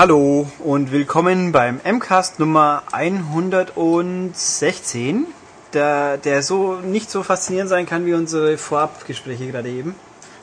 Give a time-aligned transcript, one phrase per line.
[0.00, 5.26] Hallo und willkommen beim MCAST Nummer 116,
[5.74, 9.94] der, der so nicht so faszinierend sein kann wie unsere Vorabgespräche gerade eben.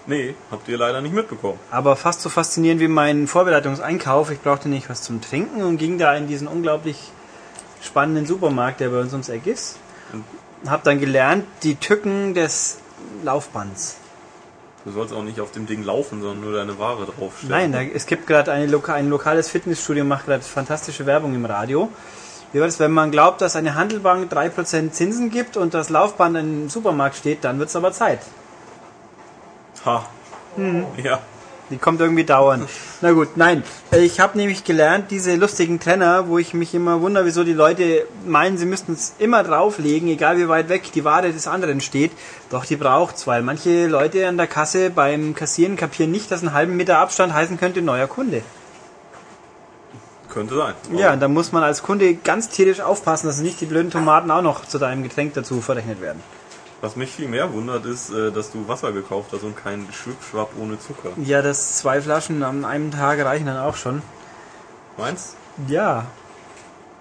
[0.06, 1.58] Nee, habt ihr leider nicht mitbekommen.
[1.72, 4.30] Aber fast so faszinierend wie mein Vorbereitungseinkauf.
[4.30, 7.12] Ich brauchte nicht was zum Trinken und ging da in diesen unglaublich
[7.82, 9.80] spannenden Supermarkt, der bei uns ums Eck ist.
[10.68, 12.78] Hab dann gelernt, die Tücken des
[13.24, 13.98] Laufbands.
[14.88, 17.50] Du sollst auch nicht auf dem Ding laufen, sondern nur deine Ware draufstellen.
[17.50, 21.44] Nein, da, es gibt gerade eine Loka ein lokales Fitnessstudio, macht gerade fantastische Werbung im
[21.44, 21.90] Radio.
[22.54, 26.38] Wie war das, wenn man glaubt, dass eine Handelbank 3% Zinsen gibt und das Laufband
[26.38, 28.22] im Supermarkt steht, dann wird es aber Zeit.
[29.84, 30.06] Ha.
[31.04, 31.20] Ja.
[31.70, 32.70] Die kommt irgendwie dauernd.
[33.02, 33.64] Na gut, nein.
[33.92, 38.08] Ich habe nämlich gelernt, diese lustigen Trenner, wo ich mich immer wundere, wieso die Leute
[38.26, 42.12] meinen, sie müssten es immer drauflegen, egal wie weit weg die Ware des anderen steht.
[42.50, 46.54] Doch die braucht's, weil manche Leute an der Kasse beim Kassieren kapieren nicht, dass ein
[46.54, 48.44] halben Meter Abstand heißen könnte neuer Kunde.
[50.30, 50.74] Könnte sein.
[50.94, 54.32] Ja, und da muss man als Kunde ganz tierisch aufpassen, dass nicht die blöden Tomaten
[54.32, 56.22] auch noch zu deinem Getränk dazu verrechnet werden.
[56.82, 60.52] Was mich viel mehr wundert, ist, äh, dass du Wasser gekauft hast und keinen Schwipschwapp
[60.62, 61.10] ohne Zucker.
[61.18, 64.02] Ja, das zwei Flaschen an einem Tag reichen dann auch schon.
[64.98, 65.36] Meinst?
[65.68, 66.06] Ja,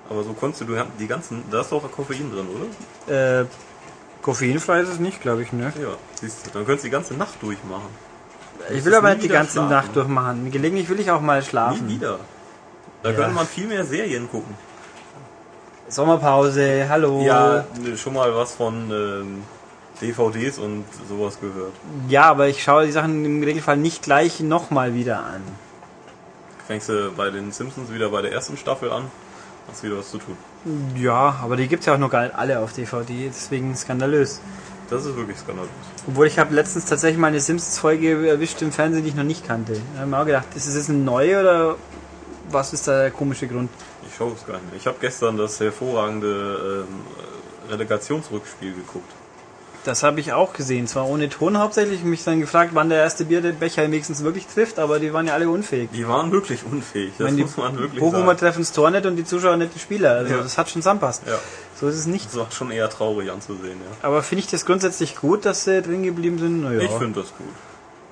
[0.09, 2.47] Aber so konntest du, die ganzen, da ist doch Koffein drin,
[3.07, 3.41] oder?
[3.43, 3.47] äh,
[4.23, 5.73] koffeinfrei ist es nicht, glaube ich, ne?
[5.81, 5.89] Ja,
[6.21, 7.89] siehst du, dann könntest du die ganze Nacht durchmachen.
[8.73, 9.71] Ich will aber nicht die wieder ganze schlafen.
[9.71, 10.51] Nacht durchmachen.
[10.51, 11.87] Gelegentlich will ich auch mal schlafen.
[11.87, 12.19] Nie wieder.
[13.03, 13.17] Da Ja.
[13.17, 14.55] könnte man viel mehr Serien gucken.
[15.89, 17.21] Sommerpause, hallo.
[17.25, 17.65] Ja,
[17.97, 19.43] schon mal was von ähm,
[20.01, 21.73] DVDs und sowas gehört.
[22.09, 25.43] Ja, aber ich schaue die Sachen im Regelfall nicht gleich nochmal wieder an.
[26.67, 29.05] Fängst du bei den Simpsons wieder bei der ersten Staffel an,
[29.69, 30.37] hast wieder was zu tun.
[30.97, 34.41] Ja, aber die gibt's ja auch noch gar nicht alle auf DVD, deswegen skandalös.
[34.91, 35.71] Das ist wirklich skandalös.
[36.07, 39.47] Obwohl ich habe letztens tatsächlich mal eine Simpsons-Folge erwischt im Fernsehen, die ich noch nicht
[39.47, 39.75] kannte.
[39.75, 41.77] Da habe ich mir auch gedacht, ist es jetzt eine neue oder
[42.51, 43.71] was ist da der komische Grund?
[44.09, 44.77] Ich schaue es gar nicht mehr.
[44.77, 49.13] Ich habe gestern das hervorragende ähm, Relegationsrückspiel geguckt.
[49.87, 53.25] Das habe ich auch gesehen, zwar ohne Ton hauptsächlich, mich dann gefragt, wann der erste
[53.25, 55.91] Bierbecher wenigstens wirklich trifft, aber die waren ja alle unfähig.
[55.93, 58.39] Die waren wirklich unfähig, das Wenn die muss man wirklich Bochumer sagen.
[58.39, 60.11] treffen das Tor nicht und die Zuschauer nicht die Spieler.
[60.17, 60.43] Also Ja.
[60.43, 61.23] das hat schon zusammenpasst.
[61.27, 61.39] Ja,
[61.81, 62.27] So ist es nicht.
[62.27, 63.97] das war schon eher traurig anzusehen, ja.
[64.03, 66.63] Aber finde ich das grundsätzlich gut, dass sie drin geblieben sind?
[66.65, 66.81] Naja.
[66.81, 67.47] Ich finde das gut.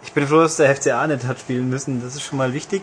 [0.04, 2.02] Ich bin froh, dass der FCA nicht hat spielen müssen.
[2.04, 2.82] Das ist schon mal wichtig.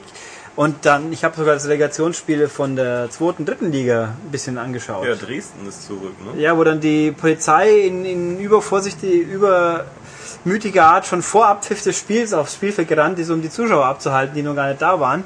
[0.55, 5.05] Und dann, ich habe sogar das Relegationsspiele von der zweiten, dritten Liga ein bisschen angeschaut.
[5.05, 6.41] Ja, Dresden ist zurück, ne?
[6.41, 12.33] Ja, wo dann die Polizei in, in übervorsichtige, übermütige Art schon vor Abpfiff des Spiels
[12.33, 15.23] aufs Spielfeld gerannt ist, um die Zuschauer abzuhalten, die noch gar nicht da waren.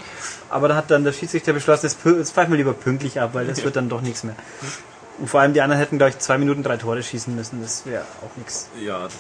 [0.50, 3.64] Aber da hat dann der Schiedsrichter beschlossen, jetzt, pfeifen wir lieber pünktlich ab, weil das
[3.64, 4.36] wird dann doch nichts mehr.
[5.18, 7.62] Und vor allem die anderen hätten, glaube ich, zwei Minuten drei Tore schießen müssen.
[7.64, 8.70] Das wäre auch nichts.
[8.80, 9.14] Ja, das,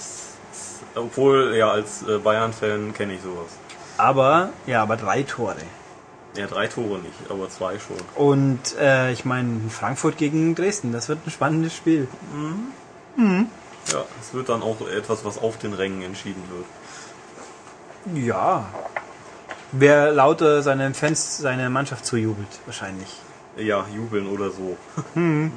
[0.52, 3.48] das obwohl, ja, als äh, Bayern-Fan kenne ich sowas.
[3.98, 5.56] Aber, ja, aber drei Tore.
[6.36, 7.98] Ja, drei Tore nicht, aber zwei schon.
[8.16, 12.08] Und äh, ich meine, Frankfurt gegen Dresden, das wird ein spannendes Spiel.
[13.92, 18.26] Ja, es wird dann auch etwas, was auf den Rängen entschieden wird.
[18.26, 18.66] Ja.
[19.72, 23.22] Wer lauter seinen Fans seine Mannschaft zujubelt, wahrscheinlich.
[23.58, 24.78] Ja, jubeln oder so.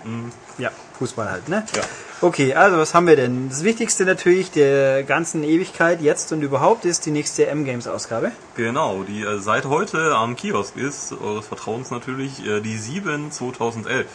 [0.58, 1.64] Ja, Fußball halt, ne?
[1.76, 1.82] Ja.
[2.20, 3.48] Okay, also was haben wir denn?
[3.48, 8.32] Das Wichtigste natürlich der ganzen Ewigkeit jetzt und überhaupt ist die nächste M-Games-Ausgabe.
[8.56, 14.06] Genau, die äh, seit heute am Kiosk ist, eures Vertrauens natürlich, äh, die 7 2011.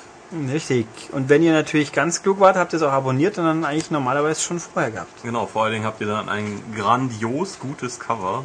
[0.51, 0.85] Richtig.
[1.11, 3.91] Und wenn ihr natürlich ganz klug wart, habt ihr es auch abonniert und dann eigentlich
[3.91, 5.23] normalerweise schon vorher gehabt.
[5.23, 8.43] Genau, vor allen Dingen habt ihr dann ein grandios gutes Cover,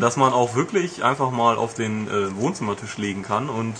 [0.00, 3.74] das man auch wirklich einfach mal auf den äh, Wohnzimmertisch legen kann und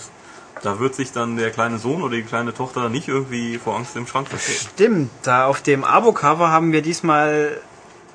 [0.63, 3.95] da wird sich dann der kleine Sohn oder die kleine Tochter nicht irgendwie vor Angst
[3.95, 4.69] im Schrank verstecken.
[4.73, 7.59] Stimmt, da auf dem Abo-Cover haben wir diesmal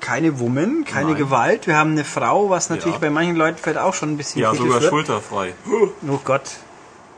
[0.01, 1.17] keine Woman, keine Nein.
[1.17, 1.65] Gewalt.
[1.67, 2.99] Wir haben eine Frau, was natürlich Ja.
[3.01, 4.89] bei manchen Leuten vielleicht auch schon ein bisschen Ja, sogar wird.
[4.91, 5.53] schulterfrei.
[6.07, 6.43] Oh Gott.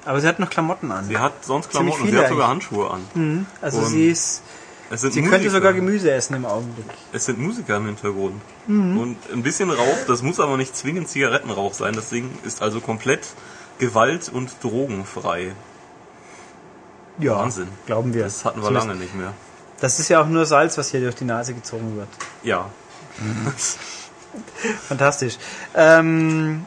[0.06, 1.06] Aber sie hat noch Klamotten an.
[1.06, 2.48] Sie hat sonst Klamotten, sie viele hat sogar.
[2.48, 3.46] Handschuhe an.
[3.62, 4.42] Also Und sie ist,
[4.90, 5.52] Es sind sie könnte Musiker.
[5.52, 6.86] sogar Gemüse essen im Augenblick.
[7.12, 8.42] Es sind Musiker im Hintergrund.
[8.68, 8.98] Mhm.
[8.98, 11.94] Und ein bisschen Rauch, das muss aber nicht zwingend Zigarettenrauch sein.
[11.94, 13.28] Das Ding ist also komplett
[13.80, 15.54] gewalt- und drogenfrei.
[17.20, 17.68] Ja, Wahnsinn.
[17.86, 18.24] glauben wir.
[18.26, 19.34] Das hatten wir Zumindest- lange nicht mehr.
[19.80, 22.08] Das ist ja auch nur Salz, was hier durch die Nase gezogen wird.
[22.44, 22.70] Ja.
[24.88, 25.38] Fantastisch.
[25.76, 26.66] Ähm,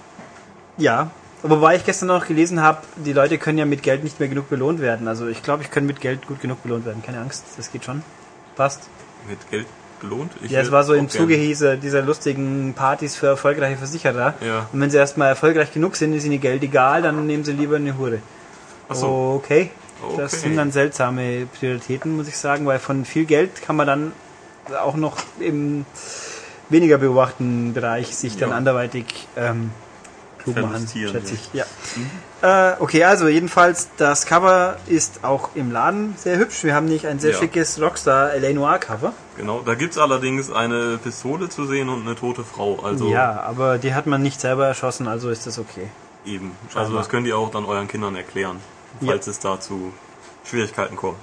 [0.77, 1.11] ja,
[1.43, 4.49] wobei ich gestern noch gelesen habe, die Leute können ja mit Geld nicht mehr genug
[4.49, 5.09] belohnt werden.
[5.09, 7.03] Also ich glaube, ich kann mit Geld gut genug belohnt werden.
[7.05, 8.03] Keine Angst, das geht schon.
[8.57, 8.83] Passt.
[9.29, 9.67] Mit Geld
[10.01, 10.33] belohnt.
[10.43, 14.35] Ich Ja, es war so im Zuge dieser, dieser lustigen Partys für erfolgreiche Versicherer.
[14.45, 14.69] Ja.
[14.73, 17.77] Und wenn sie erstmal erfolgreich genug sind, ist ihnen Geld egal, dann nehmen sie lieber
[17.77, 18.19] eine Hure.
[18.89, 19.41] Ach so.
[19.43, 19.71] Okay.
[20.17, 20.43] Das Okay.
[20.49, 24.13] sind dann seltsame Prioritäten, muss ich sagen, weil von viel Geld kann man dann
[24.83, 25.85] auch noch im
[26.71, 28.57] weniger beobachten Bereich sich dann Ja.
[28.57, 29.05] anderweitig
[29.37, 29.71] ähm,
[30.43, 31.51] klug machen, schätze ich.
[31.53, 31.65] Ja.
[32.43, 36.65] Äh, okay, also jedenfalls, das Cover ist auch im Laden sehr hübsch.
[36.65, 37.39] Wir haben nicht ein sehr Ja.
[37.39, 38.53] schickes Rockstar L.A.
[38.53, 39.13] Noir Cover.
[39.37, 42.81] Genau, da gibt's allerdings eine Pistole zu sehen und eine tote Frau.
[42.83, 45.89] Also Ja, aber die hat man nicht selber erschossen, also ist das okay.
[46.25, 46.53] eben.
[46.69, 46.83] Scheinbar.
[46.85, 48.57] Also das könnt ihr auch dann euren Kindern erklären,
[49.05, 49.93] falls es da zu
[50.43, 51.17] Schwierigkeiten kommt.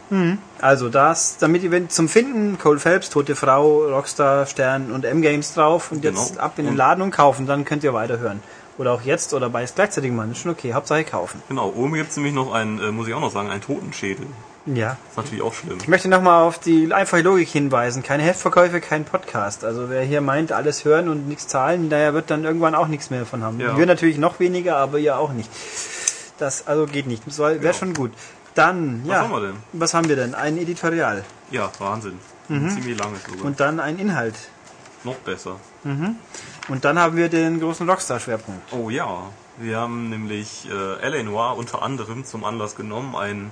[0.61, 5.55] Also das, damit ihr wenn- zum Finden Cole Phelps, Tote Frau, Rockstar, Stern und M-Games
[5.55, 6.41] drauf und jetzt Genau.
[6.41, 8.41] ab in den Laden und kaufen, dann könnt ihr weiterhören.
[8.77, 11.41] Oder auch jetzt oder beides gleichzeitig machen, ist schon okay, Hauptsache kaufen.
[11.49, 14.27] Genau, oben gibt's nämlich noch einen, äh, muss ich auch noch sagen, einen Totenschädel.
[14.67, 14.97] Ja.
[15.09, 15.77] ist natürlich auch schlimm.
[15.81, 18.03] Ich möchte nochmal auf die einfache Logik hinweisen.
[18.03, 19.63] Keine Heftverkäufe, kein Podcast.
[19.63, 23.09] Also wer hier meint, alles hören und nichts zahlen, der wird dann irgendwann auch nichts
[23.09, 23.59] mehr davon haben.
[23.61, 23.77] Ja.
[23.77, 25.49] Wir natürlich noch weniger, aber ihr auch nicht.
[26.37, 27.23] Das also geht nicht.
[27.25, 27.73] Das wäre Genau.
[27.73, 28.11] schon gut.
[28.55, 29.21] Dann, Was ja.
[29.21, 29.55] haben wir denn?
[29.73, 30.35] Was haben wir denn?
[30.35, 31.23] Ein Editorial.
[31.49, 32.19] Ja, Wahnsinn.
[32.47, 33.37] Ziemlich lange sogar.
[33.39, 33.45] Mhm.
[33.45, 34.35] Und dann ein Inhalt.
[35.03, 35.55] noch besser.
[36.67, 38.73] Und dann haben wir den großen Rockstar-Schwerpunkt.
[38.73, 39.23] Oh ja,
[39.57, 41.23] wir haben nämlich äh, L.A.
[41.23, 43.51] Noir unter anderem zum Anlass genommen, ein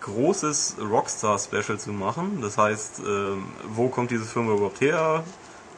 [0.00, 2.38] großes Rockstar-Special zu machen.
[2.42, 5.24] Das heißt, ähm, wo kommt diese Firma überhaupt her?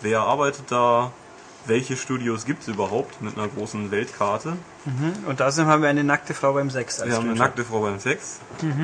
[0.00, 1.12] Wer arbeitet da?
[1.66, 4.56] Welche Studios gibt es überhaupt mit einer großen Weltkarte?
[5.26, 7.00] Und außerdem haben wir eine nackte Frau beim Sex.
[7.00, 8.38] als Wir haben eine nackte Frau beim Sex.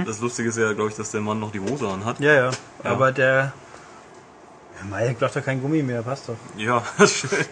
[0.04, 2.18] Das Lustige ist ja, glaube ich, dass der Mann noch die Hose anhat.
[2.18, 2.50] Ja, ja.
[2.82, 3.52] Aber der.
[4.90, 6.36] Ja, Mike braucht doch kein Gummi mehr, passt doch.
[6.56, 7.44] Ja, schön.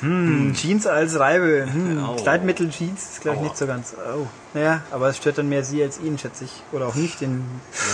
[0.00, 1.68] Hm, Jeans als Reibe.
[1.72, 2.16] Hm, Au.
[2.16, 3.94] Kleidmittel Jeans ist glaube ich nicht so ganz.
[4.16, 4.26] Oh.
[4.52, 6.50] Naja, aber es stört dann mehr sie als ihn, schätze ich.
[6.72, 7.20] Oder auch nicht.
[7.20, 7.38] Den,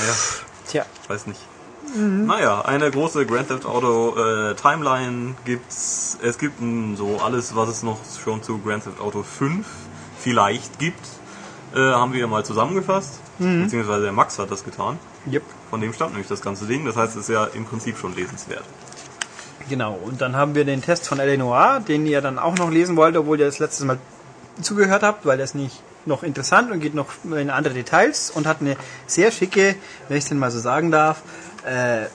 [0.01, 0.15] Naja,
[0.67, 0.87] tja.
[1.07, 1.41] weiß nicht.
[1.97, 6.19] Naja, eine große Grand Theft Auto äh, Timeline gibt's.
[6.23, 9.67] Es gibt n, so alles, was es noch schon zu Grand Theft Auto 5
[10.19, 11.01] vielleicht gibt,
[11.75, 13.21] äh, haben wir mal zusammengefasst.
[13.39, 14.99] Beziehungsweise der Max hat das getan.
[15.33, 15.43] Yep.
[15.71, 16.85] Von dem stammt nämlich das ganze Ding.
[16.85, 18.65] Das heißt, es ist ja im Prinzip schon lesenswert.
[19.69, 19.95] Genau.
[19.95, 21.37] Und dann haben wir den Test von L.A.
[21.37, 23.99] Noir, den ihr dann auch noch lesen wollt, obwohl ihr das letztes Mal
[24.61, 28.61] zugehört habt, weil das nicht noch interessant und geht noch in andere Details und hat
[28.61, 28.77] eine
[29.07, 29.77] sehr schicke,
[30.09, 31.23] wenn ich es denn mal so sagen darf,
[31.65, 32.07] äh,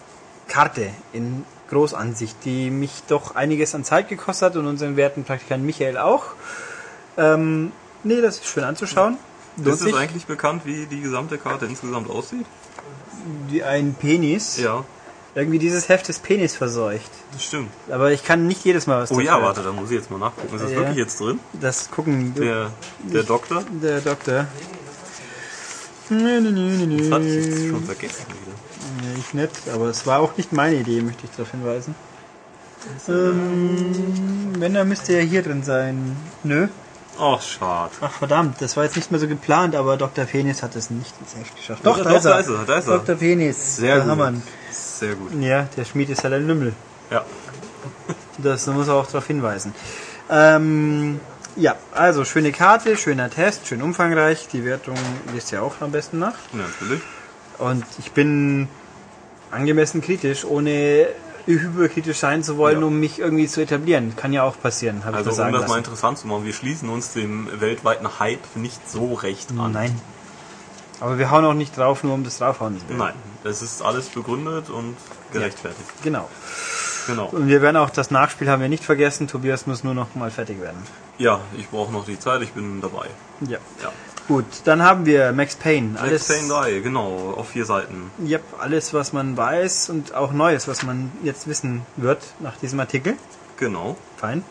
[0.47, 5.65] Karte in Großansicht, die mich doch einiges an Zeit gekostet hat und unseren werten Praktikanten
[5.65, 6.25] Michael auch.
[7.17, 7.71] Ähm,
[8.03, 9.17] nee, das ist schön anzuschauen.
[9.57, 12.45] Lohnt ist es eigentlich bekannt, wie die gesamte Karte insgesamt aussieht?
[13.49, 14.57] Wie ein Penis.
[14.57, 14.83] Ja,
[15.35, 17.09] Irgendwie dieses Heft ist Penis verseucht.
[17.31, 17.69] das stimmt.
[17.89, 20.19] Aber ich kann nicht jedes Mal was Oh ja, warte, da muss ich jetzt mal
[20.19, 20.55] nachgucken.
[20.55, 20.77] Ist das Ja.
[20.77, 21.39] wirklich jetzt drin?
[21.59, 22.69] Das gucken Der,
[23.11, 23.63] der Doktor?
[23.81, 24.45] der Doktor.
[26.09, 28.55] Nö, nö, nö, nö, Das hatte ich schon vergessen wieder.
[29.01, 31.95] Nee, ich nicht, aber es war auch nicht meine Idee, möchte ich darauf hinweisen.
[33.07, 36.15] Ähm, wenn, dann müsste er hier drin sein.
[36.43, 36.67] Nö.
[37.19, 37.91] Ach, schade.
[38.01, 40.25] Ach verdammt, das war jetzt nicht mehr so geplant, aber Dr.
[40.25, 41.85] Penis hat es nicht ins Heft geschafft.
[41.85, 42.97] Doch, doch, da ist er, da ist er.
[42.97, 43.15] Dr.
[43.15, 43.77] Penis.
[43.77, 44.19] Sehr da gut.
[44.19, 44.43] haben.
[44.71, 45.31] Sehr gut.
[45.39, 46.73] Ja, der Schmied ist halt ein Lümmel.
[47.11, 47.23] Ja.
[48.39, 49.75] Das muss er auch darauf hinweisen.
[50.29, 51.19] Ähm,
[51.55, 54.47] ja, also schöne Karte, schöner Test, schön umfangreich.
[54.51, 54.95] Die Wertung
[55.33, 56.35] liest ja auch am besten nach.
[56.51, 57.01] Ja, natürlich.
[57.59, 58.67] Und ich bin
[59.51, 61.07] angemessen kritisch, ohne
[61.45, 62.85] hyperkritisch sein zu wollen, Ja.
[62.87, 64.15] um mich irgendwie zu etablieren.
[64.15, 65.77] Kann ja auch passieren, habe Also ich mir um das mal lassen.
[65.79, 69.71] interessant zu machen, wir schließen uns dem weltweiten Hype nicht so recht an.
[69.73, 69.99] Nein.
[70.99, 72.79] Aber wir hauen auch nicht drauf, nur um das draufhauen.
[72.87, 72.97] willen.
[72.99, 74.95] Nein, es ist alles begründet und
[75.33, 75.89] gerechtfertigt.
[76.03, 76.29] Genau.
[77.07, 77.25] Genau.
[77.25, 79.27] Und wir werden auch das Nachspiel haben wir nicht vergessen.
[79.27, 80.81] Tobias muss nur noch mal fertig werden.
[81.17, 83.07] Ja, ich brauche noch die Zeit, ich bin dabei.
[83.41, 83.57] Ja.
[83.81, 83.91] Ja.
[84.27, 85.99] Gut, dann haben wir Max Payne.
[85.99, 88.09] Max Payne 3, genau, auf vier Seiten.
[88.25, 92.79] Yep, alles, was man weiß und auch Neues, was man jetzt wissen wird nach diesem
[92.79, 93.15] Artikel.
[93.57, 93.97] Genau.
[94.17, 94.43] Fein.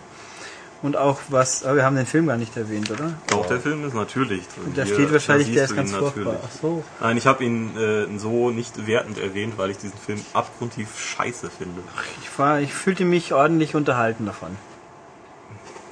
[0.83, 3.14] Und auch was, aber wir haben den Film gar nicht erwähnt, oder?
[3.29, 4.73] Doch, der Film ist natürlich drin.
[4.75, 6.37] Da steht wahrscheinlich, der ist ganz furchtbar.
[6.45, 6.85] Ach so.
[7.00, 11.50] Nein, ich habe ihn äh, so nicht wertend erwähnt, weil ich diesen Film abgrundtief scheiße
[11.50, 11.83] finde.
[12.21, 14.57] Ich, war, ich fühlte mich ordentlich unterhalten davon.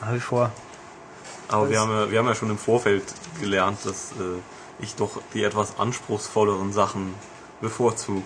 [0.01, 0.51] Nach wie vor.
[1.50, 3.04] Aber wir haben, ja, wir haben ja schon im Vorfeld
[3.40, 4.40] gelernt, dass äh,
[4.80, 7.14] ich doch die etwas anspruchsvolleren Sachen
[7.61, 8.23] bevorzuge.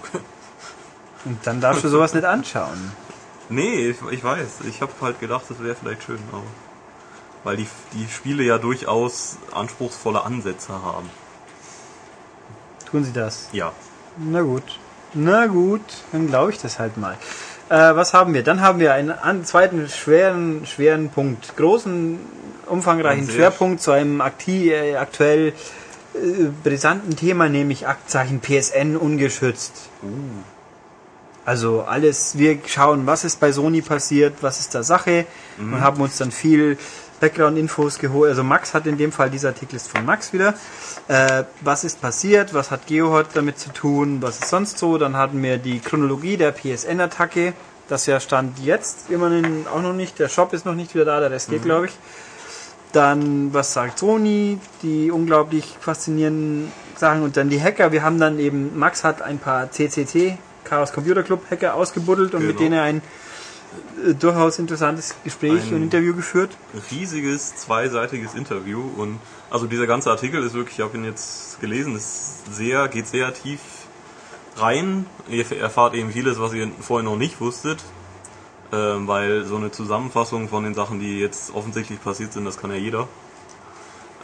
[1.24, 2.92] Und dann darfst du sowas nicht anschauen.
[3.50, 4.60] Nee, ich, ich weiß.
[4.70, 6.44] Ich habe halt gedacht, das wäre vielleicht schön, aber
[7.44, 11.10] weil die, die Spiele ja durchaus anspruchsvolle Ansätze haben.
[12.90, 13.50] Tun sie das.
[13.52, 13.72] Ja.
[14.16, 14.78] Na gut.
[15.12, 17.16] Na gut, dann glaube ich das halt mal.
[17.68, 18.42] Äh, was haben wir?
[18.42, 21.56] Dann haben wir einen zweiten schweren, schweren Punkt.
[21.56, 22.18] Großen,
[22.66, 25.48] umfangreichen Schwerpunkt zu einem akti äh, aktuell
[26.14, 29.88] äh, brisanten Thema, nämlich Aktzeichen PSN ungeschützt.
[31.44, 35.26] Also alles, wir schauen, was ist bei Sony passiert, was ist da Sache
[35.58, 36.78] und haben uns dann viel
[37.20, 38.30] Background-Infos geholt.
[38.30, 40.54] Also Max hat in dem Fall, dieser Artikel ist von Max wieder.
[41.08, 44.98] Äh, was ist passiert, was hat GeoHot damit zu tun, was ist sonst so.
[44.98, 47.52] Dann hatten wir die Chronologie der PSN-Attacke,
[47.88, 50.18] Das ja stand jetzt immerhin auch noch nicht.
[50.18, 51.92] Der Shop ist noch nicht wieder da, der Rest geht, glaube ich.
[52.94, 54.58] Dann, was sagt Sony?
[54.82, 57.22] Die unglaublich faszinierenden Sachen.
[57.22, 57.92] Und dann die Hacker.
[57.92, 62.46] Wir haben dann eben, Max hat ein paar CCT, Chaos Computer Club Hacker ausgebuddelt und
[62.46, 62.70] mit Genau.
[62.70, 63.02] denen ein
[64.08, 66.56] äh, durchaus interessantes Gespräch Ein- und Interview geführt.
[66.92, 69.18] riesiges zweiseitiges Interview und
[69.50, 73.34] also dieser ganze Artikel ist wirklich, ich habe ihn jetzt gelesen, ist sehr, geht sehr
[73.34, 73.60] tief
[74.56, 75.06] rein.
[75.28, 77.78] Ihr erfahrt eben vieles, was ihr vorher noch nicht wusstet,
[79.06, 82.76] weil so eine Zusammenfassung von den Sachen, die jetzt offensichtlich passiert sind, das kann ja
[82.76, 83.08] jeder.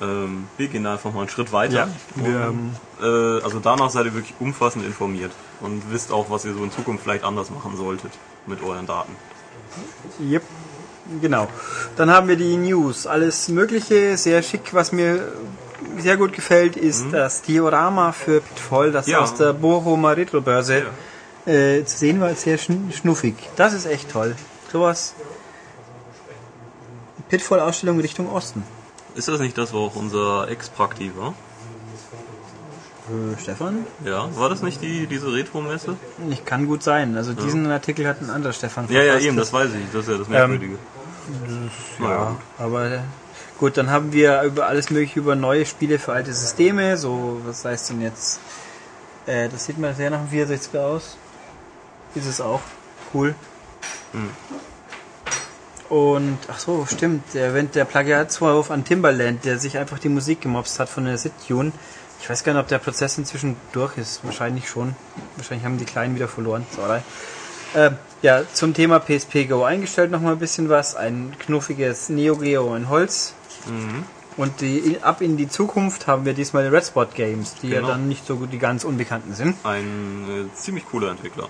[0.00, 1.88] Ähm, wir gehen einfach mal einen Schritt weiter.
[2.24, 6.54] Ja, und, äh, also danach seid ihr wirklich umfassend informiert und wisst auch, was ihr
[6.54, 8.12] so in Zukunft vielleicht anders machen solltet
[8.46, 9.14] mit euren Daten.
[10.20, 10.42] Yep.
[11.20, 11.48] Genau.
[11.96, 13.06] Dann haben wir die News.
[13.06, 14.72] Alles Mögliche, sehr schick.
[14.72, 15.32] Was mir
[15.98, 19.12] sehr gut gefällt, ist das Diorama für Pitfall, das Mhm.
[19.12, 19.18] Ja.
[19.20, 20.86] aus der Bochumer Retrobörse
[21.46, 22.34] äh, zu sehen war.
[22.34, 23.34] Sehr schn schnuffig.
[23.56, 24.36] Das ist echt toll.
[24.72, 25.14] Sowas.
[27.28, 28.64] Pitfall-Ausstellung Richtung Osten.
[29.14, 31.34] Ist das nicht das, wo auch unser Ex-Prakti war?
[33.10, 33.86] Äh, Stefan?
[34.04, 35.96] Ja, war das nicht die, diese Retro-Messe?
[36.30, 37.16] Ich kann gut sein.
[37.16, 39.92] Also diesen Artikel hat ein anderer Stefan Ja, ja, eben, das weiß ich.
[39.92, 40.78] Das ist ja das Merkwürdige.
[42.00, 42.98] Ja, aber äh,
[43.58, 47.64] gut, dann haben wir über alles mögliche über neue Spiele für alte Systeme, so, was
[47.64, 48.40] heißt denn jetzt?
[49.26, 51.16] Äh, das sieht mal sehr nach einem 64er aus.
[52.14, 52.60] Ist es auch.
[53.12, 53.34] Cool.
[54.12, 54.30] Hm.
[55.88, 60.40] Und, ach so, stimmt, der, wenn der Plagiatsvorwurf an Timbaland, der sich einfach die Musik
[60.40, 61.72] gemobst hat von der Sit-Tune.
[62.20, 64.24] Ich weiß gar nicht, ob der Prozess inzwischen durch ist.
[64.24, 64.94] Wahrscheinlich schon.
[65.36, 66.64] Wahrscheinlich haben die Kleinen wieder verloren.
[66.76, 67.00] Sorry.
[67.74, 70.94] Äh, ja, zum Thema PSP Go eingestellt noch mal ein bisschen was.
[70.94, 73.34] Ein knuffiges Neo Geo in Holz.
[73.66, 74.04] Mhm.
[74.36, 77.88] Und die, ab in die Zukunft haben wir diesmal die Red Spot Games, die Genau.
[77.88, 79.56] ja dann nicht so gut die ganz Unbekannten sind.
[79.64, 81.48] Ein äh, ziemlich cooler Entwickler.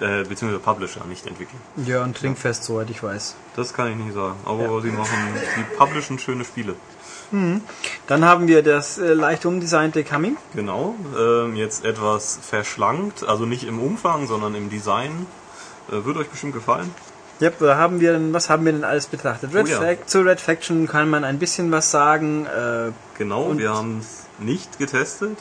[0.00, 1.58] Äh, beziehungsweise Publisher, nicht Entwickler.
[1.84, 3.34] Ja, und Trinkfest, soweit ich weiß.
[3.56, 4.36] Das kann ich nicht sagen.
[4.44, 5.16] Aber sie machen,
[5.56, 6.74] sie publishen schöne Spiele.
[8.06, 10.36] Dann haben wir das äh, leicht umdesignte Coming.
[10.54, 10.94] Genau.
[11.18, 15.26] Ähm, jetzt etwas verschlankt, also nicht im Umfang, sondern im Design.
[15.90, 16.90] Äh, wird euch bestimmt gefallen.
[17.40, 19.54] Ja, da haben wir denn, was haben wir denn alles betrachtet?
[19.54, 20.06] Red Oh ja.
[20.06, 22.46] Zu Red Faction kann man ein bisschen was sagen.
[22.46, 25.36] Äh, Genau, wir haben es nicht getestet.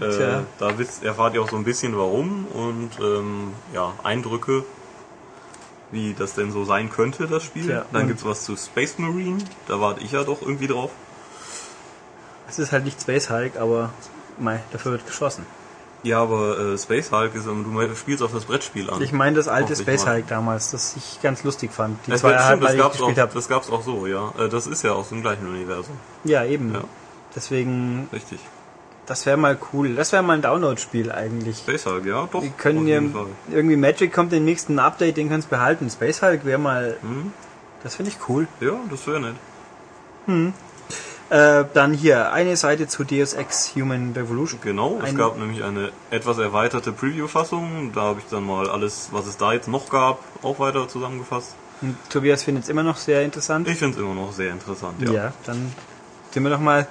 [0.00, 4.64] Äh, da wisst, erfahrt ihr auch so ein bisschen warum und ähm, ja, Eindrücke,
[5.90, 7.66] wie das denn so sein könnte, das Spiel.
[7.66, 9.38] Tja, Dann und- gibt's was zu Space Marine,
[9.68, 10.90] da warte ich ja doch irgendwie drauf.
[12.48, 13.90] es ist halt nicht Space Hulk, aber
[14.38, 15.46] mei, dafür wird geschossen.
[16.02, 19.02] Ja, aber äh, Space Hulk ist, ähm, du spielst auf das Brettspiel an.
[19.02, 20.16] Ich meine das alte Space mal.
[20.16, 21.98] Hulk damals, das ich ganz lustig fand.
[22.06, 23.30] Die das, zwei stimmt, das gab's, auch, habe.
[23.34, 24.32] das gab's auch so, ja.
[24.38, 25.96] Äh, das ist ja aus dem gleichen Universum.
[26.22, 26.74] Ja, eben.
[26.74, 26.84] Ja.
[27.34, 28.38] Deswegen, Richtig.
[29.06, 29.94] Das wäre mal cool.
[29.94, 31.58] Das wäre mal ein Download-Spiel eigentlich.
[31.58, 32.42] Space Hulk, ja, doch.
[32.42, 32.86] Wir können auf
[33.48, 35.88] ja irgendwie Magic kommt im nächsten Update, den kannst du behalten.
[35.90, 37.32] Space Hulk wäre mal, Hm?
[37.82, 38.48] das finde ich cool.
[38.60, 39.36] Ja, das wäre nett.
[41.28, 44.60] Äh, dann hier eine Seite zu Deus Ex Human Revolution.
[44.62, 47.90] Genau, es Ein- gab nämlich eine etwas erweiterte Preview-Fassung.
[47.94, 51.56] Da habe ich dann mal alles, was es da jetzt noch gab, auch weiter zusammengefasst.
[51.82, 53.66] Und Tobias findet es immer noch sehr interessant.
[53.68, 55.10] Ich finde es immer noch sehr interessant, ja.
[55.12, 55.32] Ja.
[55.44, 55.72] dann
[56.30, 56.86] sind wir doch mal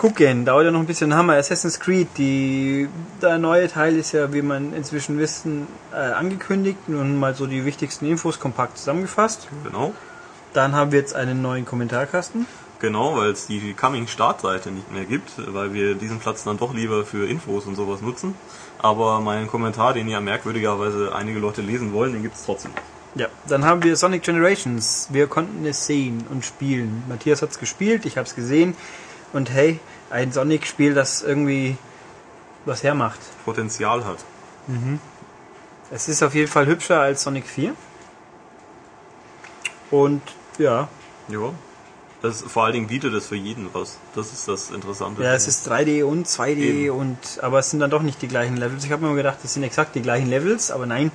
[0.00, 0.46] gucken.
[0.46, 1.10] Dauert ja noch ein bisschen.
[1.10, 2.08] Wir Assassin's Creed.
[2.16, 2.88] Die,
[3.20, 6.88] der neue Teil ist ja, wie man inzwischen wissen, äh, angekündigt.
[6.88, 9.46] Nun mal so die wichtigsten Infos kompakt zusammengefasst.
[9.62, 9.92] Genau.
[10.54, 12.46] Dann haben wir jetzt einen neuen Kommentarkasten.
[12.80, 17.04] Genau, weil es die Coming-Startseite nicht mehr gibt, weil wir diesen Platz dann doch lieber
[17.04, 18.34] für Infos und sowas nutzen.
[18.78, 22.70] Aber meinen Kommentar, den ja merkwürdigerweise einige Leute lesen wollen, den gibt es trotzdem.
[23.16, 25.08] Ja, dann haben wir Sonic Generations.
[25.10, 27.02] Wir konnten es sehen und spielen.
[27.06, 28.74] Matthias hat es gespielt, ich habe es gesehen.
[29.32, 29.78] Und hey,
[30.10, 31.76] ein Sonic-Spiel, das irgendwie
[32.64, 33.20] was hermacht.
[33.44, 34.18] Potenzial hat.
[35.90, 37.74] Es ist auf jeden Fall hübscher als Sonic 4.
[39.90, 40.22] Und
[40.58, 40.88] ja,
[41.28, 41.52] Ja.
[42.22, 43.96] Das, vor allen Dingen bietet es für jeden was.
[44.14, 45.22] Das ist das Interessante.
[45.22, 46.90] ja, es ist 3D und 2D Eben.
[46.90, 48.84] und aber es sind dann doch nicht die gleichen Levels.
[48.84, 51.10] Ich habe mir immer gedacht, das sind exakt die gleichen Levels, aber nein,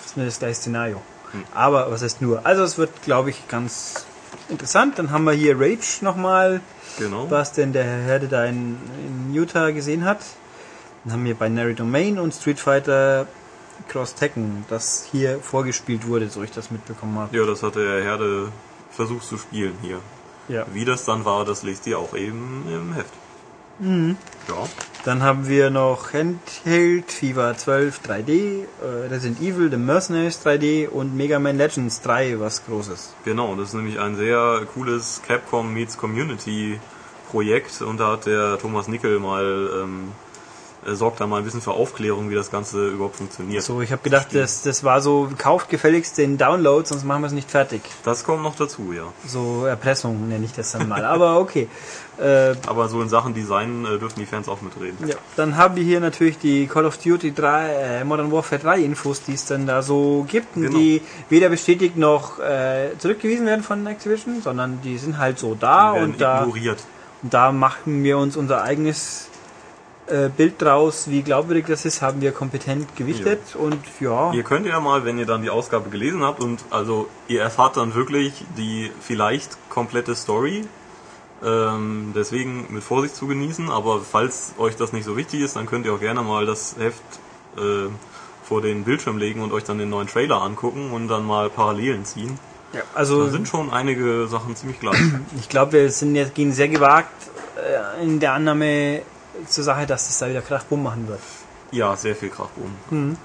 [0.00, 1.00] es ist nur das gleiche Szenario.
[1.54, 2.44] Aber was heißt nur?
[2.44, 4.04] Also es wird, glaube ich, ganz
[4.48, 4.98] interessant.
[4.98, 6.60] Dann haben wir hier Rage nochmal.
[6.98, 7.30] Genau.
[7.30, 8.76] was denn der Herr Herde da in,
[9.06, 10.18] in Utah gesehen hat.
[11.04, 13.26] Dann haben wir Binary Domain und Street Fighter
[13.86, 17.36] Cross Tekken, das hier vorgespielt wurde, so ich das mitbekommen habe.
[17.36, 18.50] Ja, das hat der Herde
[18.90, 20.00] versucht zu spielen hier.
[20.48, 20.66] Ja.
[20.72, 23.12] Wie das dann war, das lest ihr auch eben im Heft.
[23.78, 24.16] Mhm.
[24.48, 24.66] Ja.
[25.08, 31.16] Dann haben wir noch Handheld, FIFA 12 3D, äh, Resident Evil, The Mercenaries 3D und
[31.16, 33.14] Mega Man Legends 3, was Großes.
[33.24, 36.78] Genau, das ist nämlich ein sehr cooles Capcom meets Community
[37.30, 40.12] Projekt und da hat der Thomas Nickel mal ähm,
[40.86, 43.62] äh, sorgt da mal ein bisschen für Aufklärung, wie das Ganze überhaupt funktioniert.
[43.62, 47.26] So, ich habe gedacht, das, das war so, kauft gefälligst den Download, sonst machen wir
[47.26, 47.82] es nicht fertig.
[48.04, 49.04] Das kommt noch dazu, ja.
[49.26, 51.04] So Erpressung nenne ich das dann mal.
[51.04, 51.68] Aber okay.
[52.18, 55.06] Äh, Aber so in Sachen Design äh, dürfen die Fans auch mitreden.
[55.06, 55.14] ja.
[55.36, 57.68] Dann haben wir hier natürlich die Call of Duty 3,
[58.00, 60.76] äh, Modern Warfare 3 Infos, die es dann da so gibt, Genau.
[60.76, 65.92] die weder bestätigt noch äh, zurückgewiesen werden von Activision, sondern die sind halt so da
[65.92, 66.82] und da, ignoriert.
[67.22, 69.27] und da machen wir uns unser eigenes
[70.10, 74.32] äh, Bild draus, wie glaubwürdig das ist, haben wir kompetent gewichtet und ja.
[74.32, 77.76] Ihr könnt ja mal, wenn ihr dann die Ausgabe gelesen habt und also ihr erfahrt
[77.76, 80.64] dann wirklich die vielleicht komplette Story.
[81.44, 85.66] Ähm, deswegen mit Vorsicht zu genießen, aber falls euch das nicht so wichtig ist, dann
[85.66, 87.02] könnt ihr auch gerne mal das Heft
[87.56, 87.88] äh,
[88.42, 92.04] vor den Bildschirm legen und euch dann den neuen Trailer angucken und dann mal Parallelen
[92.04, 92.38] ziehen.
[92.72, 94.98] ja also Da sind schon einige Sachen ziemlich gleich.
[95.38, 97.12] Ich glaube, wir sind jetzt gehen sehr gewagt
[97.56, 99.02] äh, in der Annahme
[99.46, 101.20] zur Sache, dass es da wieder Krachbumm machen wird.
[101.70, 103.16] ja, sehr viel Krachboom.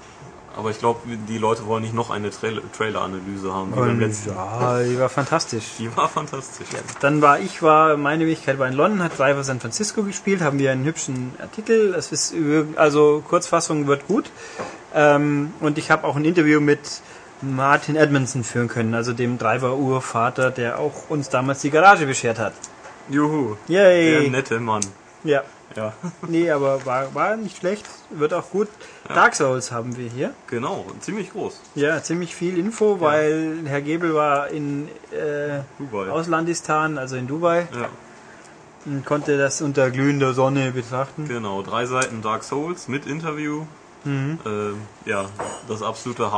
[0.56, 3.98] Aber ich glaube, die Leute wollen nicht noch eine Trail Trailer-Analyse haben wie beim Und,
[4.00, 4.30] letzten.
[4.30, 5.64] ja, die war fantastisch.
[5.80, 6.68] Die war fantastisch.
[7.00, 10.60] Dann war ich, war, meine Wenigkeit war in London, hat Driver San Francisco gespielt, haben
[10.60, 11.92] wir einen hübschen Artikel.
[11.96, 12.32] Es ist,
[12.76, 14.30] also Kurzfassung wird gut.
[14.94, 16.78] Ähm, und ich habe auch ein Interview mit
[17.42, 22.52] Martin Edmondson führen können, also dem Driver-Urvater, der auch uns damals die Garage beschert hat.
[23.10, 23.56] Juhu.
[23.66, 24.20] Yay!
[24.22, 24.82] Der nette Mann.
[25.24, 25.42] Ja,
[25.76, 25.92] Ja,
[26.28, 28.68] nee, aber war, war nicht schlecht, wird auch gut.
[29.08, 30.32] Dark Souls haben wir hier.
[30.46, 30.86] genau.
[31.00, 31.60] Ziemlich groß.
[31.74, 35.60] Ja, ziemlich viel Info, weil Herr Gebel war in äh.
[36.10, 37.88] Auslandistan, also in Dubai, Ja,
[38.86, 41.26] und konnte das unter glühender Sonne betrachten.
[41.28, 41.62] genau.
[41.62, 43.64] Drei Seiten Dark Souls mit Interview.
[44.04, 44.38] Mhm.
[44.44, 45.24] Ähm, ja,
[45.66, 46.30] das absolute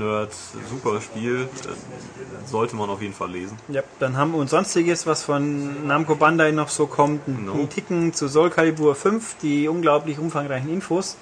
[0.00, 0.32] Hardcore-Nerd,
[0.70, 1.42] super Spiel.
[1.42, 3.56] Äh, sollte man auf jeden Fall lesen.
[3.68, 7.54] Ja, dann haben wir uns sonstiges, was von Namco Bandai noch so kommt, ein, No.
[7.54, 11.16] ein Ticken zu Soul Calibur 5, die unglaublich umfangreichen Infos,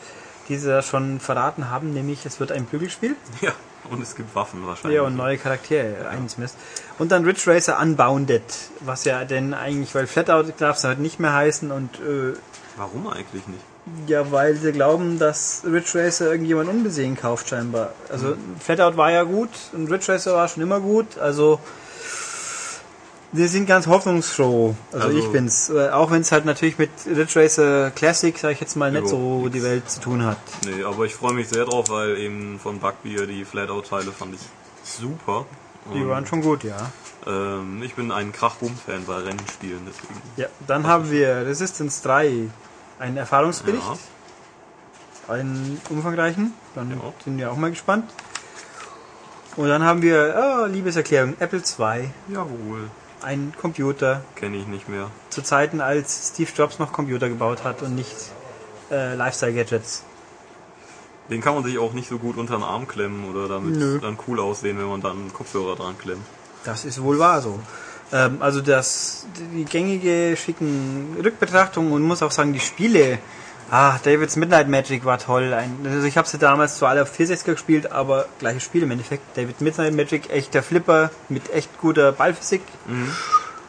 [0.49, 3.17] die sie da schon verraten haben, nämlich es wird ein Prügelspiel.
[3.41, 3.53] Ja,
[3.91, 4.97] und es gibt Waffen wahrscheinlich.
[4.97, 6.57] Ja, und neue Charaktere, eins Mist.
[6.99, 8.43] Und dann Ridge Racer Unbounded,
[8.81, 12.35] was ja denn eigentlich, weil Flatout darf es halt nicht mehr heißen und äh,
[12.77, 13.61] Warum eigentlich nicht?
[14.07, 17.93] Ja, weil sie glauben, dass Ridge Racer irgendjemand unbesehen kauft scheinbar.
[18.09, 21.59] Also Flatout war ja gut und Ridge Racer war schon immer gut, also
[23.35, 24.75] wir sind ganz hoffnungsfroh.
[24.93, 25.71] Also, Also- ich bin's.
[25.71, 29.09] Äh, Auch wenn es halt natürlich mit Ridge Racer Classic, sag ich jetzt mal, nicht
[29.09, 29.53] so nix.
[29.53, 30.37] die Welt zu tun hat.
[30.67, 34.41] Nee, aber ich freue mich sehr drauf, weil eben von Bugbear die Flatout-Teile fand ich
[34.85, 35.47] super.
[35.95, 36.77] Die waren schon gut, ja.
[37.27, 40.21] ähm, ich bin ein Krachboom-Fan bei Rennspielen, deswegen.
[40.37, 42.49] Ja, dann haben wir Resistance 3,
[43.03, 43.83] einen Erfahrungsbericht,
[45.29, 45.35] Ja.
[45.35, 46.55] einen umfangreichen.
[46.75, 46.97] Dann Ja.
[47.25, 48.11] sind wir auch mal gespannt.
[49.57, 55.11] Und dann haben wir, oh, Liebeserklärung, Apple II, Jawohl, ein Computer, kenne ich nicht mehr.
[55.31, 58.17] zu Zeiten, als Steve Jobs noch Computer gebaut hat und nicht
[58.91, 60.05] äh, Lifestyle-Gadgets.
[61.29, 63.99] Den kann man sich auch nicht so gut unter den Arm klemmen oder damit Nö.
[64.01, 66.25] dann cool aussehen, wenn man dann einen Kopfhörer dran klemmt.
[66.65, 67.61] Das ist wohl wahr so.
[68.13, 73.19] Ähm, also das, die gängige, schicken Rückbetrachtungen und muss auch sagen, die Spiele,
[73.71, 75.55] ah, David's Midnight Magic war toll.
[75.55, 78.91] Ein, also ich habe sie damals zwar alle auf 460 gespielt, aber gleiches Spiel im
[78.91, 79.23] Endeffekt.
[79.37, 82.63] David Midnight Magic, echter Flipper mit echt guter Ballphysik.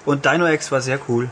[0.05, 1.29] Und Dino X war sehr cool.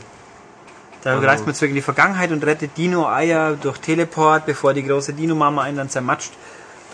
[1.02, 4.84] Da Also- reist man zurück in die Vergangenheit und rettet Dino-Eier durch Teleport, bevor die
[4.84, 6.32] große Dino-Mama einen dann zermatscht.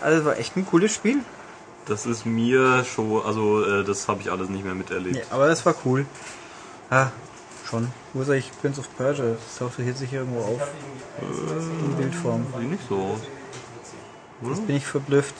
[0.01, 1.19] Also war echt ein cooles Spiel.
[1.89, 5.17] Das ist mir schon, also äh, das habe ich alles nicht mehr miterlebt.
[5.17, 6.05] Ja, aber das war cool.
[6.91, 7.07] Ah,
[7.67, 7.87] schon.
[8.13, 9.25] Wo ist eigentlich Prince of Persia?
[9.25, 10.61] Das taucht hier sicher irgendwo auf.
[11.19, 12.45] In Bildform.
[12.59, 13.19] Sieht nicht so aus.
[14.41, 14.61] Oder?
[14.61, 15.33] Bin ich verblüfft.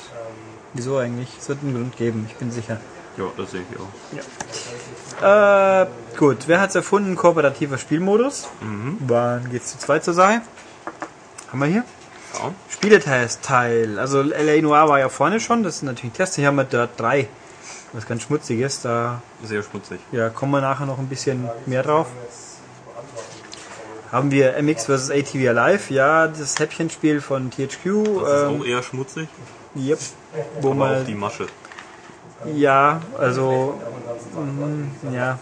[0.74, 1.30] Wieso eigentlich?
[1.40, 2.82] Es wird einen Grund geben, ich bin sicher.
[3.16, 3.78] Ja, das sehe ich
[5.22, 5.84] auch.
[5.84, 6.48] Äh, gut.
[6.48, 7.16] Wer hat's erfunden?
[7.16, 8.48] Kooperativer Spielmodus.
[9.00, 10.42] Wann geht's zu zweit zur Sache?
[11.52, 11.84] Haben wir hier?
[12.34, 12.54] Ja.
[12.70, 14.00] Spieletest-Teil.
[14.00, 16.36] Also LA Noir war ja vorne schon, das ist natürlich Test.
[16.36, 17.28] Hier haben wir Dirt 3.
[17.94, 18.82] Was ganz schmutziges.
[18.82, 20.00] Da Sehr schmutzig.
[20.12, 22.08] Ja, kommen wir nachher noch ein bisschen mehr drauf.
[24.12, 25.12] Haben wir MX vs.
[25.12, 27.58] ATV Alive, ja, das Häppchenspiel von THQ.
[27.58, 29.28] Das ist ähm, auch eher schmutzig,
[29.76, 30.00] yep,
[30.62, 31.46] wo aber auch man, die Masche.
[32.56, 33.80] Ja, also,
[34.36, 35.40] mm, ja,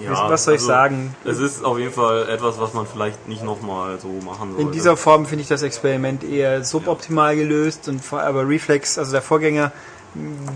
[0.00, 1.14] Ja, was soll ich also, sagen?
[1.24, 4.62] Es ist auf jeden Fall etwas, was man vielleicht nicht nochmal so machen sollte.
[4.62, 9.22] In dieser Form finde ich das Experiment eher suboptimal gelöst und aber Reflex, also der
[9.22, 9.72] Vorgänger,
[10.14, 10.52] mh,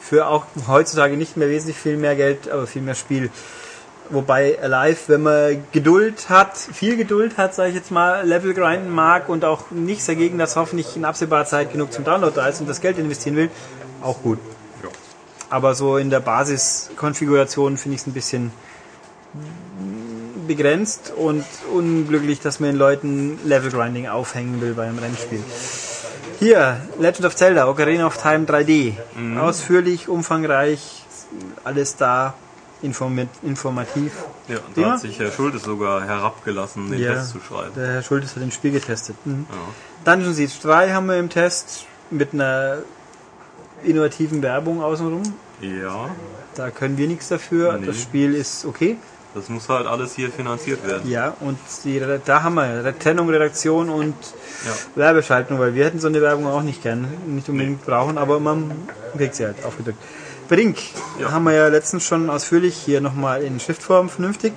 [0.00, 3.30] für auch heutzutage nicht mehr wesentlich viel mehr Geld, aber viel mehr Spiel.
[4.12, 8.90] Wobei Alive, wenn man Geduld hat, viel Geduld hat, sage ich jetzt mal, Level grinden
[8.90, 12.60] mag und auch nichts dagegen, dass hoffentlich in absehbarer Zeit genug zum Download da ist
[12.60, 13.50] und das Geld investieren will,
[14.02, 14.40] auch gut.
[15.50, 15.56] Ja.
[15.56, 18.52] Aber so in der Basiskonfiguration finde ich es ein bisschen
[20.46, 25.42] begrenzt und unglücklich, dass man den Leuten Level Grinding aufhängen will beim Rennspiel.
[26.38, 28.94] Hier, Legend of Zelda, Ocarina of Time 3D.
[29.38, 31.04] Ausführlich, umfangreich,
[31.64, 32.34] alles da,
[32.82, 34.12] informi- informativ.
[34.48, 34.90] Ja, da Prima.
[34.92, 37.72] hat sich Herr Schultes sogar herabgelassen, den Ja, Test zu schreiben.
[37.76, 39.16] Der Herr Schultes hat den Spiel getestet.
[39.24, 39.46] Mhm.
[40.04, 40.12] Ja.
[40.12, 42.78] Dungeon Siege 3 haben wir im Test mit einer
[43.84, 45.22] innovativen Werbung außenrum.
[45.60, 46.10] ja,
[46.54, 47.78] Da können wir nichts dafür.
[47.78, 47.86] Nee.
[47.86, 48.96] Das Spiel ist okay.
[49.34, 51.08] das muss halt alles hier finanziert werden.
[51.08, 54.14] Ja, und die, da haben wir Re- Trennung, Redaktion und
[54.66, 54.72] Ja.
[54.96, 58.72] Werbeschaltung, weil wir hätten so eine Werbung auch nicht gern, nicht unbedingt brauchen, aber man
[59.16, 59.98] kriegt sie halt aufgedrückt.
[60.48, 60.78] Brink
[61.20, 61.30] Ja.
[61.30, 64.52] haben wir ja letztens schon ausführlich hier nochmal in Schriftform vernünftig.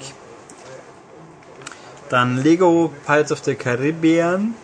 [2.09, 4.55] Dann Lego Pirates of the Caribbean,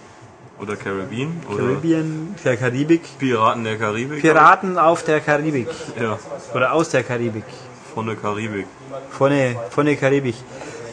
[0.62, 1.42] Oder Caribbean.
[1.50, 3.18] Oder Caribbean, der Karibik.
[3.18, 4.22] Piraten der Karibik.
[4.22, 5.70] Piraten auf der Karibik
[6.00, 6.20] Ja,
[6.54, 7.46] oder aus der Karibik.
[7.94, 8.68] von der Karibik.
[9.12, 10.36] Von der, von der Karibik.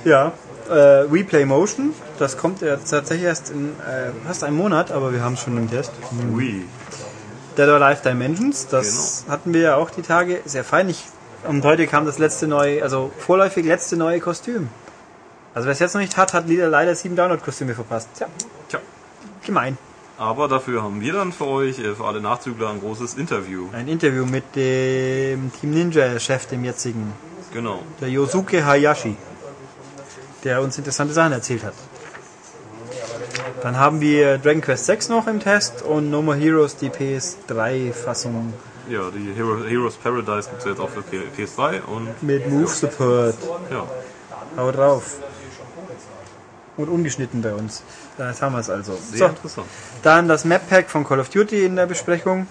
[0.05, 0.33] Ja.
[0.69, 5.23] Äh, Replay Motion, das kommt ja tatsächlich erst in äh, fast einem Monat, aber wir
[5.23, 5.93] haben es schon im Test.
[6.35, 6.65] Ui.
[7.57, 10.89] Dead or Alive Dimensions, das hatten wir ja auch die Tage, sehr fein.
[10.89, 11.05] Ich,
[11.47, 14.69] und heute kam das letzte neue, also vorläufig letzte neue Kostüm.
[15.55, 18.09] Also wer es jetzt noch nicht hat, hat leider leider sieben Download-Kostüme verpasst.
[18.17, 18.27] Tja.
[19.47, 19.79] Gemein.
[20.19, 23.69] Aber dafür haben wir dann für euch, äh, für alle Nachzügler, ein großes Interview.
[23.73, 27.13] Ein Interview mit dem Team Ninja-Chef, dem jetzigen,
[27.53, 27.81] Genau.
[28.01, 29.17] der Yosuke Hayashi,
[30.45, 31.75] der uns interessante Sachen erzählt hat.
[33.63, 38.53] Dann haben wir Dragon Quest 6 noch im Test und No More Heroes, die PS3-Fassung
[38.89, 42.69] Ja, die Hero, Heroes Paradise gibt es jetzt auch für P- PS3 und mit Move
[42.69, 43.35] Support.
[43.71, 43.85] ja,
[44.57, 45.17] Hau drauf.
[46.77, 47.83] Und ungeschnitten bei uns.
[48.19, 48.97] Das haben wir es also.
[48.97, 49.67] sehr So, interessant.
[50.03, 52.47] dann das Map Pack von Call of Duty in der Besprechung.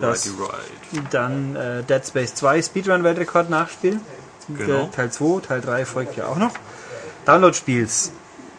[0.00, 1.06] Das, Righty right.
[1.12, 4.00] dann äh, Dead Space 2 Speedrun Weltrekord nachspielen.
[4.48, 4.84] Genau.
[4.84, 6.52] Äh, Teil 2, Teil 3 folgt ja auch noch.
[7.26, 8.10] Download-Spiels.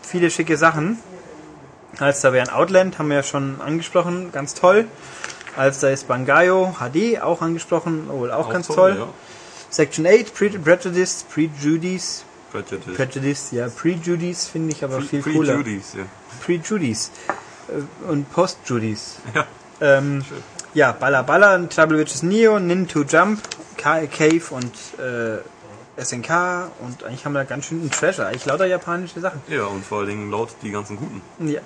[0.02, 1.00] Viele schicke Sachen.
[2.00, 4.86] Als da wären Outland, haben wir ja schon angesprochen, ganz toll.
[5.56, 8.98] Als da ist Bangayo HD, auch angesprochen, wohl auch, ganz toll.
[9.00, 9.08] Ja.
[9.70, 12.26] Section 8, Pre Prejudice, Prejudice,
[12.64, 12.96] Prejudice.
[12.96, 15.56] Prejudice, ja, Prejudice finde ich aber viel cooler.
[15.56, 16.04] Pre-Judies, ja.
[16.46, 17.12] Pre-Judice
[17.70, 19.18] äh, und Post-Judice.
[19.34, 19.46] Ja,
[19.82, 20.24] Ähm,
[20.74, 23.42] ja, Balla Balla, Trouble Witches Neo, Nin to Jump,
[23.78, 25.40] Cave und äh,
[26.02, 28.28] SNK und eigentlich haben wir da ganz schön einen Treasure.
[28.28, 29.42] Eigentlich lauter japanische Sachen.
[29.48, 31.22] ja, und vor allen Dingen laut die ganzen guten.
[31.40, 31.62] Ja,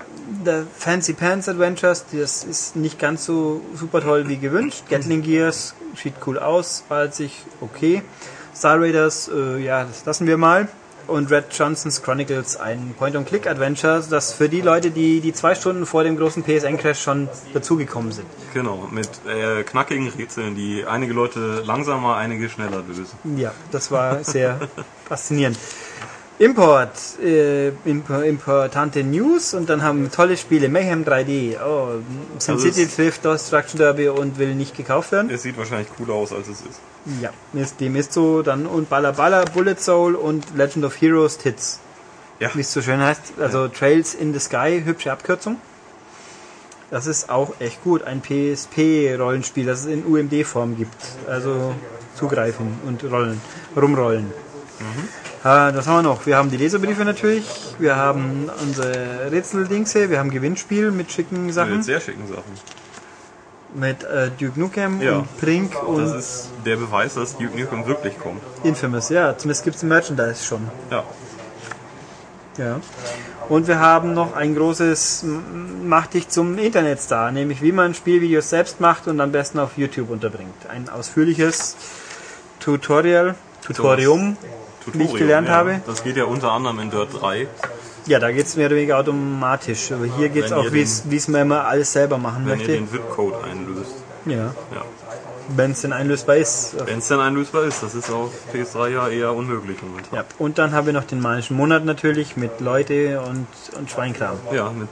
[0.46, 4.84] The Fancy Pants Adventures, das ist nicht ganz so super toll wie gewünscht.
[4.90, 8.04] Gatling Gears sieht cool aus, war sich okay.
[8.56, 10.68] Star Raiders, äh, ja, das lassen wir mal.
[11.10, 16.04] Und Red Johnson's Chronicles, ein Point-and-Click-Adventure, das für die Leute, die die zwei Stunden vor
[16.04, 18.28] dem großen PSN-Crash schon dazugekommen sind.
[18.54, 23.18] Genau, mit äh, knackigen Rätseln, die einige Leute langsamer, einige schneller lösen.
[23.38, 24.60] Ja, das war sehr
[25.08, 25.58] faszinierend.
[26.40, 30.70] Import, äh, impo- importante News und dann haben wir tolle Spiele.
[30.70, 32.00] Mayhem 3D, oh,
[32.38, 35.30] SimCity ist- Thrift, Destruction Derby und will nicht gekauft werden.
[35.30, 36.80] Es sieht wahrscheinlich cooler aus, als es ist.
[37.22, 37.32] Ja,
[37.82, 38.42] dem ist so.
[38.42, 41.80] Dann und Balla Balla, Bullet Soul und Legend of Heroes Tits.
[42.40, 42.50] Ja.
[42.54, 43.34] Wie es so schön heißt.
[43.42, 45.58] Also Trails in the Sky, hübsche Abkürzung.
[46.90, 48.04] Das ist auch echt gut.
[48.04, 50.96] Ein PSP-Rollenspiel, das es in UMD-Form gibt.
[51.28, 51.76] Also
[52.16, 53.42] zugreifen und rollen,
[53.76, 54.28] rumrollen.
[54.80, 56.26] Äh, was haben wir noch?
[56.26, 57.46] Wir haben die Leserbriefe natürlich.
[57.80, 60.10] Wir haben unsere Rätseldingse.
[60.10, 61.78] Wir haben Gewinnspiel mit schicken Sachen.
[61.78, 62.44] Mit sehr schicken Sachen.
[63.74, 65.18] Mit äh, Duke Nukem Ja.
[65.20, 68.42] und Brink und Das ist der Beweis, dass Duke Nukem wirklich kommt.
[68.64, 69.10] Infamous.
[69.10, 70.68] Ja, zumindest gibt es Merchandise schon.
[70.90, 71.04] Ja.
[72.58, 72.80] Ja.
[73.48, 75.24] Und wir haben noch ein großes
[75.84, 80.10] Mach dich zum Internetstar, nämlich wie man Spielvideos selbst macht und am besten auf YouTube
[80.10, 80.68] unterbringt.
[80.68, 81.76] Ein ausführliches
[82.60, 84.36] Tutorial, Tutorium,
[84.94, 85.56] wie ich gelernt ja.
[85.56, 85.82] habe.
[85.86, 87.48] Das geht ja unter anderem in Dirt 3.
[88.06, 89.92] Ja, da geht es mehr oder weniger automatisch.
[89.92, 92.60] Aber hier geht es Wenn auch, ihr wie es man immer alles selber machen wenn
[92.60, 92.72] ihr möchte.
[92.74, 93.96] den VIP-Code einlöst.
[94.26, 94.36] Ja,
[94.74, 94.84] Ja.
[95.56, 96.76] wenn es denn einlösbar ist.
[96.86, 100.16] Wenn es denn einlösbar ist, das ist auf PS3 ja eher unmöglich momentan.
[100.16, 100.26] Ja.
[100.38, 103.48] Und dann haben wir noch den manischen Monat natürlich mit Leute und,
[103.78, 104.38] und Schweinkram.
[104.52, 104.88] Ja, mit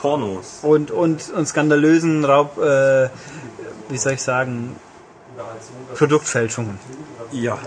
[0.00, 0.60] Pornos.
[0.62, 3.08] und, und, und skandalösen Raub, äh,
[3.88, 4.76] wie soll ich sagen,
[5.94, 6.78] Produktfälschungen.
[7.32, 7.58] Ja.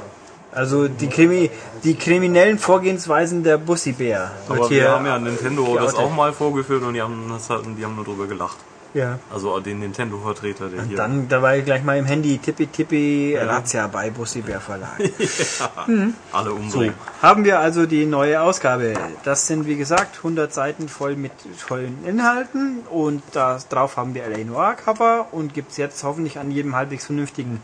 [0.56, 1.50] Also die, Krimi,
[1.84, 4.32] die kriminellen Vorgehensweisen der Bussi-Bär.
[4.48, 6.00] Aber wir haben ja Nintendo das geoutet.
[6.00, 8.58] auch mal vorgeführt und die haben, das halt, die haben nur drüber gelacht.
[8.94, 9.18] Ja.
[9.34, 10.98] Also den Nintendo-Vertreter, der hier.
[10.98, 15.00] Dann dabei gleich mal im Handy Tippi Tippi Razzia bei Bussi-Bär Verlag.
[16.32, 16.94] alle umbringen.
[17.22, 18.94] Haben wir also die neue Ausgabe.
[19.24, 21.32] Das sind wie gesagt 100 Seiten voll mit
[21.68, 26.52] tollen Inhalten und da drauf haben wir LA Noir Cover und gibt's jetzt hoffentlich an
[26.52, 27.64] jedem halbwegs vernünftigen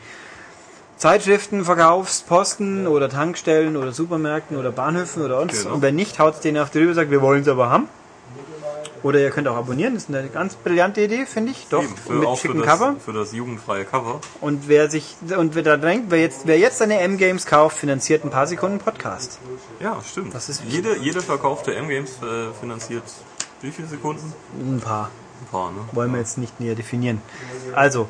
[0.99, 5.63] Zeitschriften verkaufst, Posten oder Tankstellen oder Supermärkten oder Bahnhöfen oder uns.
[5.63, 5.75] Genau.
[5.75, 7.69] Und wenn nicht, haut es denen auf die Rübe und sagt, wir wollen es aber
[7.71, 7.88] haben.
[9.01, 11.67] Oder ihr könnt auch abonnieren, das ist eine ganz brillante Idee, finde ich.
[11.69, 12.95] Doch, Eben, für, mit auch für schicken das, Cover.
[12.99, 14.19] für das jugendfreie Cover.
[14.41, 18.25] Und wer sich, und wer da denkt, wer jetzt, wer jetzt seine M-Games kauft, finanziert
[18.25, 19.39] ein paar Sekunden Podcast.
[19.79, 20.35] Ja, stimmt.
[20.35, 23.03] Das ist- jede, jede verkaufte M-Games äh, finanziert
[23.62, 24.33] wie viele Sekunden?
[24.59, 25.12] Ein paar.
[25.43, 25.77] Ein paar, ne?
[25.93, 27.21] Wollen wir jetzt nicht näher definieren.
[27.73, 28.09] Also,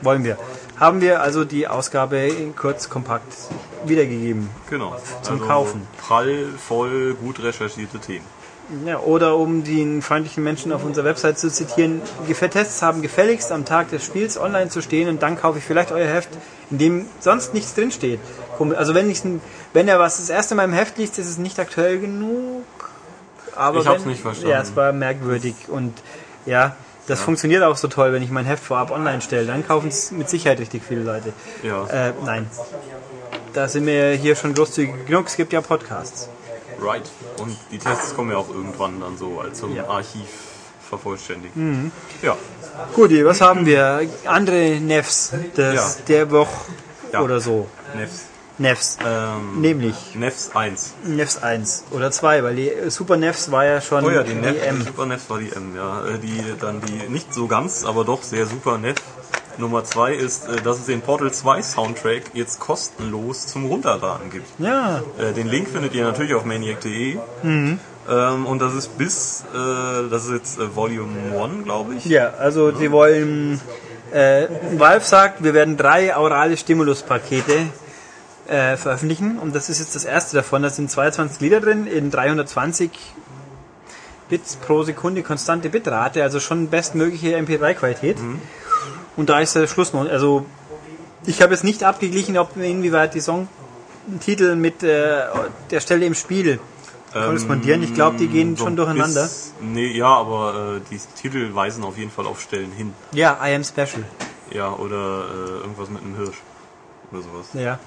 [0.00, 0.38] wollen wir.
[0.80, 3.32] Haben wir also die Ausgabe kurz kompakt
[3.84, 4.48] wiedergegeben.
[4.70, 4.96] Genau.
[5.22, 5.86] Zum Kaufen.
[5.98, 8.24] Prall, voll, gut recherchierte Themen.
[8.86, 12.00] Ja, oder um den freundlichen Menschen auf unserer Website zu zitieren,
[12.50, 15.90] Tests haben gefälligst am Tag des Spiels online zu stehen und dann kaufe ich vielleicht
[15.90, 16.28] euer Heft,
[16.70, 18.20] in dem sonst nichts drinsteht.
[18.76, 19.22] Also wenn ich,
[19.72, 22.62] wenn er was das erste Mal im Heft liest, ist es nicht aktuell genug.
[23.56, 24.50] Aber Ich hab's wenn- nicht verstanden.
[24.50, 25.92] Ja, es war merkwürdig und
[26.46, 26.76] ja,
[27.10, 29.46] das funktioniert auch so toll, wenn ich mein Heft vorab online stelle.
[29.46, 31.32] Dann kaufen es mit Sicherheit richtig viele Leute.
[31.62, 31.86] Ja.
[31.86, 32.48] Äh, nein.
[33.52, 35.26] Da sind wir hier schon großzügig genug.
[35.26, 36.28] Es gibt ja Podcasts.
[36.80, 37.02] Right.
[37.38, 39.86] Und die Tests kommen ja auch irgendwann dann so als zum Ja.
[39.88, 40.28] Archiv
[40.88, 41.54] vervollständigt.
[41.56, 41.92] Mhm.
[42.22, 42.36] Ja.
[42.94, 44.08] Guti, was haben wir?
[44.24, 45.90] Andere Nefs des, Ja.
[46.08, 46.54] der Woche
[47.12, 47.20] Ja.
[47.20, 47.66] oder so.
[47.94, 48.26] Nefs.
[48.60, 48.98] Nefs.
[49.04, 50.92] Ähm, Nämlich Nefs 1.
[51.04, 54.52] Nefs 1 oder 2, weil die Super Nefs war ja schon Oh ja, die, Nef,
[54.60, 54.82] die M.
[54.84, 56.04] Super Nef war die M, ja.
[56.06, 58.96] Äh, Die, dann die nicht so ganz, aber doch sehr super Nef.
[59.58, 64.46] Nummer 2 ist, äh, dass es den Portal 2 Soundtrack jetzt kostenlos zum Runterladen gibt.
[64.58, 67.18] Ja, Äh, Den Link findet ihr natürlich auf maniac.de.
[67.42, 67.78] Mhm.
[68.10, 72.04] Ähm, und das ist bis, äh, das ist jetzt äh, Volume 1, glaube ich.
[72.06, 73.60] ja, also sie wollen,
[74.12, 74.46] äh,
[74.76, 77.54] Valve sagt, wir werden drei aurale Stimuluspakete
[78.50, 80.62] äh, veröffentlichen und das ist jetzt das erste davon.
[80.62, 82.90] Da sind 22 Lieder drin in 320
[84.28, 88.16] Bits pro Sekunde konstante Bitrate, also schon bestmögliche MP3-Qualität.
[89.16, 90.08] Und da ist der Schluss noch.
[90.08, 90.46] Also
[91.26, 95.22] ich habe jetzt nicht abgeglichen, ob inwieweit die Songtitel mit äh,
[95.70, 96.58] der Stelle im Spiel
[97.12, 97.82] korrespondieren.
[97.82, 99.22] Ich glaube, die gehen Ähm, So schon durcheinander.
[99.22, 102.94] Bis, nee, ja, aber äh, die Titel weisen auf jeden Fall auf Stellen hin.
[103.12, 104.04] Ja, I am special.
[104.52, 106.38] Ja, oder äh, irgendwas mit einem Hirsch.
[107.12, 107.46] Oder sowas.
[107.54, 107.78] Ja.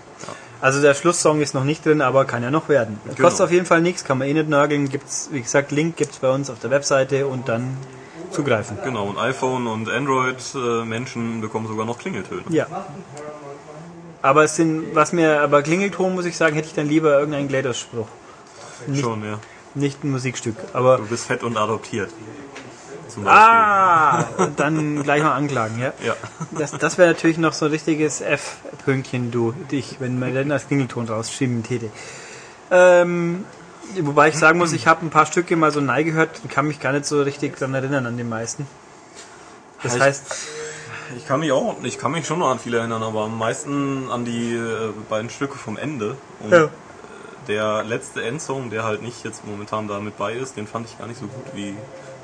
[0.62, 3.00] Also der Schlusssong ist noch nicht drin, aber kann ja noch werden.
[3.04, 3.18] Genau.
[3.18, 4.88] Kostet auf jeden Fall nichts, kann man eh nicht nörgeln.
[4.88, 7.78] Gibt's, wie gesagt, Link gibt's bei uns auf der Webseite und dann
[8.32, 8.78] zugreifen.
[8.84, 12.44] Genau, und iPhone und Android-Menschen bekommen sogar noch Klingeltöne.
[12.50, 12.68] Ja.
[14.22, 17.50] Aber es sind, was mir aber Klingelton, muss ich sagen, hätte ich dann lieber irgendeinen
[17.50, 18.08] GLaDOS-Spruch.
[18.96, 19.40] Schon, ja.
[19.76, 20.56] Nicht ein Musikstück.
[20.72, 22.10] Aber Du bist fett und adoptiert.
[23.13, 23.43] Zum Beispiel.
[23.43, 25.93] Ah, und dann gleich mal anklagen, ja.
[26.04, 26.15] Ja.
[26.52, 30.67] Das, das wäre natürlich noch so ein richtiges F-Pünktchen, du, dich, wenn man dann als
[30.67, 31.89] Klingelton rausschieben täte.
[32.71, 33.45] Ähm,
[34.02, 36.67] wobei ich sagen muss, ich habe ein paar Stücke mal so neu gehört und kann
[36.67, 38.65] mich gar nicht so richtig daran erinnern an die meisten.
[39.84, 40.23] Das heißt,
[41.17, 44.10] Ich kann mich auch, ich kann mich schon noch an viele erinnern, aber am meisten
[44.10, 46.15] an die äh, beiden Stücke vom Ende.
[46.39, 46.69] Und Ja.
[47.48, 50.98] Der letzte Endsong, der halt nicht jetzt momentan da mit bei ist, den fand ich
[50.98, 51.76] gar nicht so gut wie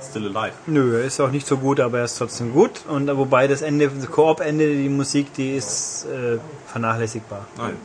[0.02, 0.54] Still Alive.
[0.66, 2.86] nö, er ist auch nicht so gut, aber er ist trotzdem gut.
[2.88, 7.46] Und wobei das Ende, das Koop-Ende, die Musik, die ist äh, vernachlässigbar.
[7.58, 7.76] Nein.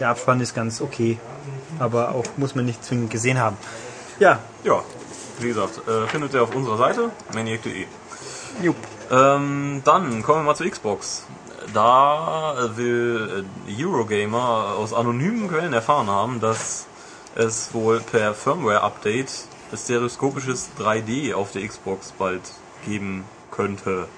[0.00, 1.18] Der Abspann ist ganz okay,
[1.78, 3.56] aber auch muss man nicht zwingend gesehen haben.
[4.18, 4.82] Ja, Ja,
[5.38, 7.84] wie gesagt, äh, findet ihr auf unserer Seite, maniac.de.
[8.62, 8.76] jupp.
[9.10, 11.26] Ähm, dann kommen wir mal zur Xbox.
[11.74, 16.86] Da will äh, Eurogamer aus anonymen Quellen erfahren haben, dass
[17.34, 19.30] es wohl per Firmware-Update
[19.74, 22.42] stereoskopisches 3D auf der Xbox bald
[22.84, 24.08] geben könnte.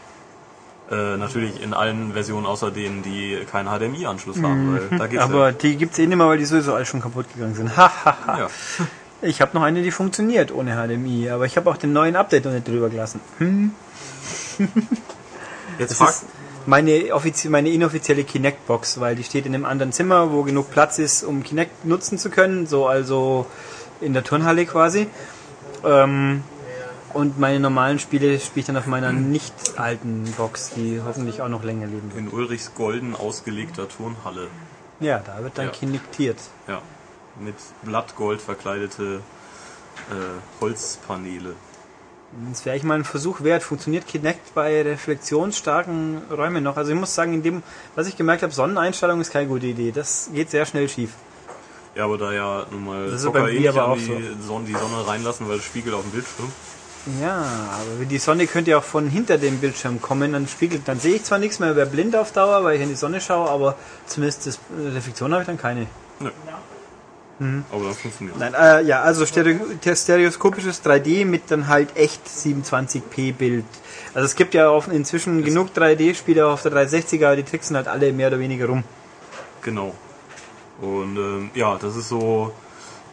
[0.90, 5.98] Äh, natürlich in allen Versionen außer denen, die keinen HDMI-Anschluss haben, geht's Aber die gibt's
[5.98, 7.68] eh nicht mehr, weil die sowieso alle schon kaputt gegangen sind.
[7.76, 8.38] Ha, ha, ha.
[8.38, 8.44] ja.
[8.44, 8.86] ja.
[9.20, 12.44] Ich habe noch eine, die funktioniert ohne HDMI, aber ich habe auch den neuen Update
[12.44, 13.20] noch nicht drüber gelassen.
[13.38, 13.72] Hm?
[15.78, 16.22] Jetzt fragt,
[16.68, 20.98] meine, offizie- meine inoffizielle Kinect-Box, weil die steht in einem anderen Zimmer, wo genug Platz
[20.98, 23.46] ist, um Kinect nutzen zu können, so also
[24.00, 25.06] in der Turnhalle quasi.
[25.84, 26.42] Ähm,
[27.14, 31.48] und meine normalen Spiele spiele ich dann auf meiner nicht alten Box, die hoffentlich auch
[31.48, 32.18] noch länger leben wird.
[32.18, 34.48] in Ulrichs golden ausgelegter Turnhalle.
[35.00, 35.70] Ja, da wird dann Ja.
[35.72, 36.36] kinektiert.
[36.68, 36.82] Ja.
[37.40, 39.20] Mit Blattgold verkleidete
[40.10, 41.54] äh, Holzpaneele.
[42.50, 43.62] Das wäre eigentlich mal ein Versuch wert.
[43.62, 46.76] Funktioniert Kinect bei reflektionsstarken Räumen noch?
[46.76, 47.62] Also ich muss sagen, in dem,
[47.94, 49.92] was ich gemerkt habe, Sonneneinstellung ist keine gute Idee.
[49.92, 51.10] Das geht sehr schnell schief.
[51.94, 54.12] Ja, aber da ja nun mal Das ist bei eh aber auch die, so.
[54.46, 56.52] Sonne, die Sonne reinlassen, weil es spiegelt auf dem Bildschirm.
[57.20, 61.00] Ja, aber die Sonne könnte ja auch von hinter dem Bildschirm kommen, dann spiegelt, dann
[61.00, 63.48] sehe ich zwar nichts mehr, wäre blind auf Dauer, weil ich in die Sonne schaue,
[63.48, 65.86] aber zumindest das, äh, Reflexion habe ich dann keine.
[67.40, 67.62] Nö.
[67.70, 69.60] Aber dann funktioniert Nein, äh, ja, also stereo,
[69.94, 73.64] stereoskopisches 3D mit dann halt echt 27p Bild.
[74.14, 77.86] Also es gibt ja auf, inzwischen genug 3D-Spiele auf der 360er, aber die tricksen halt
[77.88, 78.84] alle mehr oder weniger rum.
[79.62, 79.94] Genau.
[80.80, 82.52] Und ähm, ja, das ist so,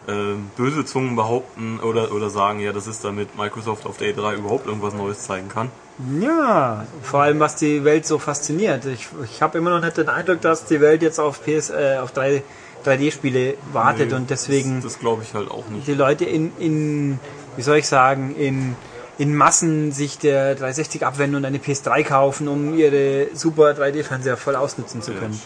[0.07, 4.35] ähm, böse Zungen behaupten oder, oder sagen, ja, das ist damit Microsoft auf der E3
[4.35, 5.71] überhaupt irgendwas Neues zeigen kann.
[6.19, 8.85] Ja, vor allem was die Welt so fasziniert.
[8.85, 11.97] Ich, ich habe immer noch nicht den Eindruck, dass die Welt jetzt auf PS, äh,
[12.01, 12.43] auf 3,
[12.85, 15.87] 3D-Spiele wartet Nee, und deswegen Das, das glaube ich halt auch nicht.
[15.87, 17.19] die Leute in, in
[17.57, 18.75] wie soll ich sagen, in,
[19.17, 24.55] in Massen sich der 360 abwenden und eine PS3 kaufen, um ihre super 3D-Fernseher voll
[24.55, 25.19] ausnutzen zu Ja.
[25.19, 25.39] können.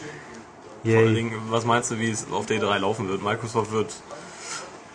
[0.85, 1.13] Vor allen.
[1.13, 3.21] Dingen, was meinst du, wie es auf der E3 laufen wird?
[3.23, 3.91] Microsoft wird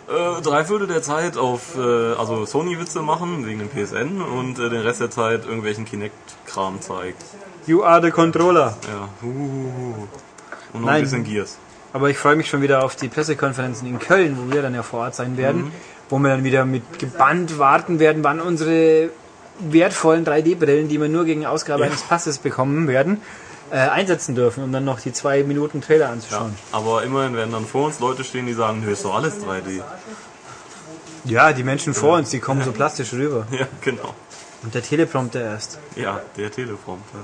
[0.07, 1.79] äh, drei Viertel der Zeit auf, äh,
[2.13, 7.23] also Sony-Witze machen, wegen dem PSN, und äh, den Rest der Zeit irgendwelchen Kinect-Kram zeigt.
[7.67, 8.77] You are the controller.
[8.87, 10.07] Ja, uh,
[10.73, 10.95] und noch Nein.
[10.97, 11.57] ein bisschen Gears.
[11.95, 14.83] Aber ich freue mich schon wieder auf die Pressekonferenzen in Köln, wo wir dann ja
[14.83, 15.71] vor Ort sein werden,
[16.09, 19.11] wo wir dann wieder mit gebannt warten werden, wann unsere
[19.59, 21.87] wertvollen 3D-Brillen, die wir nur gegen Ausgabe Ja.
[21.87, 23.21] eines Passes bekommen werden,
[23.71, 26.53] äh, einsetzen dürfen, um dann noch die zwei Minuten Trailer Ja, anzuschauen.
[26.73, 29.81] aber immerhin werden dann vor uns Leute stehen, die sagen, nö, ist doch alles 3D.
[31.23, 33.47] Ja, die Menschen vor uns, die kommen so plastisch rüber.
[33.51, 34.13] Ja, genau.
[34.63, 35.79] Und der Teleprompter erst.
[35.95, 37.19] Ja, der Teleprompter.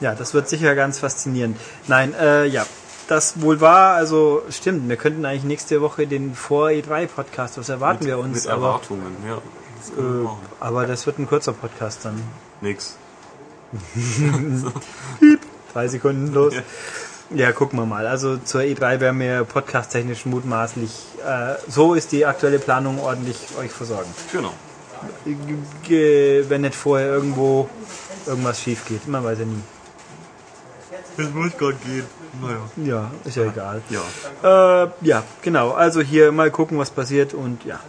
[0.00, 1.58] Ja, das wird sicher ganz faszinierend.
[1.88, 2.64] Nein, äh, ja,
[3.10, 8.18] das wohl war, also stimmt, wir könnten eigentlich nächste Woche den Vor-E3-Podcast, was erwarten wir
[8.18, 8.44] uns?
[8.44, 9.38] Mit aber, Erwartungen, ja.
[9.78, 10.28] Das äh,
[10.60, 12.22] aber das wird ein kurzer Podcast dann.
[12.60, 12.96] Nix.
[15.72, 16.54] Drei Sekunden los.
[16.54, 16.62] Ja.
[17.32, 18.08] Ja, gucken wir mal.
[18.08, 20.90] Also zur E3 werden wir podcast-technisch mutmaßlich,
[21.24, 24.12] äh, so ist die aktuelle Planung ordentlich euch versorgen.
[24.32, 24.52] Genau.
[25.86, 27.68] Wenn nicht vorher irgendwo
[28.26, 29.06] irgendwas schief geht.
[29.06, 29.62] Man weiß ja nie.
[31.20, 32.06] Jetzt muss gerade gehen.
[32.40, 32.58] Naja.
[32.76, 33.82] Ja, ist ja egal.
[33.90, 34.84] Ja.
[34.84, 35.72] Äh, ja, genau.
[35.72, 37.80] Also hier mal gucken, was passiert und ja.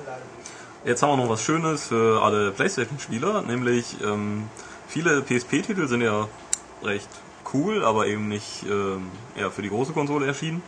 [0.84, 4.50] Jetzt haben wir noch was Schönes für alle PlayStation-Spieler, nämlich ähm,
[4.88, 6.28] viele PSP-Titel sind ja
[6.84, 7.08] recht
[7.54, 10.64] cool, aber eben nicht ähm, ja, für die große Konsole erschienen.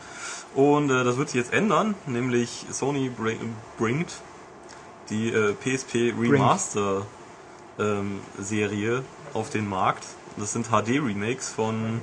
[0.54, 4.22] Und äh, das wird sich jetzt ändern, nämlich Sony bring, bringt
[5.10, 7.08] die äh, PSP Remaster
[7.80, 10.06] ähm, Serie auf den Markt.
[10.38, 12.02] Das sind HD-Remakes von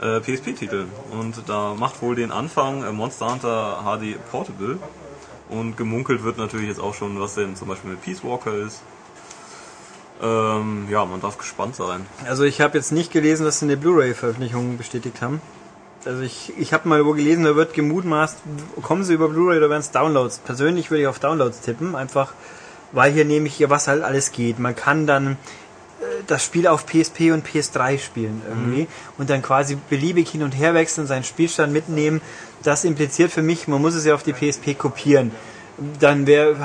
[0.00, 0.90] äh, PSP-Titeln.
[1.10, 4.78] Und da macht wohl den Anfang äh, Monster Hunter HD Portable.
[5.48, 8.82] Und gemunkelt wird natürlich jetzt auch schon, was denn zum Beispiel mit Peace Walker ist.
[10.22, 12.06] Ähm, ja, man darf gespannt sein.
[12.26, 15.40] Also ich habe jetzt nicht gelesen, dass sie eine Blu-ray-Veröffentlichung bestätigt haben.
[16.04, 18.38] Also ich, ich habe mal gelesen, da wird gemutmaßt,
[18.82, 20.38] kommen sie über Blu-ray oder werden es Downloads.
[20.38, 22.32] Persönlich würde ich auf Downloads tippen, einfach
[22.92, 24.58] weil hier nehme ich hier was halt alles geht.
[24.58, 25.36] Man kann dann
[26.26, 28.86] das Spiel auf PSP und PS3 spielen irgendwie
[29.18, 32.20] und dann quasi beliebig hin und her wechseln, seinen Spielstand mitnehmen.
[32.62, 35.30] Das impliziert für mich, man muss es ja auf die PSP kopieren.
[36.00, 36.56] Dann wäre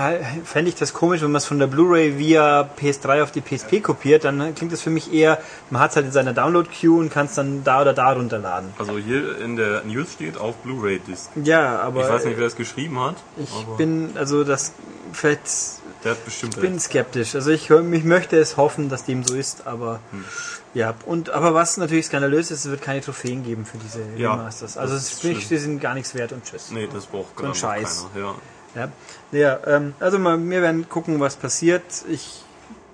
[0.46, 3.82] fände ich das komisch, wenn man es von der Blu-ray via PS3 auf die PSP
[3.82, 5.38] kopiert, dann klingt das für mich eher,
[5.70, 8.70] man hat es halt in seiner Download-Queue und kann es dann da oder da runterladen.
[8.80, 11.30] Also hier in der News steht auf Blu-ray-Disc.
[11.44, 14.72] Ja, aber Ich weiß nicht, wer das geschrieben hat, ich bin, also das
[15.12, 16.84] vielleicht der hat bestimmt Ich bin recht.
[16.86, 17.36] skeptisch.
[17.36, 20.26] Also ich, ich möchte es hoffen, dass dem so ist, aber Hm.
[20.74, 20.94] ja.
[21.06, 24.78] Und aber was natürlich skandalös ist, es wird keine Trophäen geben für diese Ja, Remasters.
[24.78, 26.72] Also es ist nicht, die sind gar nichts wert und tschüss.
[26.72, 28.08] Nee, das braucht gerade noch Scheiß.
[28.14, 28.36] keiner.
[28.76, 28.88] Ja.
[29.34, 31.84] Ja, ja ähm, also mal, wir werden gucken, was passiert.
[32.10, 32.42] Ich,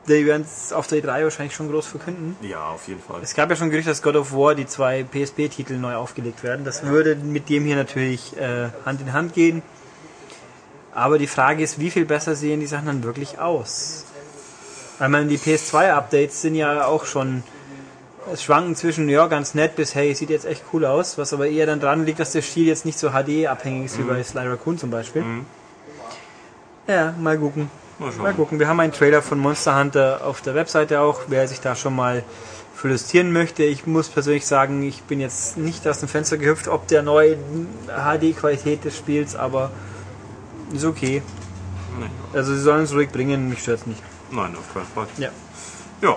[0.08, 2.36] die werden es auf der E3 wahrscheinlich schon groß verkünden.
[2.42, 3.20] ja, auf jeden Fall.
[3.22, 6.64] Es gab ja schon Gerüchte, dass God of War die zwei PSP-Titel neu aufgelegt werden.
[6.66, 9.62] Das würde mit dem hier natürlich äh, Hand in Hand gehen.
[10.98, 14.04] Aber die Frage ist, wie viel besser sehen die Sachen dann wirklich aus?
[14.98, 17.44] Weil man die PS2-Updates sind ja auch schon
[18.34, 21.48] es schwanken zwischen ja ganz nett bis hey sieht jetzt echt cool aus, was aber
[21.48, 24.24] eher dann dran liegt, dass der Stil jetzt nicht so HD abhängig ist wie bei
[24.24, 25.24] Sly Raccoon zum Beispiel.
[26.88, 27.70] Ja, mal gucken.
[28.00, 28.12] Mal.
[28.14, 28.58] Mal gucken.
[28.58, 31.96] Wir haben einen Trailer von Monster Hunter auf der Webseite auch, wer sich da schon
[31.96, 32.24] mal
[32.74, 33.64] für justieren möchte.
[33.64, 37.68] Ich muss persönlich sagen, ich bin jetzt nicht aus dem Fenster gehüpft, ob der neuen
[37.86, 39.70] HD-Qualität des Spiels, aber
[40.74, 41.22] ist okay.
[42.00, 42.10] Nee.
[42.38, 44.02] Also sie sollen es ruhig bringen, mich stört's nicht.
[44.32, 45.08] Nein, auf keinen Fall.
[45.18, 45.30] Ja.
[46.02, 46.16] Ja.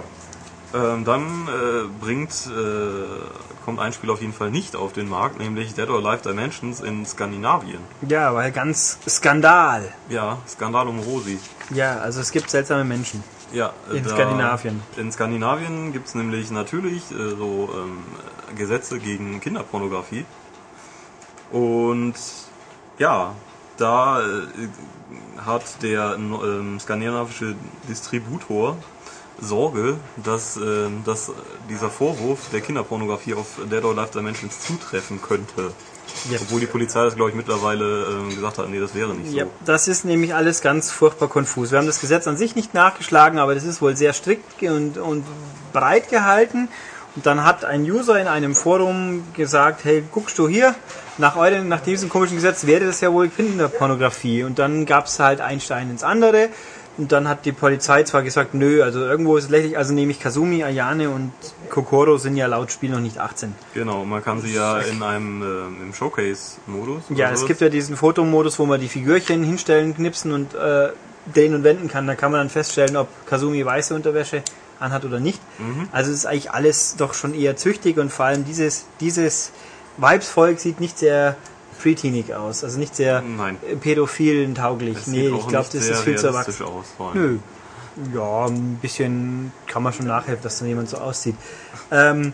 [0.73, 5.41] Ähm, dann äh, bringt, äh, kommt ein Spiel auf jeden Fall nicht auf den Markt,
[5.41, 7.81] nämlich Dead or Alive Dimensions in Skandinavien.
[8.07, 9.93] Ja, weil ganz Skandal.
[10.09, 11.41] Ja, Skandal um Rosi.
[11.71, 13.25] Ja, also es gibt seltsame Menschen.
[13.53, 14.81] Ja, In Skandinavien.
[14.97, 18.05] In Skandinavien gibt es nämlich natürlich äh, so ähm,
[18.57, 20.25] Gesetze gegen Kinderpornografie.
[21.51, 22.15] Und
[22.99, 23.35] ja,
[23.81, 24.25] da äh,
[25.45, 27.55] hat der ähm, skandinavische
[27.89, 28.77] Distributor
[29.41, 31.33] Sorge, dass, ähm, dass
[31.69, 35.73] dieser Vorwurf der Kinderpornografie auf Dead or Alive Dimensions zutreffen könnte.
[36.31, 36.39] Ja.
[36.43, 39.37] Obwohl die Polizei das, glaube ich, mittlerweile ähm, gesagt hat, nee, das wäre nicht so.
[39.37, 41.71] Ja, das ist nämlich alles ganz furchtbar konfus.
[41.71, 44.99] Wir haben das Gesetz an sich nicht nachgeschlagen, aber das ist wohl sehr strikt und,
[44.99, 45.25] und
[45.73, 46.69] breit gehalten.
[47.17, 50.75] Und dann hat ein User in einem Forum gesagt, hey, guckst du hier,
[51.21, 54.43] nach, euren, nach diesem komischen Gesetz wäre das ja wohl Kinderpornografie.
[54.43, 56.49] Und dann gab es halt ein Stein ins andere.
[56.99, 60.21] Und dann hat die Polizei zwar gesagt, nö, also irgendwo ist es lächerlich, also nämlich
[60.21, 61.33] Kazumi, Ayane und
[61.71, 63.55] Kokoro sind ja laut Spiel noch nicht 18.
[63.75, 67.05] Genau, man kann sie ja in einem äh, im Showcase-Modus.
[67.11, 70.89] Ja, es gibt ja diesen Fotomodus, wo man die Figürchen hinstellen, knipsen und äh,
[71.33, 72.07] drehen und wenden kann.
[72.07, 74.43] Da kann man dann feststellen, ob Kazumi weiße Unterwäsche
[74.81, 75.41] anhat oder nicht.
[75.93, 79.53] Also es ist eigentlich alles doch schon eher züchtig und vor allem dieses, dieses
[80.01, 81.37] Vibes-Volk sieht nicht sehr
[81.81, 83.57] preteenig aus, also nicht sehr Nein.
[83.81, 84.97] pädophilen tauglich.
[84.99, 86.65] Es Nee, ich glaube, das ist viel zu erwachsen.
[86.65, 86.87] aus.
[87.15, 87.39] Nö.
[88.15, 91.35] Ja, ein bisschen kann man schon nachhelfen, dass dann jemand so aussieht.
[91.91, 92.33] Ähm,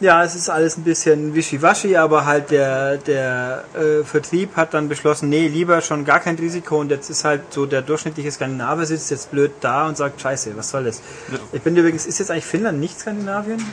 [0.00, 4.88] ja, es ist alles ein bisschen wischiwaschi, aber halt der, der äh, Vertrieb hat dann
[4.88, 8.86] beschlossen, nee, lieber schon gar kein Risiko und jetzt ist halt so der durchschnittliche Skandinavier
[8.86, 11.00] sitzt jetzt blöd da und sagt, scheiße, was soll das?
[11.30, 11.38] Ja.
[11.52, 13.64] Ich bin übrigens, ist jetzt eigentlich Finnland nicht Skandinavien?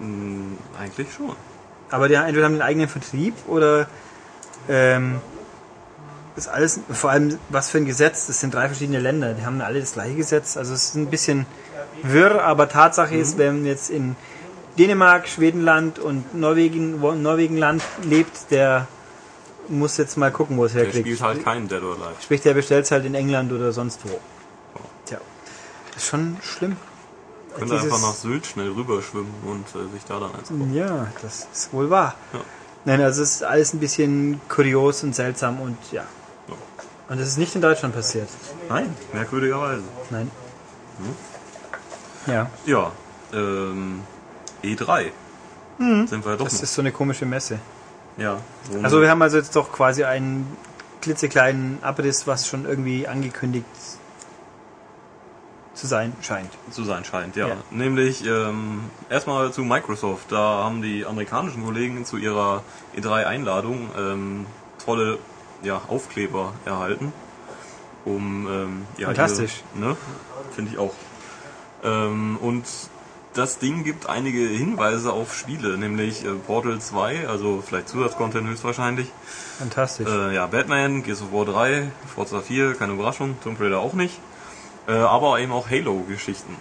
[0.00, 1.34] Mm, Eigentlich schon.
[1.90, 3.86] Aber die entweder haben den eigenen Vertrieb oder
[4.68, 5.20] ähm,
[6.36, 9.60] ist alles, vor allem was für ein Gesetz, das sind drei verschiedene Länder, die haben
[9.60, 11.46] alle das gleiche Gesetz, also es ist ein bisschen
[12.02, 14.14] wirr, aber Tatsache ist, wenn jetzt in
[14.78, 18.86] Dänemark, Schwedenland und Norwegen, Norwegenland lebt, der
[19.68, 21.06] muss jetzt mal gucken, wo es Der herkriegt.
[21.06, 22.22] spielt halt keinen Dead or Alive.
[22.22, 24.20] Sprich, der bestellt es halt in England oder sonst wo.
[25.06, 25.18] Tja,
[25.92, 26.76] das ist schon schlimm.
[27.58, 30.72] Könnte Dieses- einfach nach Sylt schnell rüberschwimmen und äh, sich da dann eins kaufen.
[30.74, 32.14] Ja, das ist wohl wahr.
[32.32, 32.40] Ja.
[32.84, 36.04] Nein, also es ist alles ein bisschen kurios und seltsam und ja.
[36.48, 36.54] Ja.
[37.08, 38.28] Und es ist nicht in Deutschland passiert.
[38.68, 39.82] Nein, merkwürdigerweise.
[40.10, 40.30] Nein.
[42.26, 42.92] Ja, Ja,
[43.32, 44.02] ähm,
[44.62, 45.10] E3.
[45.78, 46.62] Sind wir doch das noch.
[46.62, 47.58] ist so eine komische Messe.
[48.16, 48.38] Ja,
[48.70, 50.56] so Also wir haben also jetzt doch quasi einen
[51.00, 53.66] klitzekleinen Abriss, was schon irgendwie angekündigt
[55.78, 56.50] zu sein scheint.
[56.72, 57.48] zu sein scheint, ja.
[57.48, 57.56] Ja.
[57.70, 60.32] Nämlich ähm, erstmal zu Microsoft.
[60.32, 62.64] Da haben die amerikanischen Kollegen zu ihrer
[62.96, 64.46] E3-Einladung ähm,
[64.84, 65.18] tolle
[65.62, 67.12] ja, Aufkleber erhalten.
[68.04, 69.62] Um ähm, ja, Fantastisch.
[69.76, 69.96] Ihre, ne?
[70.52, 70.94] Finde ich auch.
[71.84, 72.64] Ähm, und
[73.34, 79.12] das Ding gibt einige Hinweise auf Spiele, nämlich äh, Portal 2, also vielleicht Zusatzcontent höchstwahrscheinlich.
[79.58, 80.08] Fantastisch.
[80.08, 84.18] Äh, ja, Batman, Gears of War 3, Forza 4, keine Überraschung, Tomb Raider auch nicht.
[84.88, 86.56] Äh, aber eben auch Halo-Geschichten.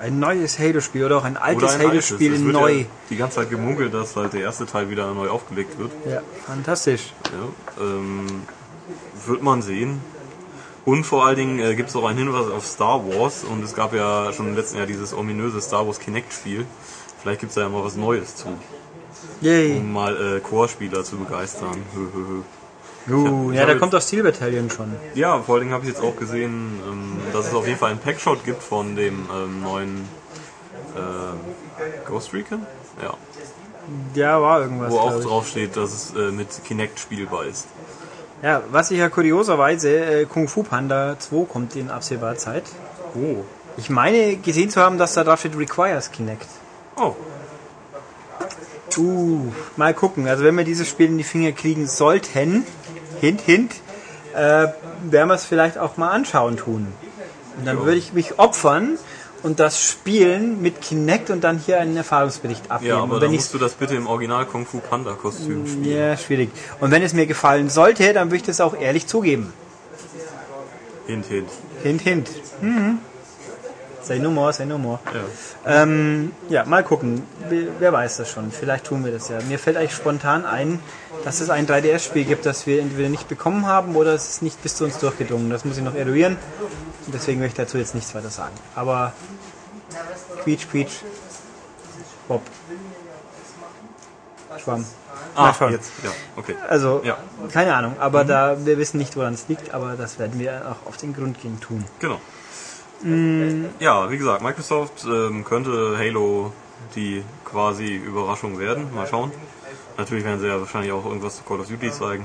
[0.00, 1.78] Ein neues Halo-Spiel oder auch ein altes.
[1.78, 2.72] Halo-Spiel neu.
[2.72, 5.90] Ja die ganze Zeit gemunkelt, dass halt der erste Teil wieder neu aufgelegt wird.
[6.08, 7.12] Ja, fantastisch.
[7.24, 8.42] Ja, ähm,
[9.26, 10.00] wird man sehen.
[10.84, 13.74] Und vor allen Dingen äh, gibt es auch einen Hinweis auf Star Wars und es
[13.74, 16.64] gab ja schon im letzten Jahr dieses ominöse Star Wars Kinect-Spiel.
[17.20, 18.48] Vielleicht gibt es da ja mal was Neues zu,
[19.40, 19.76] Yay.
[19.76, 21.82] um mal äh, Core-Spieler zu begeistern.
[23.10, 24.94] Uh, ja, jetzt- kommt auch Steel Battalion schon.
[25.14, 27.90] Ja, vor allen Dingen habe ich jetzt auch gesehen, ähm, dass es auf jeden Fall
[27.90, 30.08] einen Packshot gibt von dem ähm, neuen
[30.94, 32.66] äh, Ghost Recon.
[33.02, 33.14] Ja.
[34.14, 34.92] Ja, war irgendwas.
[34.92, 37.66] Wo auch drauf steht, dass es äh, mit Kinect spielbar ist.
[38.42, 42.64] Ja, was ich ja kurioserweise, äh, Kung Fu Panda 2 kommt in absehbarer Zeit.
[43.14, 43.42] Oh.
[43.76, 46.46] Ich meine gesehen zu haben, dass da drauf steht Requires Kinect.
[46.96, 47.14] Oh.
[48.96, 50.26] Uh, mal gucken.
[50.28, 52.64] Also wenn wir dieses Spiel in die Finger kriegen sollten,
[53.20, 53.72] hint, hint,
[54.34, 54.68] äh,
[55.10, 56.86] werden wir es vielleicht auch mal anschauen tun.
[57.58, 58.98] Und dann würde ich mich opfern
[59.42, 62.96] und das spielen mit Kinect und dann hier einen Erfahrungsbericht abgeben.
[62.96, 65.84] Ja, aber dann wenn musst du das bitte im Original Kung Fu Panda Kostüm spielen.
[65.84, 66.50] ja, schwierig.
[66.80, 69.52] Und wenn es mir gefallen sollte, dann würde ich das auch ehrlich zugeben.
[71.06, 71.48] Hint, hint.
[71.82, 72.28] Hint, hint.
[72.60, 72.98] Mhm.
[74.02, 74.98] Say no more, say no more.
[75.66, 75.82] Ja.
[75.82, 77.22] Ähm, ja, mal gucken.
[77.48, 78.50] Wer- weiß das schon.
[78.52, 79.38] Vielleicht tun wir das ja.
[79.48, 80.80] Mir fällt eigentlich spontan ein,
[81.24, 84.62] dass es ein 3DS-Spiel gibt, das wir entweder nicht bekommen haben oder es ist nicht
[84.62, 85.50] bis zu uns durchgedrungen.
[85.50, 86.36] Das muss ich noch eruieren.
[87.06, 88.54] Und deswegen möchte ich dazu jetzt nichts weiter sagen.
[88.74, 89.12] Aber
[90.44, 90.92] quietsch, quietsch.
[92.28, 92.42] Bob.
[94.62, 94.84] Schwamm.
[95.34, 95.72] Ah, schauen.
[95.72, 95.90] jetzt.
[96.02, 96.54] Ja, okay.
[96.68, 97.16] Also, Ja.
[97.52, 97.96] keine Ahnung.
[98.00, 101.14] Aber da, wir wissen nicht, woran es liegt, aber das werden wir auch auf den
[101.14, 101.84] Grund gehen tun.
[102.00, 102.20] Genau.
[103.78, 106.52] Ja, wie gesagt, Microsoft ähm, könnte Halo
[106.94, 108.92] die quasi Überraschung werden.
[108.94, 109.32] Mal schauen.
[109.96, 112.24] Natürlich werden sie ja wahrscheinlich auch irgendwas zu Call of Duty zeigen.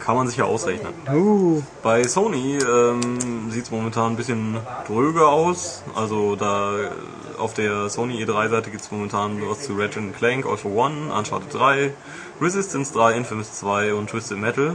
[0.00, 0.92] Kann man sich ja ausrechnen.
[1.10, 4.56] Uh, Bei Sony ähm, sieht es momentan ein bisschen
[4.86, 5.82] dröge aus.
[5.94, 6.90] Also da äh,
[7.38, 11.52] auf der Sony E3-Seite gibt es momentan was zu Ratchet Clank, All for One, Uncharted
[11.52, 11.92] 3,
[12.40, 14.74] Resistance 3, Infamous 2 und Twisted Metal.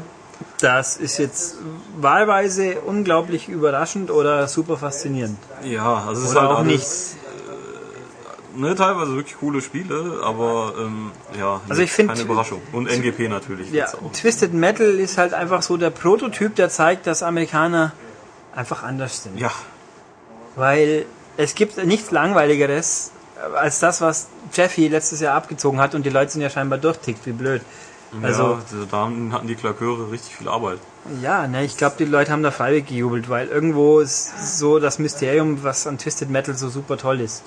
[0.62, 1.56] Das ist jetzt
[1.98, 5.38] wahlweise unglaublich überraschend oder super faszinierend.
[5.64, 7.16] Ja, also es ist halt auch alles,
[8.56, 12.62] äh, ne, teilweise wirklich coole Spiele, aber ähm, ja, Also ich find- keine Überraschung.
[12.74, 13.72] Und NGP natürlich.
[13.72, 13.88] Ja.
[14.14, 17.94] Twisted Metal ist halt einfach so der Prototyp, der zeigt, dass Amerikaner
[18.56, 19.38] einfach anders sind.
[19.40, 19.52] Ja,
[20.56, 21.06] Weil
[21.38, 23.12] es gibt nichts Langweiligeres,
[23.56, 27.26] als das, was Jeffy letztes Jahr abgezogen hat und die Leute sind ja scheinbar durchtickt,
[27.26, 27.62] wie blöd.
[28.24, 30.80] Also, ja, da hatten die Klaköre richtig viel Arbeit.
[31.22, 34.99] Ja, ne, ich glaube, die Leute haben da freiwillig gejubelt, weil irgendwo ist so das
[34.99, 37.43] Mysterium, was an Twisted Metal so super toll ist.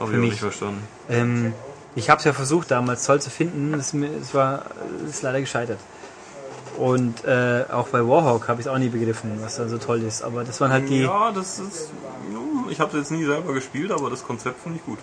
[0.00, 0.82] Habe ich auch nicht verstanden.
[1.10, 1.52] Ähm,
[1.94, 3.94] ich habe es ja versucht damals toll zu finden, es
[4.34, 4.62] war
[5.08, 5.78] ist leider gescheitert.
[6.78, 10.02] Und äh, auch bei Warhawk habe ich es auch nie begriffen, was da so toll
[10.04, 10.22] ist.
[10.22, 11.02] Aber das waren halt die.
[11.02, 11.90] Ja, das ist.
[12.70, 14.98] Ich habe es jetzt nie selber gespielt, aber das Konzept finde ich gut.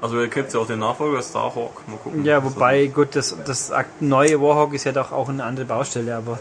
[0.00, 1.88] Also ihr kennt ja auch den Nachfolger Starhawk.
[1.88, 2.24] Mal gucken.
[2.24, 6.38] Ja, wobei, gut, das, das neue Warhawk ist ja doch auch eine andere Baustelle, aber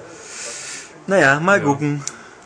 [1.07, 1.63] naja, mal ja.
[1.63, 2.03] gucken.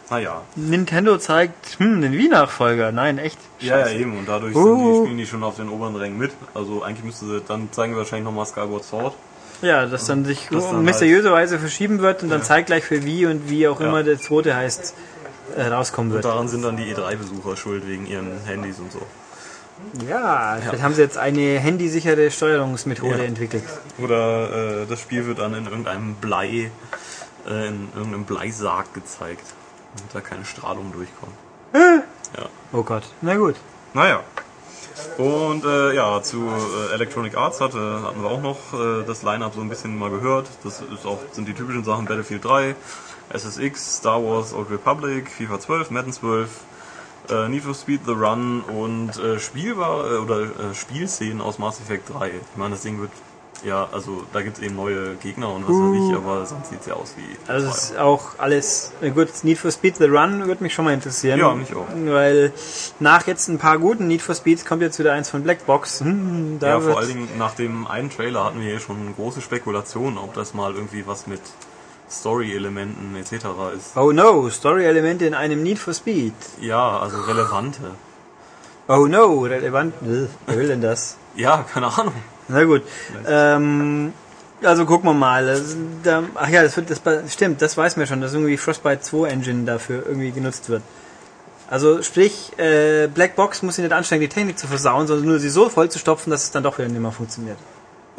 [0.09, 0.41] Naja.
[0.55, 2.91] Nintendo zeigt, hm, den Wii-Nachfolger.
[2.91, 3.37] Nein, echt.
[3.59, 4.17] Ja, ja, eben.
[4.17, 4.75] Und dadurch uh.
[4.75, 6.31] die, spielen die schon auf den oberen Rängen mit.
[6.53, 9.15] Also eigentlich müsste sie, dann zeigen wir wahrscheinlich nochmal Skyward Sword.
[9.61, 12.45] Ja, dass dann sich das dann mysteriöserweise halt verschieben wird und dann ja.
[12.45, 13.87] zeitgleich für Wii und wie auch ja.
[13.87, 14.95] immer der zweite heißt,
[15.57, 16.25] äh, rauskommen wird.
[16.25, 19.01] Und daran sind dann die E3-Besucher schuld wegen ihren Handys und so.
[20.07, 20.61] Ja, ja.
[20.61, 23.63] vielleicht haben sie jetzt eine handysichere Steuerungsmethode entwickelt.
[23.97, 26.71] Oder äh, das Spiel wird dann in irgendeinem Blei,
[27.47, 29.45] äh, in irgendeinem Bleisarg gezeigt,
[29.97, 31.33] damit da keine Strahlung durchkommt.
[31.73, 32.49] ja.
[32.71, 33.55] Oh Gott, na gut.
[33.93, 34.21] Naja.
[35.17, 39.53] Und äh, ja, zu äh, Electronic Arts hatte, hatten wir auch noch äh, das Line-Up
[39.55, 40.47] so ein bisschen mal gehört.
[40.63, 42.75] Das ist auch, sind die typischen Sachen Battlefield 3,
[43.33, 46.49] SSX, Star Wars Old Republic, FIFA 12, Madden 12,
[47.29, 51.79] äh, Need for Speed The Run und äh, Spielbar äh, oder äh, Spielszenen aus Mass
[51.79, 52.29] Effect 3.
[52.29, 53.11] Ich meine, das Ding wird
[53.63, 55.91] ja, also da gibt es eben neue Gegner und was uh.
[55.91, 57.51] weiß ich, aber sonst sieht es ja aus wie.
[57.51, 58.93] Also es ist auch alles.
[59.13, 61.39] Gut, Need for Speed The Run würde mich schon mal interessieren.
[61.39, 61.87] Ja, mich auch.
[61.93, 62.53] Weil
[62.99, 66.01] nach jetzt ein paar guten Need for Speeds kommt jetzt wieder eins von Blackbox.
[66.01, 70.17] Hm, ja, vor allen Dingen nach dem einen Trailer hatten wir hier schon große Spekulationen,
[70.17, 71.41] ob das mal irgendwie was mit
[72.09, 73.45] Story-Elementen etc.
[73.77, 73.95] ist.
[73.95, 76.33] Oh no, Story-Elemente in einem Need for Speed.
[76.61, 77.91] Ja, also relevante.
[78.87, 79.93] Oh no, relevant.
[80.01, 81.15] Wer will denn das?
[81.35, 82.15] Ja, keine Ahnung.
[82.49, 82.81] Na gut.
[83.25, 84.11] Ähm,
[84.63, 85.61] also gucken wir mal.
[86.35, 86.99] Ach ja, das, wird, das
[87.31, 90.81] stimmt, das weiß man schon, dass irgendwie Frostbite 2 Engine dafür irgendwie genutzt wird.
[91.69, 95.49] Also sprich, äh, Blackbox muss sich nicht anstrengen, die Technik zu versauen, sondern nur sie
[95.49, 97.57] so voll zu stopfen, dass es dann doch wieder nicht mehr funktioniert.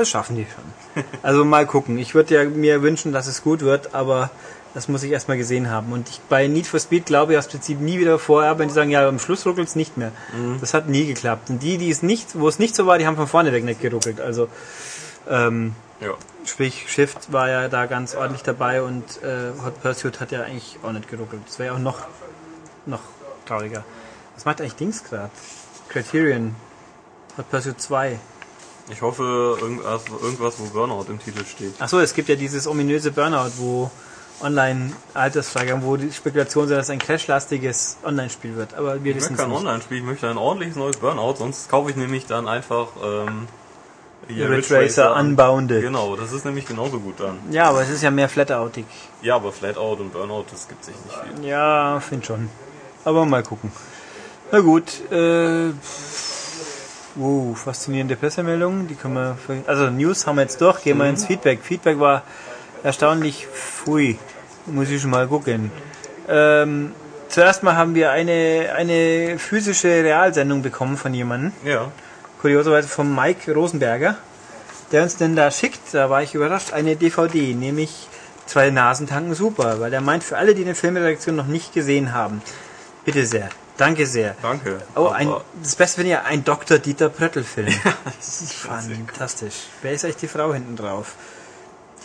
[0.01, 1.05] Das schaffen die schon.
[1.22, 1.98] Also mal gucken.
[1.98, 4.30] Ich würde ja mir wünschen, dass es gut wird, aber
[4.72, 5.92] das muss ich erstmal gesehen haben.
[5.92, 8.72] Und ich, bei Need for Speed glaube ich aus Prinzip nie wieder vorher, wenn die
[8.72, 10.11] sagen, ja, am Schluss ruckelt es nicht mehr.
[10.34, 10.57] Mhm.
[10.59, 11.51] Das hat nie geklappt.
[11.51, 13.62] Und die, die es nicht, wo es nicht so war, die haben von vorne weg
[13.62, 14.22] nicht geruckelt.
[14.22, 14.48] Also,
[15.28, 16.14] ähm, ja.
[16.46, 20.78] sprich, Shift war ja da ganz ordentlich dabei und äh, Hot Pursuit hat ja eigentlich
[20.82, 21.42] auch nicht geruckelt.
[21.46, 22.07] Das wäre ja auch noch,
[22.86, 23.03] noch
[23.44, 23.84] trauriger.
[24.34, 25.28] Was macht eigentlich Dings gerade?
[25.90, 26.57] Criterion.
[27.36, 28.18] Hot Pursuit 2.
[28.91, 31.80] Ich hoffe, irgendwas, irgendwas, wo Burnout im Titel steht.
[31.80, 33.91] Achso, es gibt ja dieses ominöse Burnout, wo
[34.43, 38.74] Online-Altersfrage, wo die Spekulation sind, dass ein crashlastiges Online-Spiel wird.
[38.74, 41.91] Aber wir ich wissen möchte kein Online-Spiel, ich möchte ein ordentliches neues Burnout, sonst kaufe
[41.91, 43.49] ich nämlich dann einfach ähm,
[44.28, 45.82] hier Ridge Racer Unbounded.
[45.82, 47.38] Genau, das ist nämlich genauso gut dann.
[47.51, 48.86] Ja, aber es ist ja mehr Flatoutig.
[49.22, 51.47] Ja, aber Flatout und Burnout, das gibt sich nicht viel.
[51.47, 52.51] Ja, finde schon.
[53.05, 53.72] Aber mal gucken.
[54.53, 55.70] Na gut, äh,
[57.20, 61.10] uh, faszinierende Pressemeldungen, die können wir, also News haben wir jetzt durch, gehen wir mhm.
[61.10, 61.60] ins Feedback.
[61.62, 62.22] Feedback war
[62.82, 64.18] erstaunlich pfui.
[64.66, 65.70] Muss ich schon mal gucken.
[66.28, 66.92] Ähm,
[67.28, 71.52] zuerst mal haben wir eine, eine physische Realsendung bekommen von jemandem.
[71.64, 71.90] Ja.
[72.40, 74.16] Kurioserweise von Mike Rosenberger,
[74.92, 78.08] der uns denn da schickt, da war ich überrascht, eine DVD, nämlich
[78.46, 82.42] zwei Nasentanken super, weil er meint, für alle, die eine Filmredaktion noch nicht gesehen haben,
[83.04, 83.50] bitte sehr.
[83.80, 84.36] Danke sehr.
[84.42, 84.82] Danke.
[84.94, 86.78] Oh, ein, das Beste ich ja ein Dr.
[86.78, 87.68] Dieter Pröttl-Film.
[87.84, 89.54] Ja, das ist fantastisch.
[89.80, 91.14] Wer ist eigentlich die Frau hinten drauf?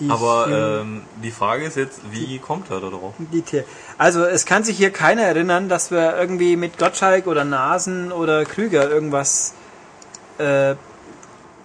[0.07, 3.13] Aber ähm, die Frage ist jetzt, wie kommt er da drauf?
[3.97, 8.45] Also es kann sich hier keiner erinnern, dass wir irgendwie mit Gottschalk oder Nasen oder
[8.45, 9.53] Krüger irgendwas
[10.37, 10.75] äh,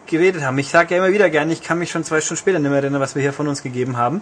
[0.07, 0.59] geredet haben.
[0.59, 2.81] Ich sage ja immer wieder gerne, ich kann mich schon zwei Stunden später nicht mehr
[2.81, 4.21] erinnern, was wir hier von uns gegeben haben.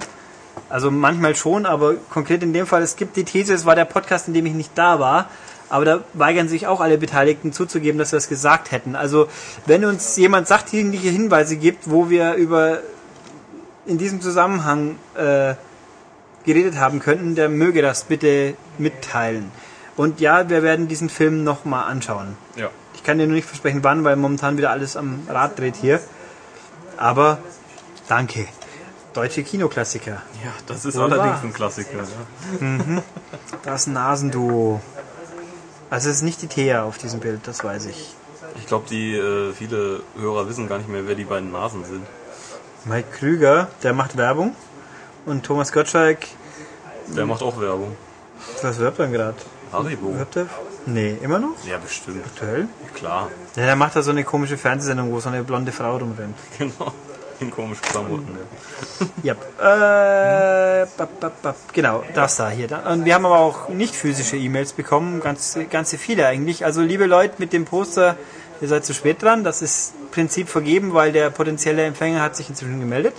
[0.69, 3.87] Also manchmal schon, aber konkret in dem Fall, es gibt die These, es war der
[3.87, 5.31] Podcast, in dem ich nicht da war.
[5.71, 8.97] Aber da weigern sich auch alle Beteiligten zuzugeben, dass wir es gesagt hätten.
[8.97, 9.29] Also
[9.67, 12.79] wenn uns jemand sachdienliche Hinweise gibt, wo wir über
[13.87, 15.55] in diesem Zusammenhang äh,
[16.45, 19.51] geredet haben könnten, der möge das bitte mitteilen.
[19.97, 22.37] Und ja, wir werden diesen Film nochmal anschauen.
[22.57, 22.71] Ja.
[22.95, 26.01] Ich kann dir nur nicht versprechen, wann, weil momentan wieder alles am Rad dreht hier.
[26.97, 27.39] Aber
[28.09, 28.47] danke.
[29.15, 30.23] Deutsche Kinoklassiker.
[30.45, 31.25] Ja, das ist Wunderbar.
[31.27, 31.99] allerdings ein Klassiker.
[31.99, 32.65] Ja.
[32.65, 33.03] Mhm.
[33.65, 34.81] Das Nasenduo.
[35.91, 38.15] Also es ist nicht die Thea auf diesem Bild, das weiß ich.
[38.57, 42.07] Ich glaube, die äh, viele Hörer wissen gar nicht mehr, wer die beiden Nasen sind.
[42.85, 44.55] Mike Krüger, der macht Werbung.
[45.27, 46.27] Und Thomas Gottschalk.
[47.09, 47.97] Der macht auch Werbung.
[48.63, 49.37] Was wirbt er gerade?
[49.73, 50.17] Haribo.
[50.17, 50.47] Wirbt er?
[50.87, 51.63] Nee, immer noch?
[51.67, 52.25] Ja, bestimmt.
[52.25, 52.69] Aktuell?
[52.95, 53.31] Klar.
[53.57, 56.37] Ja, der macht da so eine komische Fernsehsendung, wo so eine blonde Frau rumrennt.
[56.59, 56.93] Genau.
[57.41, 58.37] In komischen Klamotten.
[59.23, 59.35] Ja.
[59.35, 61.57] Äh, bap, bap, bap.
[61.73, 62.69] Genau, das da hier.
[62.91, 66.65] Und wir haben aber auch nicht physische E-Mails bekommen, ganz, ganze viele eigentlich.
[66.65, 68.17] Also liebe Leute mit dem Poster,
[68.61, 69.45] ihr seid zu spät dran.
[69.45, 73.15] Das ist im Prinzip vergeben, weil der potenzielle Empfänger hat sich inzwischen gemeldet.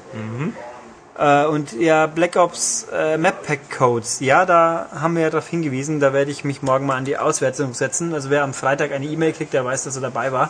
[1.18, 5.48] Äh, und ja, Black Ops äh, Map Pack Codes, ja, da haben wir ja darauf
[5.48, 8.14] hingewiesen, da werde ich mich morgen mal an die Auswertung setzen.
[8.14, 10.50] Also wer am Freitag eine E-Mail kriegt, der weiß, dass er dabei war.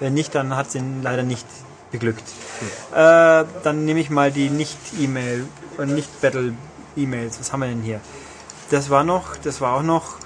[0.00, 1.46] Wenn nicht, dann hat es ihn leider nicht
[1.94, 2.24] beglückt.
[2.92, 5.46] Äh, dann nehme ich mal die Nicht-E-Mail
[5.78, 7.38] und Nicht-Battle-E-Mails.
[7.38, 8.00] Was haben wir denn hier?
[8.70, 10.16] Das war noch, das war auch noch.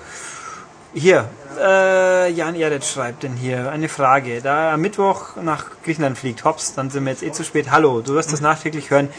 [0.94, 1.28] Hier,
[1.60, 4.40] äh, Jan Erdet schreibt denn hier eine Frage.
[4.40, 7.70] Da er am Mittwoch nach Griechenland fliegt, hops, dann sind wir jetzt eh zu spät.
[7.70, 9.10] Hallo, du wirst das nachträglich hören.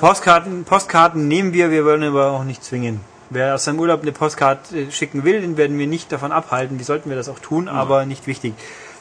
[0.00, 3.00] Postkarten, Postkarten nehmen wir, wir wollen aber auch nicht zwingen.
[3.30, 6.80] Wer aus seinem Urlaub eine Postkarte schicken will, den werden wir nicht davon abhalten.
[6.80, 8.54] Wie sollten wir das auch tun, aber nicht wichtig.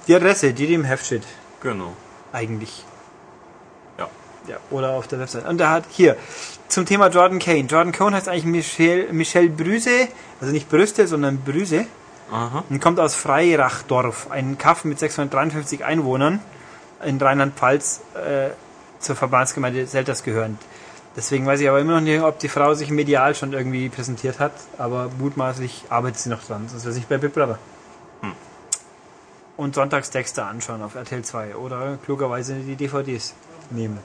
[0.07, 1.24] Die Adresse, die dem Heft steht,
[1.62, 1.93] Genau.
[2.34, 2.84] Eigentlich.
[3.97, 4.07] Ja.
[4.47, 5.47] Ja, oder auf der Website.
[5.47, 6.15] Und da hat hier
[6.67, 7.65] zum Thema Jordan Kane.
[7.67, 10.07] Jordan Kane heißt eigentlich Michel, Michel Brüse,
[10.39, 11.86] also nicht Brüste, sondern Brüse.
[12.32, 12.63] Aha.
[12.69, 16.39] Und kommt aus Freirachdorf, ein Kaff mit 653 Einwohnern
[17.03, 18.51] in Rheinland-Pfalz, äh,
[18.99, 20.61] zur Verbandsgemeinde Selters gehörend.
[21.15, 24.39] Deswegen weiß ich aber immer noch nicht, ob die Frau sich medial schon irgendwie präsentiert
[24.39, 27.59] hat, aber mutmaßlich arbeitet sie noch dran, sonst wäre sie nicht bei Big Brother.
[29.62, 33.36] Und sonntags Dexter anschauen auf RTL 2 oder klugerweise die DVDs
[33.70, 33.99] nehmen.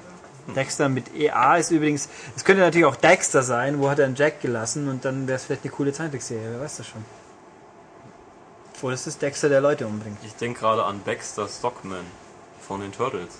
[0.54, 4.16] Dexter mit EA ist übrigens, es könnte natürlich auch Dexter sein, wo hat er einen
[4.16, 7.02] Jack gelassen und dann wäre es vielleicht eine coole Zeitungsserie, wer weiß das schon.
[8.82, 10.18] Oder es ist Dexter, der Leute umbringt.
[10.26, 12.04] Ich denke gerade an Baxter Stockman
[12.60, 13.38] von den Turtles.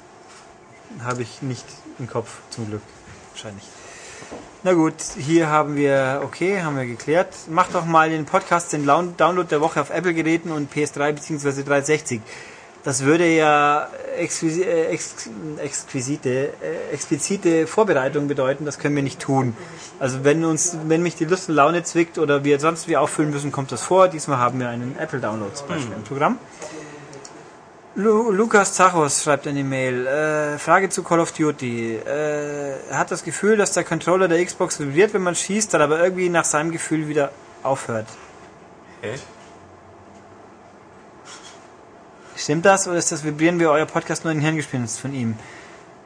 [1.05, 1.67] Habe ich nicht
[1.99, 2.83] im Kopf, zum Glück.
[3.33, 3.65] Wahrscheinlich.
[4.63, 7.29] Na gut, hier haben wir, okay, haben wir geklärt.
[7.49, 11.63] Macht doch mal den Podcast, den Down- Download der Woche auf Apple-Geräten und PS3 bzw.
[11.63, 12.21] 360.
[12.83, 16.31] Das würde ja exquisi äh, ex exquisite,
[16.63, 19.57] äh, explizite Vorbereitung bedeuten, das können wir nicht tun.
[19.99, 23.31] Also wenn uns, wenn mich die Lust und Laune zwickt oder wir sonst wie auffüllen
[23.31, 24.07] müssen, kommt das vor.
[24.07, 26.39] Diesmal haben wir einen Apple-Download zum Beispiel im Programm.
[27.99, 30.07] Lu Lukas Zachos schreibt eine Mail.
[30.07, 31.95] Äh, Frage zu Call of Duty.
[31.97, 35.81] Äh, er hat das Gefühl, dass der Controller der Xbox vibriert, wenn man schießt, dann
[35.81, 37.31] aber irgendwie nach seinem Gefühl wieder
[37.63, 38.07] aufhört.
[39.01, 39.15] Hä?
[42.37, 45.39] Stimmt das oder ist das Vibrieren wie euer Podcast nur ein Hirngespinst von ihm?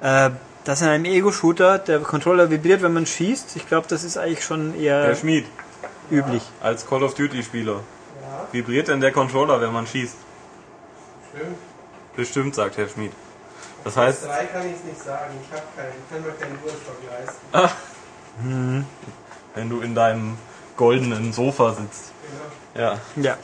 [0.01, 0.31] Äh,
[0.63, 3.57] das in einem Ego-Shooter, der Controller vibriert, wenn man schießt.
[3.57, 5.47] Ich glaube, das ist eigentlich schon Herr eher Schmied,
[6.09, 6.45] üblich.
[6.61, 7.81] als Call of Duty Spieler.
[8.53, 10.15] Vibriert denn der Controller, wenn man schießt?
[11.35, 11.70] Stimmt.
[12.17, 13.13] Bestimmt, sagt Herr Schmied.
[13.85, 15.33] Das heißt, Drei kann ich es nicht sagen.
[15.43, 18.87] Ich habe keinen, kann mir keinen Durchstock leisten.
[19.55, 20.37] wenn du in deinem
[20.77, 22.13] goldenen Sofa sitzt.
[22.75, 22.87] Genau.
[22.87, 22.99] Ja.
[23.17, 23.37] Ja.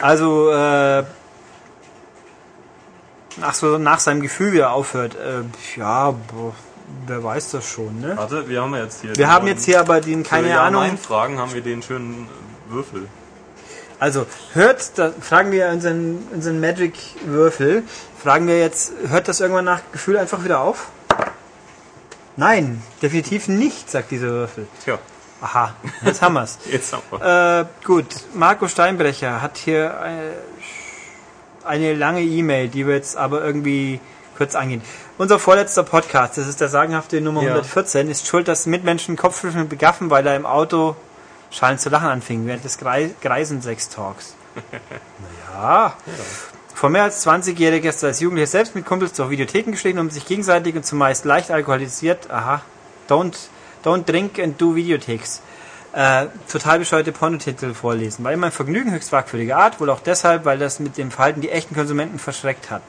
[0.00, 1.04] Also, äh,
[3.40, 5.14] ach so, nach seinem Gefühl wieder aufhört.
[5.16, 5.42] Äh,
[5.78, 6.54] ja, boah,
[7.06, 8.16] wer weiß das schon, ne?
[8.16, 9.16] Warte, wir haben ja jetzt hier.
[9.16, 10.82] Wir haben jetzt hier aber den, keine ja, Ahnung.
[10.82, 12.28] Nein, Fragen haben wir den schönen
[12.68, 13.08] Würfel.
[14.00, 17.82] Also hört, da fragen wir unseren, unseren Magic-Würfel,
[18.22, 20.88] fragen wir jetzt, hört das irgendwann nach Gefühl einfach wieder auf?
[22.36, 24.68] Nein, definitiv nicht, sagt dieser Würfel.
[24.84, 24.98] Tja,
[25.40, 25.74] Aha,
[26.04, 26.58] jetzt haben wir's.
[26.70, 27.60] jetzt haben wir.
[27.60, 30.32] äh, gut, Marco Steinbrecher hat hier eine,
[31.64, 34.00] eine lange E-Mail, die wir jetzt aber irgendwie
[34.36, 34.82] kurz angehen.
[35.16, 37.48] Unser vorletzter Podcast, das ist der sagenhafte Nummer Ja.
[37.50, 40.94] 114, ist schuld, dass Mitmenschen Kopfschütteln begaffen, weil er im Auto
[41.50, 44.34] schallend zu lachen anfing während des Grei Greisensex-Talks.
[45.54, 45.94] naja.
[46.74, 50.10] Vor mehr als 20-Jähriger ist er als Jugendlicher selbst mit Kumpels durch Videotheken gestiegen, um
[50.10, 52.62] sich gegenseitig und zumeist leicht alkoholisiert, aha,
[53.08, 53.34] don't,
[53.84, 55.42] don't drink and do Videotheks,
[55.92, 58.24] äh, total bescheuerte Pornotitel vorlesen.
[58.24, 61.40] War immer ein Vergnügen höchst fragwürdiger Art, wohl auch deshalb, weil das mit dem Verhalten
[61.40, 62.82] die echten Konsumenten verschreckt hat.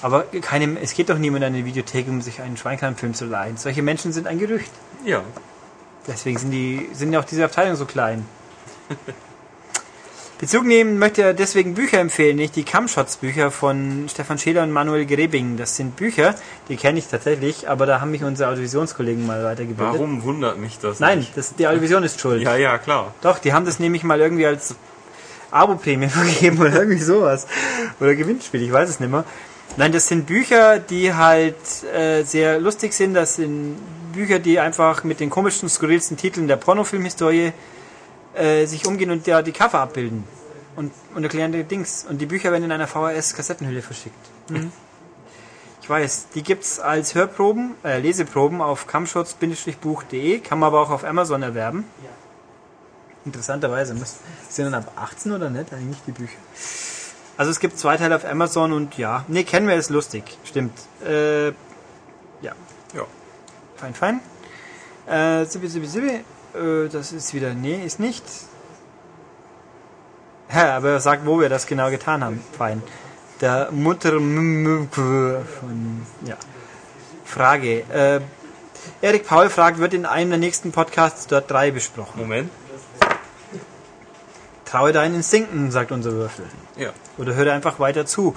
[0.00, 3.56] Aber keine, es geht doch niemand in eine Videothek, um sich einen Schweinkram-Film zu leihen.
[3.56, 4.72] Solche Menschen sind ein Gerücht.
[5.04, 5.22] Ja.
[6.06, 8.26] Deswegen sind die sind ja auch diese Abteilungen so klein.
[10.42, 15.06] Bezug nehmen möchte er deswegen Bücher empfehlen, nicht die Camshots-Bücher von Stefan Scheler und Manuel
[15.06, 15.56] Grebing.
[15.56, 16.34] Das sind Bücher,
[16.68, 19.94] die kenne ich tatsächlich, aber da haben mich unsere Audiovisionskollegen mal weitergebildet.
[19.94, 20.98] Warum wundert mich das?
[20.98, 21.36] Nein, nicht?
[21.36, 22.42] das, die Audiovision ist schuld.
[22.42, 23.14] Ja, ja, klar.
[23.20, 24.74] Doch, die haben das nämlich mal irgendwie als
[25.52, 27.46] Abo-Prämie vergeben oder irgendwie sowas.
[28.00, 29.24] Oder Gewinnspiel, ich weiß es nicht mehr.
[29.76, 31.56] Nein, das sind Bücher, die halt
[31.94, 33.14] äh, sehr lustig sind.
[33.14, 33.76] Das sind
[34.12, 37.52] Bücher, die einfach mit den komischsten, skurrilsten Titeln der Pornofilmhistorie
[38.34, 40.24] äh, sich umgehen und ja die Cover abbilden.
[40.76, 42.04] Und, und erklären die Dings.
[42.08, 44.14] Und die Bücher werden in einer VHS-Kassettenhülle verschickt.
[44.50, 44.72] Mhm.
[45.80, 51.02] Ich weiß, die gibt's als Hörproben, äh, Leseproben auf camshots-buch.de, kann man aber auch auf
[51.02, 51.84] Amazon erwerben.
[53.24, 54.18] Interessanterweise müssen
[54.48, 56.38] sind dann ab 18 oder nicht eigentlich die Bücher.
[57.36, 60.78] Also es gibt zwei Teile auf Amazon und ja, nee, kennen wir ist lustig, stimmt.
[61.04, 62.52] Äh, ja,
[62.94, 63.04] Ja.
[63.76, 64.20] fein, fein.
[65.06, 66.24] Äh, sibi, sibi, sibi.
[66.54, 68.24] Äh, das ist wieder, nee, ist nicht.
[70.54, 72.44] Ja, aber er sagt, wo wir das genau getan haben.
[72.56, 72.82] Fein.
[73.40, 76.36] Der Mutter von, ja.
[77.24, 77.80] Frage.
[77.90, 78.20] Äh,
[79.00, 82.20] Erik Paul fragt, wird in einem der nächsten Podcasts dort drei besprochen?
[82.20, 82.50] Moment.
[84.72, 86.46] Traue deinen Instinkten, sagt unser Würfel.
[86.78, 86.94] Ja.
[87.18, 88.34] Oder höre einfach weiter zu.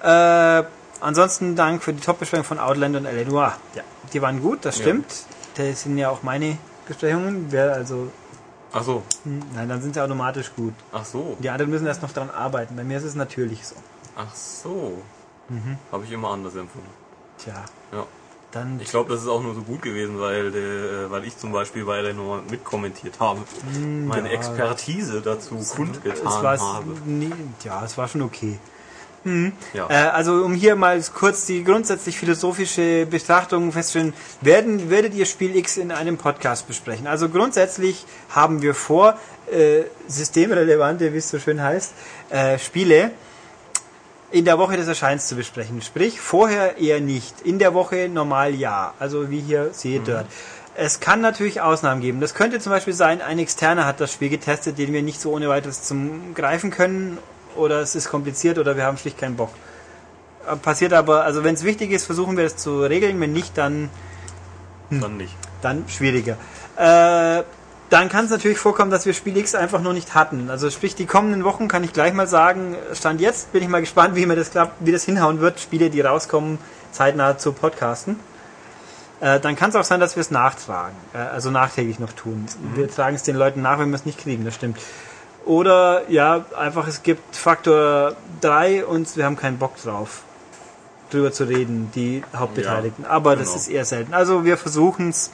[0.00, 0.62] Äh,
[1.00, 3.28] ansonsten Dank für die Top-Besprechung von Outland und L.A.
[3.28, 3.56] Noir.
[3.74, 4.82] Ja, die waren gut, das Ja.
[4.84, 5.06] stimmt.
[5.56, 7.46] Das sind ja auch meine Besprechungen.
[7.50, 8.12] Wer also,
[8.72, 9.02] Ach so.
[9.24, 10.74] hm, nein, dann sind sie automatisch gut.
[10.92, 11.36] Ach so.
[11.40, 12.76] Die anderen müssen erst noch dran arbeiten.
[12.76, 13.74] Bei mir ist es natürlich so.
[14.16, 15.02] Ach so.
[15.90, 16.88] Habe ich immer anders empfunden.
[17.38, 18.06] Tja, Ja.
[18.54, 21.36] Dann Ich glaube, das ist auch nur so gut gewesen, weil, der, äh, weil ich
[21.36, 23.40] zum Beispiel bei Eleanor mitkommentiert habe.
[24.06, 24.34] Meine ja.
[24.34, 26.84] Expertise dazu kundgetan habe.
[27.04, 27.32] nie,
[27.64, 28.58] ja, es war schon okay.
[29.72, 29.88] Ja.
[29.88, 35.56] Äh, also um hier mal kurz die grundsätzlich philosophische Betrachtung festzustellen, werden, werdet ihr Spiel
[35.56, 37.06] X in einem Podcast besprechen.
[37.06, 39.18] Also grundsätzlich haben wir vor,
[39.50, 41.92] äh, systemrelevante, wie es so schön heißt,
[42.30, 43.12] äh, Spiele
[44.34, 45.80] in der Woche des Erscheins zu besprechen.
[45.80, 47.42] Sprich, vorher eher nicht.
[47.42, 48.92] In der Woche normal ja.
[48.98, 50.26] Also wie hier seht dort.
[50.74, 52.20] Es kann natürlich Ausnahmen geben.
[52.20, 55.30] Das könnte zum Beispiel sein, ein Externer hat das Spiel getestet, den wir nicht so
[55.30, 57.18] ohne weiteres zum Greifen können.
[57.54, 59.50] Oder es ist kompliziert oder wir haben schlicht keinen Bock.
[60.50, 63.20] Äh, Passiert aber, also wenn es wichtig ist, versuchen wir das zu regeln.
[63.20, 63.88] Wenn nicht, dann
[64.90, 65.36] Dann nicht.
[65.62, 66.36] dann schwieriger.
[66.76, 67.44] Äh,
[67.94, 70.50] dann kann es natürlich vorkommen, dass wir Spiel X einfach noch nicht hatten.
[70.50, 73.78] Also sprich, die kommenden Wochen kann ich gleich mal sagen, Stand jetzt bin ich mal
[73.78, 76.58] gespannt, wie mir das klappt, wie das hinhauen wird, Spiele, die rauskommen,
[76.90, 78.18] zeitnah zu podcasten.
[79.20, 82.46] Äh, dann kann es auch sein, dass wir es nachtragen, äh, also nachträglich noch tun.
[82.74, 84.76] Wir tragen es den Leuten nach, wenn wir es nicht kriegen, das stimmt.
[85.44, 90.22] Oder ja, einfach es gibt Faktor 3 und wir haben keinen Bock drauf,
[91.10, 93.04] drüber zu reden, die Hauptbeteiligten.
[93.04, 93.56] Aber das genau.
[93.60, 94.14] ist eher selten.
[94.14, 95.30] Also wir versuchen es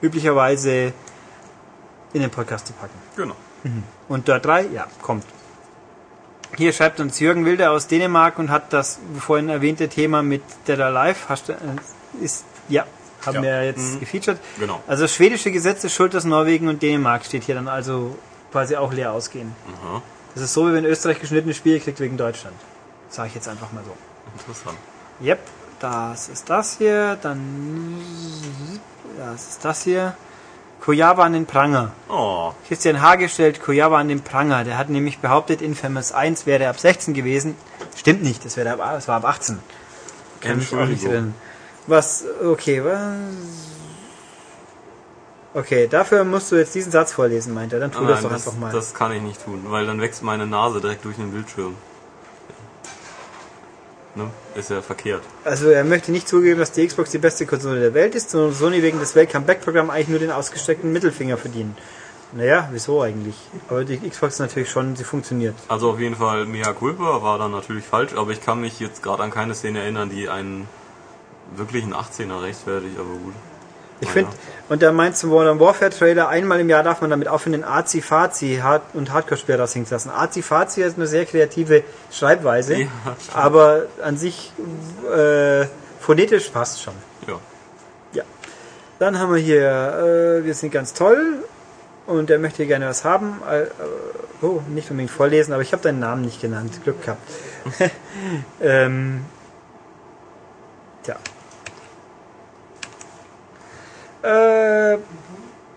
[0.00, 0.94] üblicherweise
[2.12, 2.94] in den Podcast zu packen.
[3.16, 3.36] Genau.
[4.08, 5.24] Und dort 3, ja, kommt.
[6.56, 10.80] Hier schreibt uns Jürgen Wilde aus Dänemark und hat das vorhin erwähnte Thema mit Dead
[10.80, 11.28] Alive.
[11.28, 11.56] Hast du, äh,
[12.24, 12.86] ist, ja,
[13.26, 13.42] haben Ja.
[13.42, 14.38] wir jetzt gefeatured.
[14.58, 14.82] Genau.
[14.86, 18.16] Also schwedische Gesetze, Schuld aus Norwegen und Dänemark steht hier dann also
[18.50, 19.54] quasi auch leer ausgehen.
[19.82, 20.02] Aha.
[20.34, 22.56] Das ist so, wie wenn Österreich geschnittene Spiele kriegt wegen Deutschland.
[23.10, 23.92] Sage ich jetzt einfach mal so.
[24.38, 24.78] Interessant.
[25.22, 25.40] Yep,
[25.80, 28.00] das ist das hier, dann
[29.18, 30.14] das ist das hier.
[30.88, 31.92] Koyawa an den Pranger.
[32.08, 34.64] Oh, Christian Hage stellt Koyawa an den Pranger.
[34.64, 37.56] Der hat nämlich behauptet, Infamous 1 wäre ab 16 gewesen.
[37.94, 39.58] Stimmt nicht, das, wäre ab, es war ab 18.
[40.40, 41.34] Kann mich auch nicht erinnern.
[41.86, 43.02] Was, okay, was?
[45.52, 47.80] Okay, dafür musst du jetzt diesen Satz vorlesen, meint er.
[47.80, 48.72] Dann tu Ah, das doch einfach mal.
[48.72, 51.74] Das kann ich nicht tun, weil dann wächst meine Nase direkt durch den Bildschirm.
[54.18, 54.30] Ne?
[54.56, 55.22] Ist ja verkehrt.
[55.44, 58.52] Also er möchte nicht zugeben, dass die Xbox die beste Konsole der Welt ist, sondern
[58.52, 61.76] Sony wegen des Welcome-Back-Programms eigentlich nur den ausgestreckten Mittelfinger verdienen.
[62.32, 63.36] Naja, wieso eigentlich?
[63.70, 65.54] Aber die Xbox ist natürlich schon, sie funktioniert.
[65.68, 69.02] Also auf jeden Fall, Mea Culpa war dann natürlich falsch, aber ich kann mich jetzt
[69.02, 70.68] gerade an keine Szene erinnern, die einen
[71.56, 73.34] wirklichen 18er rechtfertigt, aber gut.
[74.00, 74.12] Ich Naja.
[74.12, 74.30] finde,
[74.68, 77.64] und da meinst du Modern Warfare Trailer, einmal im Jahr darf man damit aufhören, den
[77.64, 78.62] Azi-Fazi
[78.94, 80.10] und Hardcore-Spiel raushängen zu lassen.
[80.10, 81.82] Azi-Fazi ist eine sehr kreative
[82.12, 82.88] Schreibweise, Ja,
[83.34, 84.52] aber an sich
[85.12, 85.66] äh,
[86.00, 86.94] phonetisch passt schon.
[87.26, 87.38] Ja.
[88.12, 88.22] Ja.
[88.98, 91.44] Dann haben wir hier, äh, wir sind ganz toll
[92.06, 93.40] und er möchte gerne was haben.
[93.50, 93.68] Äh, äh,
[94.42, 96.80] oh, nicht unbedingt vorlesen, aber ich habe deinen Namen nicht genannt.
[96.84, 97.22] Glück gehabt.
[98.60, 99.24] ähm,
[101.02, 101.16] tja.
[104.22, 104.98] Äh,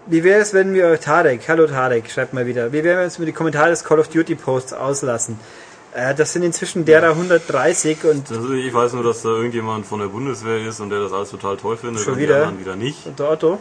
[0.08, 3.26] wie wäre es, wenn wir Tarek, hallo Tarek, schreibt mal wieder, wie wäre es, wenn
[3.26, 5.40] wir die Kommentare des Call of Duty Posts auslassen?
[5.94, 10.00] Äh, das sind inzwischen derer 130 und Das, ich weiß nur, dass da irgendjemand von
[10.00, 12.36] der Bundeswehr ist und der das alles total toll findet Schon und wieder?
[12.38, 13.06] die anderen wieder nicht.
[13.06, 13.60] und der Otto?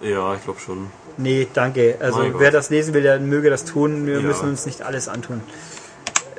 [0.00, 0.90] Ja, ich glaube schon.
[1.18, 1.96] Nee, danke.
[2.00, 2.40] Also Mein Gott.
[2.40, 4.06] wer das lesen will, der möge das tun.
[4.06, 4.20] Wir Ja.
[4.22, 5.42] müssen uns nicht alles antun.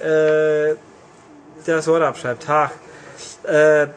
[0.02, 0.76] Äh,
[1.68, 2.72] der Sorab schreibt, Tag.
[3.44, 3.88] Äh,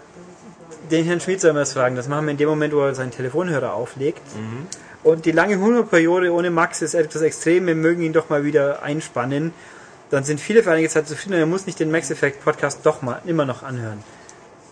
[0.91, 1.97] den Herrn Schmidt soll man das fragen.
[1.97, 4.23] Das machen wir in dem Moment, wo er seinen Telefonhörer auflegt.
[4.37, 4.67] Mhm.
[5.03, 7.67] Und die lange Hungerperiode ohne Max ist etwas extrem.
[7.67, 9.53] Wir mögen ihn doch mal wieder einspannen.
[10.11, 12.81] Dann sind viele für einige Zeit zufrieden und er muss nicht den Max Effect Podcast
[12.85, 14.03] doch mal immer noch anhören.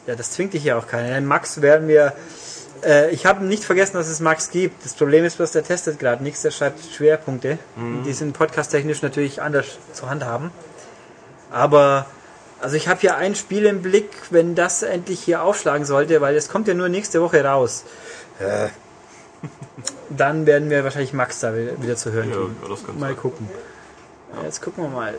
[0.07, 1.15] Ja, das zwingt dich ja auch keiner.
[1.15, 2.13] Den Max werden wir.
[2.85, 4.85] Äh, ich habe nicht vergessen, dass es Max gibt.
[4.85, 7.59] Das Problem ist bloß, der testet gerade nichts, der schreibt Schwerpunkte.
[8.05, 10.51] Die sind podcasttechnisch natürlich anders zu handhaben.
[11.51, 12.07] Aber,
[12.65, 16.35] also ich habe hier ein Spiel im Blick, wenn das endlich hier aufschlagen sollte, weil
[16.35, 17.85] es kommt ja nur nächste Woche raus.
[18.41, 18.69] Äh,
[20.11, 22.57] dann werden wir wahrscheinlich Max da wieder zu hören Ja, kriegen.
[22.63, 23.17] ja, Mal sein.
[23.17, 23.49] gucken.
[24.35, 25.15] Ja, Jetzt gucken wir mal.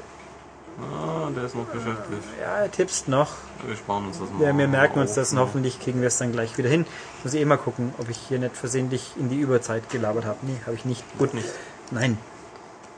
[0.78, 2.24] Ah, der ist noch beschäftigt.
[2.42, 3.30] Ja, er tippst noch.
[3.66, 4.44] Wir sparen uns das mal.
[4.44, 6.86] Ja, wir merken uns das und hoffentlich kriegen wir es dann gleich wieder hin.
[7.20, 10.40] Ich muss eh mal gucken, ob ich hier nicht versehentlich in die Überzeit gelabert habe.
[10.42, 11.04] Nee, habe ich nicht.
[11.18, 11.48] Gut, nicht.
[11.92, 12.18] Nein.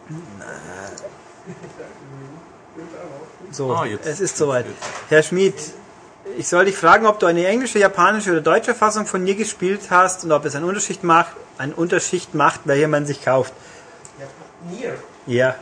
[3.52, 4.06] So, Ah, jetzt.
[4.08, 4.66] es ist soweit.
[4.66, 4.78] Jetzt.
[5.10, 5.54] Herr Schmid,
[6.38, 9.82] ich soll dich fragen, ob du eine englische, japanische oder deutsche Fassung von Nier gespielt
[9.90, 13.54] hast und ob es einen Unterschied macht, einen Unterschied macht, welche man sich kauft.
[14.20, 14.26] Ja,
[14.72, 14.96] Nier.
[15.26, 15.56] Ja,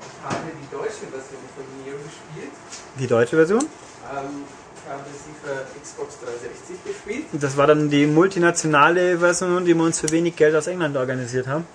[0.00, 2.52] Ich habe die deutsche Version von Nier gespielt.
[2.98, 3.60] die deutsche Version.
[3.60, 4.44] Ähm,
[4.84, 7.24] ich habe sie für Xbox 360 gespielt.
[7.32, 11.46] Das war dann die multinationale Version, die wir uns für wenig Geld aus England organisiert
[11.46, 11.66] haben.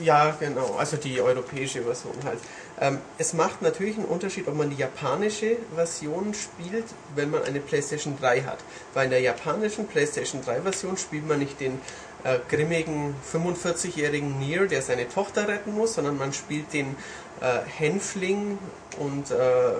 [0.00, 0.76] Ja, genau.
[0.78, 2.38] Also die europäische Version halt.
[2.82, 7.60] Ähm, es macht natürlich einen Unterschied, ob man die japanische Version spielt, wenn man eine
[7.60, 8.58] PlayStation 3 hat.
[8.92, 11.80] Weil in der japanischen PlayStation 3 Version spielt man nicht den
[12.24, 16.96] äh, grimmigen 45-jährigen Nier, der seine Tochter retten muss, sondern man spielt den
[17.40, 18.58] äh, Hänfling
[18.98, 19.74] und äh,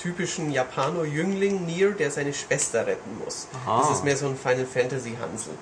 [0.00, 3.46] typischen Japano-Jüngling Nier, der seine Schwester retten muss.
[3.66, 3.80] Aha.
[3.82, 5.52] Das ist mehr so ein Final Fantasy Hansel.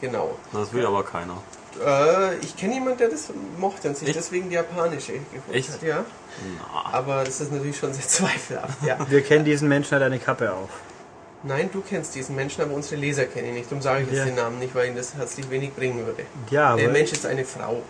[0.00, 0.36] Genau.
[0.52, 1.42] Das will aber keiner.
[1.84, 4.18] Äh, ich kenne jemanden, der das mochte und sich Echt?
[4.18, 5.70] deswegen die japanische geholt Echt?
[5.72, 5.82] hat.
[5.82, 6.04] Ja.
[6.58, 8.82] Na, Aber das ist natürlich schon sehr zweifelhaft.
[8.86, 8.98] Ja.
[9.08, 10.68] Wir kennen diesen Menschen, hat eine Kappe auf.
[11.42, 13.70] Nein, du kennst diesen Menschen, aber unsere Leser kennen ihn nicht.
[13.70, 14.24] Darum sage ich jetzt Ja.
[14.24, 16.24] den Namen nicht, weil ihn das herzlich wenig bringen würde.
[16.50, 17.82] Ja, aber Der Mensch ist eine Frau.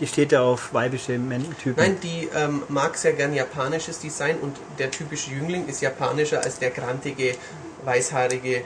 [0.00, 1.18] die steht ja auf weibische
[1.62, 1.74] Typen.
[1.76, 6.58] Nein, die ähm, mag sehr gern japanisches Design und der typische Jüngling ist japanischer als
[6.58, 7.34] der grantige,
[7.84, 8.62] weißhaarige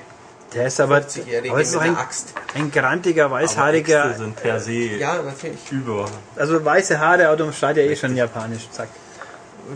[0.54, 2.32] Der ist aber, 50-Jährige aber ist mit doch ein, Axt.
[2.54, 4.06] ein grantiger, aber weißhaariger.
[4.06, 5.70] Äxte sind per se Ja, natürlich.
[5.70, 6.06] über.
[6.36, 8.68] Also weiße Haare, Auto schreit ja eh schon japanisch.
[8.70, 8.88] Zack.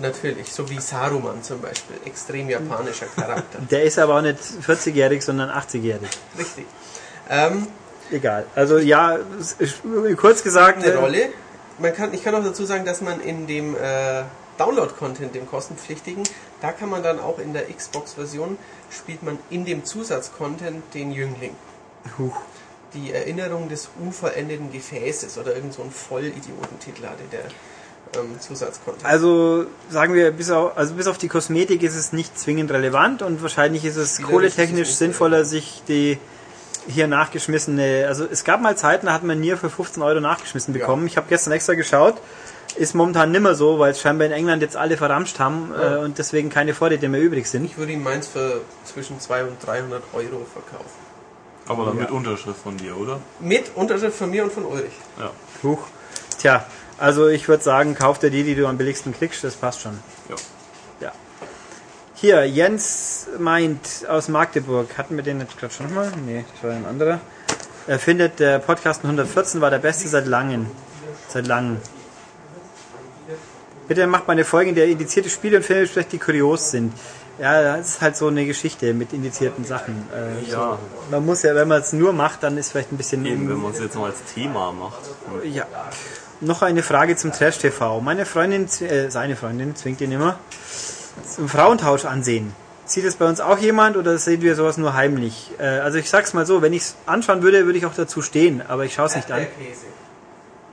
[0.00, 0.50] Natürlich.
[0.50, 1.96] So wie Saruman zum Beispiel.
[2.06, 3.58] Extrem japanischer Charakter.
[3.70, 6.08] Der ist aber auch nicht 40-jährig, sondern 80-jährig.
[6.38, 6.66] Richtig.
[7.28, 7.66] Ähm,
[8.10, 8.46] Egal.
[8.54, 9.18] Also ja,
[10.16, 10.82] kurz gesagt.
[10.82, 11.28] eine äh, Rolle.
[11.78, 14.22] Man kann, ich kann auch dazu sagen, dass man in dem äh,
[14.62, 16.22] Download-Content, dem kostenpflichtigen,
[16.60, 18.58] da kann man dann auch in der Xbox-Version,
[18.90, 21.56] spielt man in dem Zusatzcontent den Jüngling.
[22.18, 22.36] Huch.
[22.94, 29.04] Die Erinnerung des unvollendeten Gefäßes oder irgend so ein Vollidiotentitel hatte der ähm, Zusatzcontent.
[29.04, 33.22] Also sagen wir, bis auf, also bis auf die Kosmetik ist es nicht zwingend relevant
[33.22, 36.18] und wahrscheinlich ist es kohletechnisch sinnvoller, sich die
[36.88, 40.74] hier nachgeschmissene, also es gab mal Zeiten, da hat man Nier für 15 Euro nachgeschmissen
[40.74, 40.80] Ja.
[40.80, 41.06] bekommen.
[41.06, 42.16] Ich habe gestern extra geschaut.
[42.76, 45.96] Ist momentan nimmer so, weil es scheinbar in England jetzt alle verramscht haben Ja.
[45.96, 47.64] äh, und deswegen keine Vorräte mehr übrig sind.
[47.66, 51.02] ich würde ihn meins für zwischen 200 und 300 Euro verkaufen.
[51.68, 52.02] Aber dann Ja.
[52.02, 53.20] mit Unterschrift von dir, oder?
[53.40, 54.92] Mit Unterschrift von mir und von Ulrich.
[55.18, 55.30] Ja.
[55.62, 55.80] Huch.
[56.38, 56.64] Tja,
[56.98, 59.98] also ich würde sagen, kauf dir die, die du am billigsten kriegst, das passt schon.
[60.28, 60.36] ja.
[61.00, 61.12] Ja.
[62.14, 64.96] Hier, Jens meint aus Magdeburg.
[64.96, 66.10] Hatten wir den jetzt gerade schon mal?
[66.24, 67.20] Nee, das war ein anderer.
[67.86, 70.66] Er findet, der Podcast 114 war der beste seit langem.
[71.28, 71.78] Seit langem.
[73.92, 76.94] Bitte macht mal eine Folge, in der indizierte Spiele und Filme besprecht, die kurios sind.
[77.38, 80.08] Ja, das ist halt so eine Geschichte mit indizierten Sachen.
[80.14, 80.78] Äh, Ja,
[81.10, 83.26] man muss ja, wenn man es nur macht, dann ist vielleicht ein bisschen...
[83.26, 85.00] eben, wenn man es jetzt noch als Thema macht.
[85.44, 85.66] Ja.
[86.40, 88.00] Noch eine Frage zum Trash TV.
[88.00, 90.38] Meine Freundin, äh, seine Freundin, zwingt ihn immer,
[91.28, 92.54] zum Frauentausch ansehen.
[92.86, 95.50] Sieht es bei uns auch jemand oder sehen wir sowas nur heimlich?
[95.58, 98.22] Äh, also ich sag's mal so, wenn ich es anschauen würde, würde ich auch dazu
[98.22, 99.46] stehen, aber ich schaue es nicht an.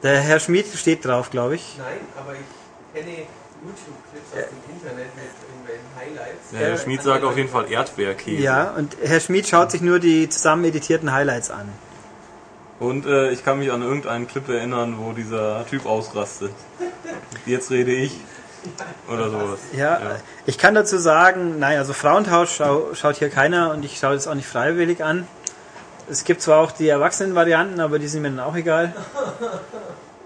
[0.04, 1.76] Der Herr Schmid steht drauf, glaube ich.
[1.78, 2.59] Nein, aber ich
[3.00, 3.18] kenne
[3.62, 6.52] YouTube-Clips aus dem Internet mit irgendwelchen Highlights.
[6.52, 8.42] Ja, Herr Schmied sagt auf jeden Fall Erdbeerkäse.
[8.42, 11.70] Ja, und Herr Schmid schaut sich nur die zusammen editierten Highlights an.
[12.80, 16.54] Und äh, ich kann mich an irgendeinen Clip erinnern, wo dieser Typ ausrastet.
[17.46, 18.18] Jetzt rede ich.
[19.10, 19.60] Oder sowas.
[19.74, 24.16] Ja, ich kann dazu sagen, nein, also Frauentausch schau, schaut hier keiner und ich schaue
[24.16, 25.28] das auch nicht freiwillig an.
[26.10, 28.94] Es gibt zwar auch die Erwachsenen-Varianten, aber die sind mir dann auch egal.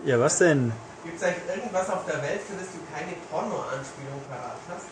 [0.05, 0.71] Ja, was denn?
[1.03, 4.85] Gibt es eigentlich irgendwas auf der Welt, für das du keine Porno-Anspielung parat hast?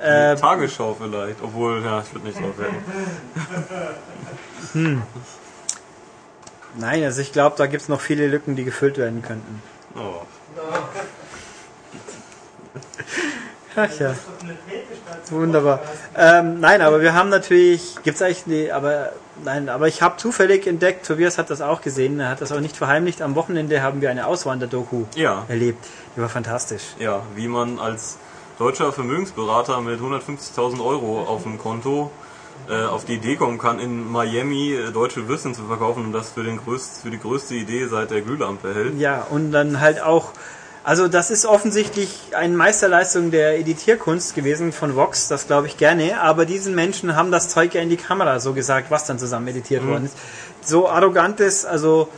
[0.00, 2.82] Äh, Tagesschau vielleicht, obwohl, ja, ich würde nicht drauf wetten.
[6.74, 9.62] nein, also ich glaube, da gibt es noch viele Lücken, die gefüllt werden könnten.
[9.94, 10.22] Oh.
[13.76, 14.14] Ach ja.
[15.30, 15.80] Wunderbar.
[16.16, 19.12] Ähm, nein, aber wir haben natürlich, gibt's eigentlich, nee, aber
[19.42, 22.60] nein, aber ich habe zufällig entdeckt, Tobias hat das auch gesehen, er hat das auch
[22.60, 23.22] nicht verheimlicht.
[23.22, 25.84] Am Wochenende haben wir eine Auswander-Doku Ja, erlebt.
[26.16, 26.82] Die war fantastisch.
[26.98, 28.18] ja, wie man als
[28.58, 32.10] deutscher Vermögensberater mit 150.000 Euro auf dem Konto
[32.68, 36.30] äh, auf die Idee kommen kann, in Miami äh, deutsche Würstchen zu verkaufen und das
[36.30, 38.98] für, den größt, für die größte Idee seit der Glühlampe hält.
[38.98, 40.30] Ja, und dann halt auch
[40.84, 46.20] Also das ist offensichtlich eine Meisterleistung der Editierkunst gewesen von Vox, das glaube ich gerne,
[46.20, 49.48] aber diesen Menschen haben das Zeug ja in die Kamera so gesagt, was dann zusammen
[49.48, 49.88] editiert Mhm.
[49.88, 50.16] worden ist.
[50.60, 52.08] So arrogantes, also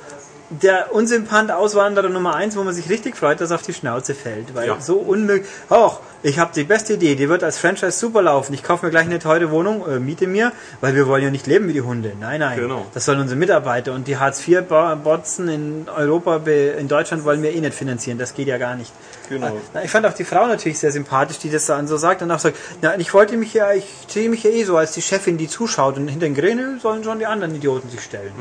[0.51, 4.15] der unsympant Auswanderer Nummer eins, wo man sich richtig freut, dass er auf die Schnauze
[4.15, 4.81] fällt, weil Ja.
[4.81, 5.49] so unmöglich.
[5.71, 8.55] Och, ich habe die beste Idee, die wird als Franchise super laufen.
[8.55, 11.47] Ich kaufe mir gleich eine teure Wohnung, äh, miete mir, weil wir wollen ja nicht
[11.47, 12.13] leben wie die Hunde.
[12.21, 12.59] Nein, nein.
[12.59, 12.87] Genau.
[12.95, 17.75] Das sollen unsere Mitarbeiter und die Hartz-IV-Botzen in Europa, in Deutschland wollen wir eh nicht
[17.75, 18.19] finanzieren.
[18.19, 18.93] Das geht ja gar nicht.
[19.29, 19.57] Genau.
[19.75, 22.31] Na, ich fand auch die Frau natürlich sehr sympathisch, die das dann so sagt und
[22.31, 25.03] auch sagt, na, ich wollte mich ja, ich sehe mich ja eh so als die
[25.03, 28.33] Chefin, die zuschaut und hinter den Grenel sollen schon die anderen Idioten sich stellen.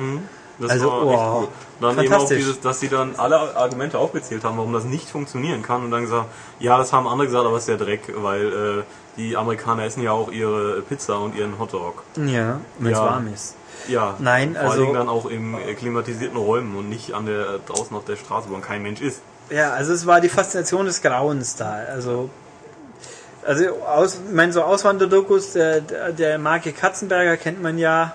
[0.60, 1.48] Das Also, war oh, echt cool.
[1.82, 5.62] Dann eben auch dieses, dass sie dann alle Argumente aufgezählt haben, warum das nicht funktionieren
[5.62, 6.28] kann und dann gesagt,
[6.60, 8.46] ja, das haben andere gesagt, aber es ist der Dreck, weil
[8.80, 8.84] äh,
[9.18, 12.04] die Amerikaner essen ja auch ihre Pizza und ihren Hotdog.
[12.16, 13.06] Ja, wenn es Ja.
[13.06, 13.56] warm ist.
[13.90, 17.60] Ja, Nein, vor also- allen Dingen dann auch in klimatisierten Räumen und nicht an der
[17.66, 19.22] draußen auf der Straße, wo kein Mensch ist.
[19.50, 21.74] Ja, also es war die Faszination des Grauens da.
[21.92, 22.30] Also,
[23.46, 28.14] also aus, ich meine, so Auswanderdokus der, der, der Marke Katzenberger kennt man ja.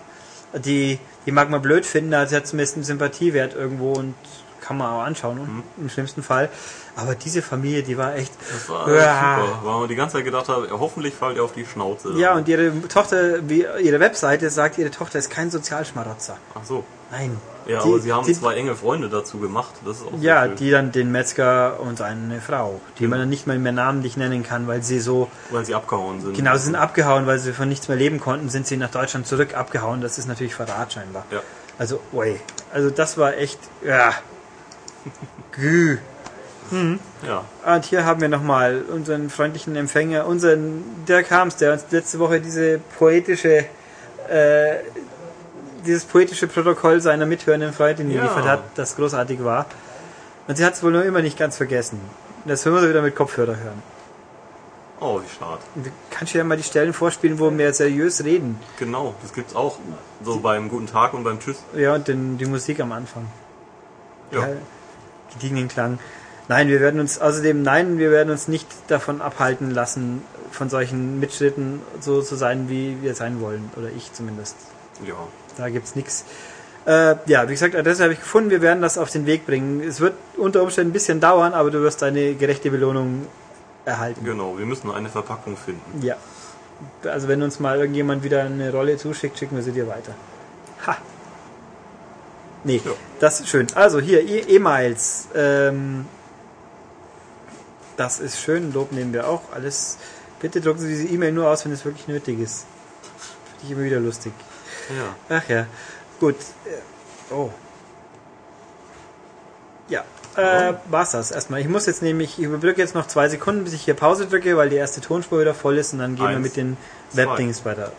[0.65, 4.15] Die, die mag man blöd finden, also hat zumindest einen Sympathiewert irgendwo und
[4.61, 5.63] kann man auch anschauen, Mhm.
[5.79, 6.49] im schlimmsten Fall.
[6.97, 8.33] Aber diese Familie, die war echt.
[8.53, 9.39] Das war Ja.
[9.41, 12.13] super, weil man die ganze Zeit gedacht hat, hoffentlich fällt ihr auf die Schnauze.
[12.17, 16.37] Ja, und ihre Tochter, wie ihre Webseite sagt, ihre Tochter ist kein Sozialschmarotzer.
[16.55, 16.85] Ach so.
[17.11, 17.37] Nein.
[17.67, 19.73] Ja, Die- aber sie haben die- zwei enge Freunde dazu gemacht.
[19.85, 20.57] Das ist auch Ja, schön.
[20.57, 24.43] die dann den Metzger und eine Frau, die man dann nicht mal mehr namentlich nennen
[24.43, 26.37] kann, weil sie so weil sie abgehauen sind.
[26.37, 29.27] Genau, sie sind abgehauen, weil sie von nichts mehr leben konnten, sind sie nach Deutschland
[29.27, 30.01] zurück abgehauen.
[30.01, 31.25] Das ist natürlich Verrat scheinbar.
[31.31, 31.41] Ja.
[31.79, 32.41] Also, ui.
[32.73, 34.13] Also das war echt, ja.
[35.53, 35.99] Gü.
[37.27, 37.45] Ja.
[37.75, 42.41] Und hier haben wir nochmal unseren freundlichen Empfänger, unseren Dirk Harms, der uns letzte Woche
[42.41, 43.65] diese poetische,
[44.29, 44.77] äh,
[45.87, 48.23] dieses poetische Protokoll seiner mithörenden Freundin Ja.
[48.23, 49.67] geliefert hat, das großartig war.
[50.49, 52.01] Und sie hat es wohl noch immer nicht ganz vergessen.
[52.45, 53.83] Das hören wir wieder mit Kopfhörer hören.
[55.01, 55.61] Oh, wie schade.
[55.77, 58.59] Du kannst ja mal die Stellen vorspielen, wo wir seriös reden.
[58.79, 59.79] Genau, das gibt's auch.
[60.23, 61.57] So beim Guten Tag und beim Tschüss.
[61.75, 63.27] Ja, und den, die Musik am Anfang.
[64.31, 64.47] Ja.
[65.33, 65.99] Gediegenen Klang.
[66.49, 71.21] Nein, wir werden uns, außerdem, nein, wir werden uns nicht davon abhalten lassen, von solchen
[71.21, 73.71] Mitschritten so zu sein, wie wir sein wollen.
[73.77, 74.57] Oder ich zumindest.
[75.07, 75.15] Ja.
[75.61, 76.25] Da gibt's nichts.
[76.87, 78.51] Äh, ja, wie gesagt, Adresse habe ich gefunden.
[78.51, 79.83] Wir werden das auf den Weg bringen.
[79.83, 83.27] Es wird unter Umständen ein bisschen dauern, aber du wirst deine gerechte Belohnung
[83.85, 84.25] erhalten.
[84.25, 86.03] Genau, wir müssen eine Verpackung finden.
[86.05, 86.17] Ja.
[87.05, 90.15] Also wenn uns mal irgendjemand wieder eine Rolle zuschickt, schicken wir sie dir weiter.
[90.87, 90.97] Ha.
[92.65, 92.93] Nee, Ja.
[93.21, 93.67] das ist schön.
[93.75, 95.29] Also hier, E- E-Mails.
[95.35, 96.07] Ähm,
[97.97, 99.43] das ist schön, Lob nehmen wir auch.
[99.55, 99.99] Alles.
[100.41, 102.65] Bitte drucken Sie diese E-Mail nur aus, wenn es wirklich nötig ist.
[103.51, 104.33] Finde ich immer wieder lustig.
[104.97, 105.37] Ja.
[105.37, 105.67] Ach ja.
[106.19, 106.37] Gut.
[107.31, 107.51] Oh.
[109.89, 110.05] Ja.
[110.37, 111.61] Äh, war's das erstmal.
[111.61, 114.57] Ich muss jetzt nämlich, ich überbrücke jetzt noch zwei Sekunden, bis ich hier Pause drücke,
[114.57, 116.77] weil die erste Tonspur wieder voll ist und dann gehen wir Eins, mit den.
[117.13, 117.93] Webdings weiter.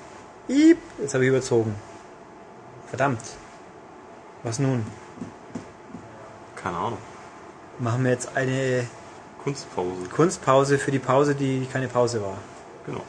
[0.47, 1.75] Iep, jetzt habe ich überzogen.
[2.87, 3.21] Verdammt.
[4.43, 4.85] Was nun?
[6.55, 6.97] Keine Ahnung.
[7.79, 8.87] Machen wir jetzt eine
[9.43, 10.09] Kunstpause.
[10.13, 12.37] Kunstpause für die Pause, die keine Pause war.
[12.85, 13.01] Genau.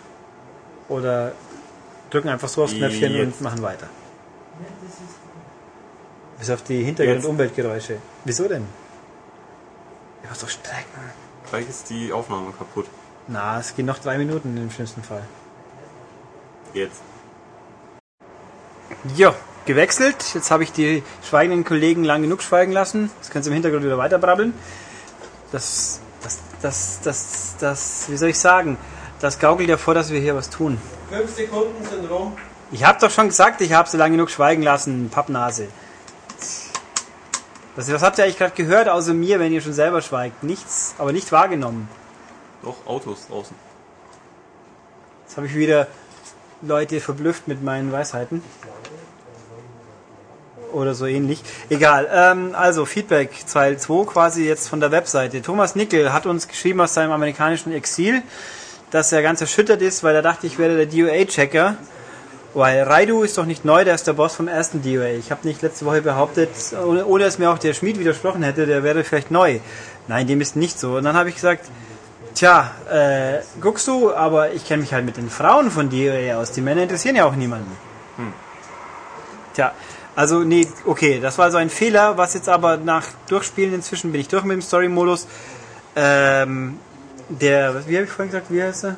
[0.88, 1.32] Oder
[2.12, 3.24] drücken einfach so aufs Knöpfchen Jetzt.
[3.24, 3.88] und machen weiter.
[6.38, 7.24] Bis auf die Hintergrund- Jetzt.
[7.24, 7.98] und Umweltgeräusche.
[8.24, 8.66] Wieso denn?
[10.22, 11.00] Ich muss doch strecken.
[11.50, 12.86] Gleich ist die Aufnahme kaputt.
[13.28, 15.22] Na, es gehen noch drei Minuten im schlimmsten Fall.
[16.74, 17.00] Jetzt.
[19.16, 19.32] Jo,
[19.66, 20.34] gewechselt.
[20.34, 23.10] Jetzt habe ich die schweigenden Kollegen lang genug schweigen lassen.
[23.20, 24.54] Jetzt können sie im Hintergrund wieder weiter brabbeln.
[25.50, 28.76] Das, das, das, das, das, wie soll ich sagen?
[29.22, 30.78] Das gaukelt ja vor, dass wir hier was tun.
[31.08, 32.36] Fünf Sekunden sind rum.
[32.72, 35.68] Ich habe doch schon gesagt, ich habe sie lang genug schweigen lassen, Pappnase.
[37.76, 40.42] Was, was habt ihr eigentlich gerade gehört, außer mir, wenn ihr schon selber schweigt?
[40.42, 41.88] Nichts, aber nicht wahrgenommen.
[42.64, 43.54] Doch, Autos draußen.
[45.24, 45.86] Jetzt habe ich wieder
[46.60, 48.42] Leute verblüfft mit meinen Weisheiten.
[50.72, 51.44] Oder so ähnlich.
[51.70, 52.08] Egal.
[52.12, 55.42] Ähm, also Feedback Teil 2 quasi jetzt von der Webseite.
[55.42, 58.22] Thomas Nickel hat uns geschrieben aus seinem amerikanischen Exil,
[58.92, 61.76] dass er ganz erschüttert ist, weil er dachte, ich wäre der DOA-Checker.
[62.54, 65.16] Weil Raidu ist doch nicht neu, der ist der Boss vom ersten DOA.
[65.18, 66.50] Ich habe nicht letzte Woche behauptet,
[66.86, 69.58] ohne, ohne dass mir auch der Schmied widersprochen hätte, der wäre vielleicht neu.
[70.06, 70.96] Nein, dem ist nicht so.
[70.96, 71.64] Und dann habe ich gesagt,
[72.34, 76.52] Tja, äh, guckst du, aber ich kenne mich halt mit den Frauen von DOA aus.
[76.52, 77.70] Die Männer interessieren ja auch niemanden.
[79.54, 79.72] Tja,
[80.16, 84.20] also nee, okay, das war so ein Fehler, was jetzt aber nach Durchspielen inzwischen bin
[84.20, 85.26] ich durch mit dem Story-Modus.
[85.94, 86.78] Ähm,
[87.40, 88.96] der, wie habe ich vorhin gesagt, wie heißt er?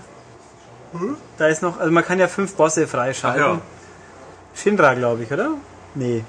[1.38, 3.42] Da ist noch, also man kann ja fünf Bosse freischalten.
[3.42, 3.60] Ach ja.
[4.54, 5.50] Shinra, glaube ich, oder?
[5.94, 6.24] Nee.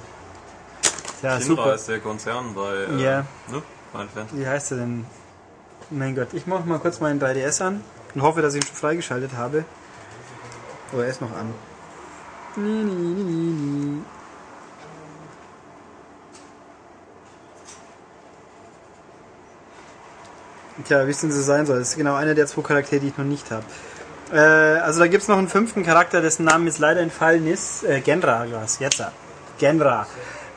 [1.22, 1.76] Ja, Shinra super.
[1.76, 3.20] ist der Konzern bei äh, Ja.
[3.48, 3.62] ne?
[3.92, 4.40] Final Fantasy.
[4.40, 5.06] Wie heißt er denn?
[5.92, 7.84] Mein Gott, ich mache mal kurz meinen 3DS an
[8.16, 9.66] und hoffe, dass ich ihn schon freigeschaltet habe.
[10.94, 11.54] Oh, er ist noch an.
[12.56, 14.02] Nee, nee, nee, nee.
[20.84, 21.80] Tja, wie es denn so sein soll.
[21.80, 23.64] Das ist genau einer der zwei Charaktere, die ich noch nicht habe.
[24.34, 27.84] Äh, also da gibt es noch einen fünften Charakter, dessen Name jetzt leider entfallen ist.
[27.84, 28.80] Äh, Genra, was?
[28.80, 29.04] Jetzt.
[29.58, 30.06] Genra.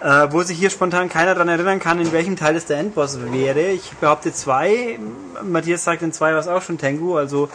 [0.01, 3.19] Äh, wo sich hier spontan keiner daran erinnern kann, in welchem Teil es der Endboss
[3.33, 3.61] wäre.
[3.71, 4.99] Ich behaupte zwei.
[5.43, 7.49] Matthias sagt, in zwei war es auch schon Tengu, also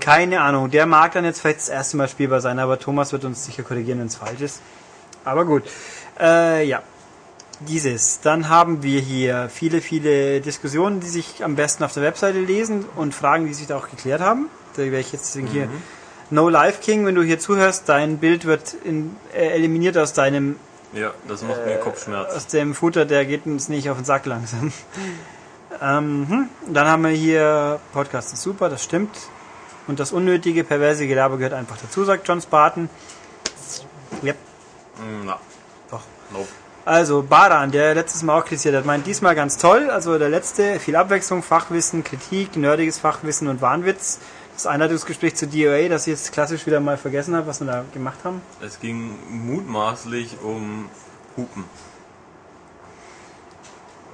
[0.00, 0.70] keine Ahnung.
[0.70, 3.62] Der mag dann jetzt vielleicht das erste Mal spielbar sein, aber Thomas wird uns sicher
[3.62, 4.62] korrigieren, wenn es falsch ist.
[5.24, 5.64] Aber gut.
[6.18, 6.82] Äh, ja.
[7.60, 8.20] Dieses.
[8.20, 12.84] Dann haben wir hier viele, viele Diskussionen, die sich am besten auf der Webseite lesen
[12.96, 14.48] und Fragen, die sich da auch geklärt haben.
[14.76, 15.82] Da werde ich jetzt hier Mhm.
[16.30, 20.56] No Life King, wenn du hier zuhörst, dein Bild wird in, äh, eliminiert aus deinem
[20.92, 22.34] Ja, das macht mir Kopfschmerz.
[22.34, 24.72] aus dem Footer, der geht uns nicht auf den Sack langsam.
[25.82, 26.48] ähm, hm.
[26.72, 29.16] Dann haben wir hier Podcast ist super, das stimmt.
[29.86, 32.90] Und das unnötige, perverse Gelaber gehört einfach dazu, sagt John Spartan.
[34.22, 34.36] Yep,
[35.24, 35.40] Na,
[35.90, 36.02] doch.
[36.30, 36.48] nope.
[36.88, 39.90] Also Baran, der letztes Mal auch kritisiert hat, meint diesmal ganz toll.
[39.90, 44.20] Also der letzte, viel Abwechslung, Fachwissen, Kritik, nerdiges Fachwissen und Wahnwitz.
[44.54, 47.84] Das Einleitungsgespräch zu DOA, das ich jetzt klassisch wieder mal vergessen habe, was wir da
[47.92, 48.40] gemacht haben.
[48.64, 50.88] Es ging mutmaßlich um
[51.36, 51.64] Hupen.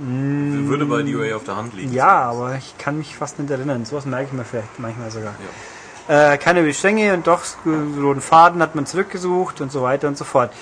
[0.00, 1.92] Würde bei DOA auf der Hand liegen.
[1.92, 3.84] Ja, aber ich kann mich fast nicht erinnern.
[3.84, 5.34] Sowas merke ich mir vielleicht manchmal sogar.
[6.08, 6.32] Ja.
[6.32, 10.24] Äh, keine Bestränge und doch roten Faden hat man zurückgesucht und so weiter und so
[10.24, 10.52] fort.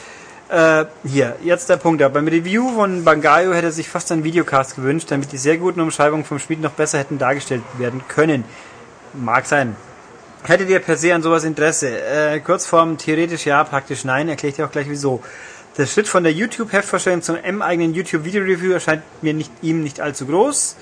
[0.53, 2.03] Äh, hier, jetzt der Punkt.
[2.13, 6.27] Beim Review von Bangayo hätte sich fast einen Videocast gewünscht, damit die sehr guten Umschreibungen
[6.27, 8.45] vom Spiel noch besser hätten dargestellt werden können.
[9.15, 9.77] Mag sein.
[10.43, 11.89] Hättet ihr per se an sowas Interesse?
[11.89, 14.29] Äh, Kurzform theoretisch ja, praktisch nein.
[14.29, 15.23] Erkläre ich dir auch gleich wieso.
[15.79, 20.77] Der Schritt von der YouTube-Heftvorstellung zum M-eigenen YouTube-Video-Review erscheint mir nicht, ihm nicht allzu groß.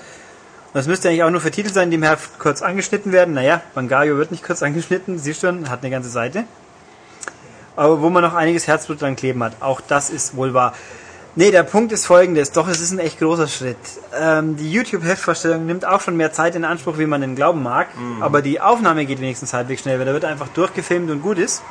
[0.73, 3.33] Das müsste eigentlich auch nur für Titel sein, die im Heft kurz angeschnitten werden.
[3.33, 6.43] Naja, Bangayo wird nicht kurz angeschnitten, siehst schon, hat eine ganze Seite.
[7.75, 9.53] Aber wo man noch einiges Herzblut dran kleben hat.
[9.61, 10.73] Auch das ist wohl wahr.
[11.35, 12.51] Nee, der Punkt ist folgendes.
[12.51, 13.77] Doch, es ist ein echt großer Schritt.
[14.19, 17.87] Ähm, die YouTube-Heftvorstellung nimmt auch schon mehr Zeit in Anspruch, wie man denn glauben mag.
[18.19, 21.63] Aber die Aufnahme geht wenigstens halbwegs schnell, weil da wird einfach durchgefilmt und gut ist.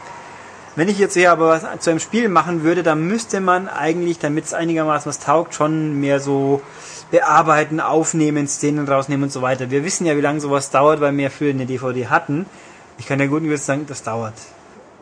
[0.77, 4.19] Wenn ich jetzt hier aber was zu einem Spiel machen würde, dann müsste man eigentlich,
[4.19, 6.63] damit es einigermaßen was taugt, schon mehr so
[7.11, 9.71] bearbeiten, aufnehmen, Szenen rausnehmen und so weiter.
[9.71, 12.47] Wir wissen ja, wie lange sowas dauert, weil wir früher eine DVD hatten.
[12.99, 14.35] Ich kann ja guten Gewissens sagen, das dauert.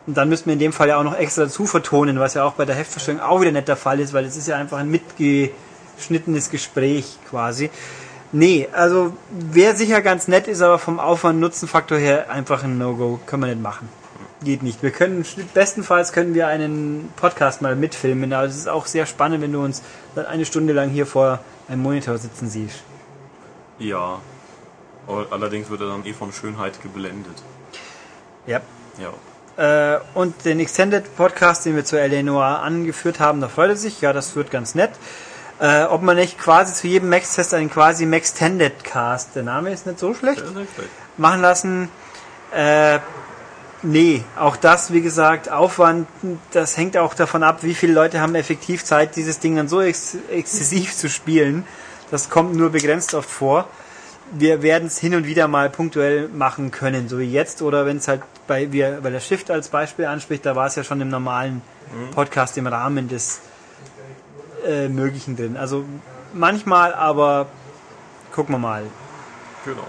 [0.09, 2.43] Und dann müssten wir in dem Fall ja auch noch extra dazu vertonen, was ja
[2.43, 4.79] auch bei der Heftverstellung auch wieder nicht der Fall ist, weil es ist ja einfach
[4.79, 7.69] ein mitgeschnittenes Gespräch quasi.
[8.31, 13.19] Nee, also wäre sicher ganz nett, ist aber vom Aufwand-Nutzen-Faktor her einfach ein No-Go.
[13.27, 13.87] Können wir nicht machen.
[14.43, 14.81] Geht nicht.
[14.81, 19.43] Wir können, bestenfalls können wir einen Podcast mal mitfilmen, aber es ist auch sehr spannend,
[19.43, 19.83] wenn du uns
[20.15, 21.37] dann eine Stunde lang hier vor
[21.67, 22.79] einem Monitor sitzen siehst.
[23.77, 24.21] Ja.
[25.29, 27.43] Allerdings wird er dann eh von Schönheit geblendet.
[28.47, 28.59] Ja.
[28.99, 29.13] Ja.
[29.59, 33.99] Äh, und den Extended Podcast, den wir zu Eleanor angeführt haben, da freut er sich.
[33.99, 34.91] Ja, das wird ganz nett.
[35.59, 39.85] Äh, ob man nicht quasi zu jedem Max-Test einen quasi Maxtended Cast, der Name ist
[39.85, 40.41] nicht so schlecht,
[41.17, 41.89] machen lassen.
[42.55, 42.99] Äh,
[43.81, 46.07] nee, auch das, wie gesagt, Aufwand,
[46.51, 49.81] das hängt auch davon ab, wie viele Leute haben effektiv Zeit, dieses Ding dann so
[49.81, 51.65] ex exzessiv zu spielen.
[52.11, 53.67] Das kommt nur begrenzt oft vor.
[54.31, 57.97] Wir werden es hin und wieder mal punktuell machen können, so wie jetzt, oder wenn
[57.97, 61.01] es halt bei, wir, weil der Shift als Beispiel anspricht, da war es ja schon
[61.01, 61.61] im normalen
[62.13, 63.41] Podcast im Rahmen des
[64.67, 65.57] äh, Möglichen drin.
[65.57, 65.85] Also
[66.33, 67.47] manchmal, aber
[68.31, 68.83] gucken wir mal.
[69.65, 69.87] Genau.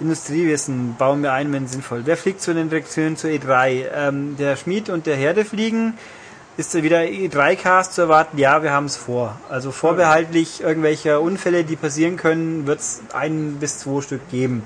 [0.00, 2.02] Industriewissen bauen wir ein, wenn sinnvoll.
[2.04, 3.86] Wer fliegt zu den Direktionen zur E3?
[3.94, 5.94] Ähm, der Schmied und der Herde fliegen.
[6.58, 8.38] Ist wieder E3-Cast zu erwarten?
[8.38, 9.38] Ja, wir haben es vor.
[9.50, 14.62] Also vorbehaltlich irgendwelcher Unfälle, die passieren können, wird es ein bis zwei Stück geben.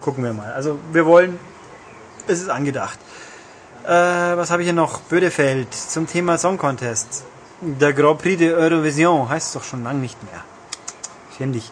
[0.00, 0.50] Gucken wir mal.
[0.54, 1.38] Also wir wollen,
[2.26, 2.98] es ist angedacht.
[3.84, 5.00] Äh, was habe ich hier noch?
[5.00, 7.24] Bödefeld zum Thema Song Contest.
[7.60, 11.52] Der Grand Prix de Eurovision heißt es doch schon lange nicht mehr.
[11.52, 11.70] Dich.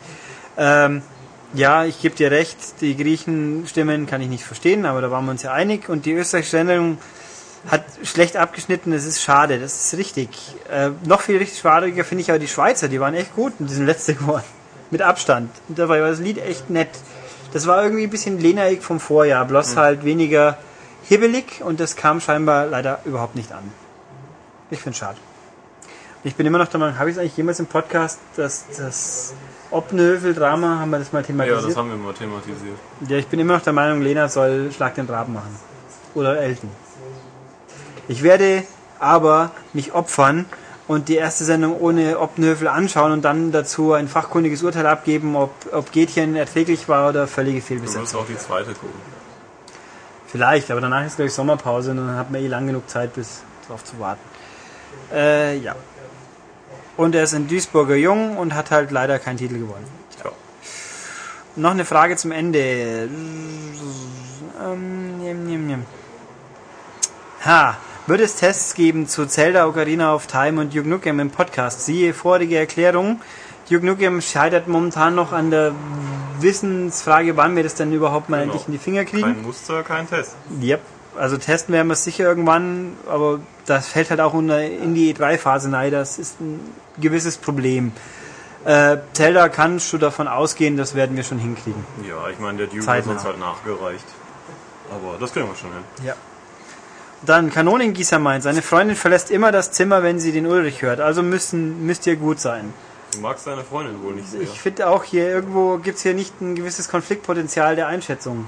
[0.57, 1.03] Ähm,
[1.53, 5.33] ja, ich gebe dir recht, die Griechen-Stimmen kann ich nicht verstehen, aber da waren wir
[5.33, 5.89] uns ja einig.
[5.89, 6.99] Und die österreichische Sendung
[7.69, 10.29] hat schlecht abgeschnitten, das ist schade, das ist richtig.
[10.71, 13.69] Äh, noch viel richtig schadiger finde ich aber die Schweizer, die waren echt gut und
[13.69, 14.45] die sind letzte geworden.
[14.91, 15.51] Mit Abstand.
[15.69, 16.91] Und dabei war das Lied echt nett.
[17.53, 20.59] Das war irgendwie ein bisschen Lenaig vom Vorjahr, bloß halt weniger
[21.09, 23.65] hibbelig und das kam scheinbar leider überhaupt nicht an.
[24.71, 25.17] Ich finde schade.
[26.25, 29.33] Ich bin immer noch der Meinung, habe ich es eigentlich jemals im Podcast, dass das
[29.71, 31.71] Obnövel-Drama, haben wir das mal Ja, thematisiert?
[31.71, 32.77] das haben wir mal thematisiert.
[33.09, 35.55] Ja, ich bin immer noch der Meinung, Lena soll Schlag den Raben machen.
[36.15, 36.71] Oder Elton.
[38.09, 38.65] Ich werde
[38.99, 40.47] aber mich opfern
[40.89, 45.51] und die erste Sendung ohne Optenhöfel anschauen und dann dazu ein fachkundiges Urteil abgeben, ob,
[45.73, 48.03] ob Gätchen erträglich war oder völlige Du Fehlbesetzung.
[48.03, 49.01] musst auch die zweite gucken.
[50.29, 53.15] Vielleicht, aber danach ist, glaube ich, Sommerpause und dann hat man eh lang genug Zeit,
[53.15, 54.21] bis darauf zu warten.
[55.13, 55.75] Äh, ja.
[56.97, 59.87] Und er ist ein Duisburger Jung und hat halt leider keinen Titel gewonnen.
[60.21, 60.31] Tja.
[61.57, 62.59] Noch eine Frage zum Ende.
[62.59, 63.75] Ähm,
[65.23, 65.87] jem, jem, jem.
[67.45, 67.77] Ha,
[68.07, 71.85] wird es Tests geben zu Zelda Ocarina of Time und Duke Nukem im Podcast?
[71.85, 73.21] Siehe vorige Erklärung.
[73.71, 75.73] Duke Nukem scheitert momentan noch an der
[76.41, 78.53] Wissensfrage, wann wir das denn überhaupt mal Genau.
[78.53, 79.23] endlich in die Finger kriegen.
[79.35, 80.37] Kein Muster, kein Test.
[80.63, 80.81] Yep.
[81.17, 85.73] Also testen werden wir es sicher irgendwann, aber das fällt halt auch in die E3-Phase
[85.73, 85.91] rein.
[85.91, 86.61] Das ist ein
[87.01, 87.93] gewisses Problem.
[88.67, 91.85] Äh, Zelda kannst du davon ausgehen, das werden wir schon hinkriegen.
[92.07, 93.13] Ja, ich meine, der Duke Zeitnah.
[93.13, 94.05] ist uns halt nachgereicht.
[94.91, 95.83] Aber das kriegen wir schon hin.
[96.05, 96.15] Ja.
[97.23, 101.01] Dann Kanonengießer meint, seine Freundin verlässt immer das Zimmer, wenn sie den Ulrich hört.
[101.01, 102.73] Also müssen, müsst ihr gut sein.
[103.13, 104.43] Du magst deine Freundin wohl nicht sehr.
[104.43, 108.47] Ich finde auch hier, irgendwo gibt es hier nicht ein gewisses Konfliktpotenzial der Einschätzung.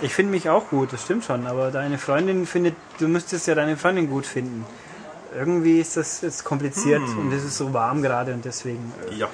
[0.00, 3.56] Ich finde mich auch gut, das stimmt schon, aber deine Freundin findet, du müsstest ja
[3.56, 4.64] deine Freundin gut finden.
[5.36, 8.92] Irgendwie ist das jetzt kompliziert und es ist so warm gerade und deswegen.
[9.10, 9.28] äh, Ja.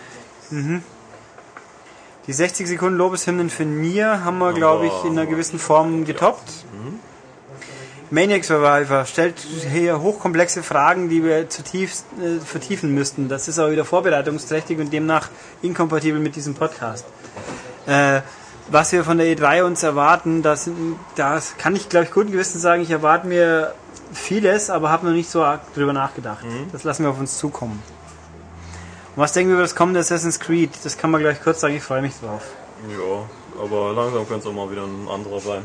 [2.26, 6.64] Die 60 Sekunden Lobeshymnen für Nier haben wir, glaube ich, in einer gewissen Form getoppt.
[8.10, 9.34] Maniac Survivor stellt
[9.72, 13.28] hier hochkomplexe Fragen, die wir zutiefst äh, vertiefen müssten.
[13.28, 15.30] Das ist auch wieder vorbereitungsträchtig und demnach
[15.62, 17.04] inkompatibel mit diesem Podcast.
[17.86, 18.20] Äh,
[18.68, 20.70] was wir von der E3 uns erwarten, das,
[21.16, 23.74] das kann ich, glaube ich, guten Gewissen sagen, ich erwarte mir
[24.12, 26.44] vieles, aber habe noch nicht so arg drüber nachgedacht.
[26.72, 27.82] Das lassen wir auf uns zukommen.
[29.16, 30.70] Und was denken wir über das kommende Assassin's Creed?
[30.82, 32.42] Das kann man gleich kurz sagen, ich freue mich drauf.
[32.90, 35.62] Ja, aber langsam könnte es auch mal wieder ein anderer sein.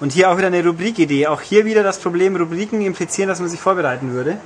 [0.00, 1.26] Und hier auch wieder eine Rubrikidee.
[1.26, 4.38] Auch hier wieder das Problem, Rubriken implizieren, dass man sich vorbereiten würde.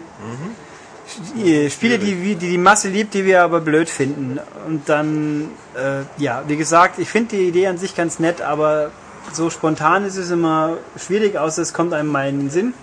[1.37, 4.39] Die Spiele, die, die die Masse liebt, die wir aber blöd finden.
[4.66, 8.91] Und dann, äh, ja, wie gesagt, ich finde die Idee an sich ganz nett, aber
[9.32, 12.74] so spontan ist es immer schwierig, außer es kommt einem mal in den Sinn.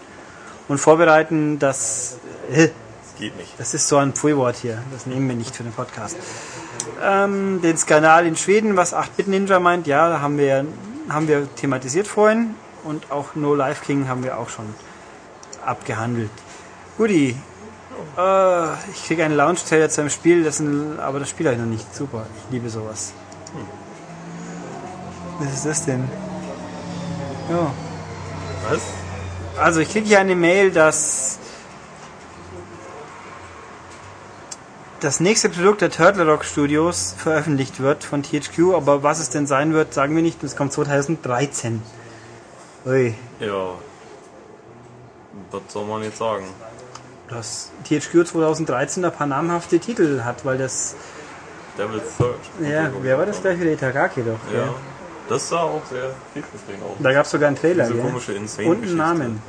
[0.68, 2.18] Und vorbereiten, das,
[2.52, 2.87] äh, Das
[3.18, 3.54] geht nicht.
[3.58, 4.82] das ist so ein Pfui-Wort hier.
[4.92, 6.18] Das nehmen wir nicht für den Podcast.
[7.02, 10.66] Ähm, den Skandal in Schweden, was 8-Bit-Ninja meint, ja, da haben wir,
[11.10, 12.56] haben wir thematisiert vorhin.
[12.84, 14.66] Und auch No Life King haben wir auch schon
[15.66, 16.32] abgehandelt.
[16.98, 17.36] Guti,
[18.18, 21.62] äh, ich kriege einen Launch-Trailer zu einem Spiel, das ein, aber das Spiel habe ich
[21.62, 21.94] noch nicht.
[21.94, 23.14] Super, ich liebe sowas.
[25.40, 26.08] Was ist das denn?
[27.50, 27.72] Ja.
[28.70, 28.82] Was?
[29.60, 31.40] Also ich kriege hier eine Mail, dass
[35.00, 39.46] das nächste Produkt der Turtle Rock Studios veröffentlicht wird von THQ, aber was es denn
[39.48, 40.44] sein wird, sagen wir nicht.
[40.44, 41.82] Es kommt 2013.
[42.86, 43.72] Ui, Ja.
[45.52, 46.46] Was soll man jetzt sagen?
[47.30, 50.96] dass THQ 2013 ein paar namhafte Titel hat, weil das,
[51.78, 52.36] Devil's Third.
[52.62, 53.72] ja, wer war das gleich wieder?
[53.72, 54.40] Itagaki doch.
[54.54, 54.64] Ja.
[54.64, 54.70] gell?
[55.28, 56.92] Das sah auch sehr vielversprechend aus.
[57.00, 58.06] Da gab es sogar einen Trailer, Diese gell?
[58.10, 58.88] komische Und Insane-Geschichte.
[58.88, 59.42] einen Namen.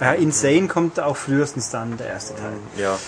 [0.00, 2.54] Ja, Insane kommt auch frühestens dann, der erste Teil.
[2.78, 2.98] Ja.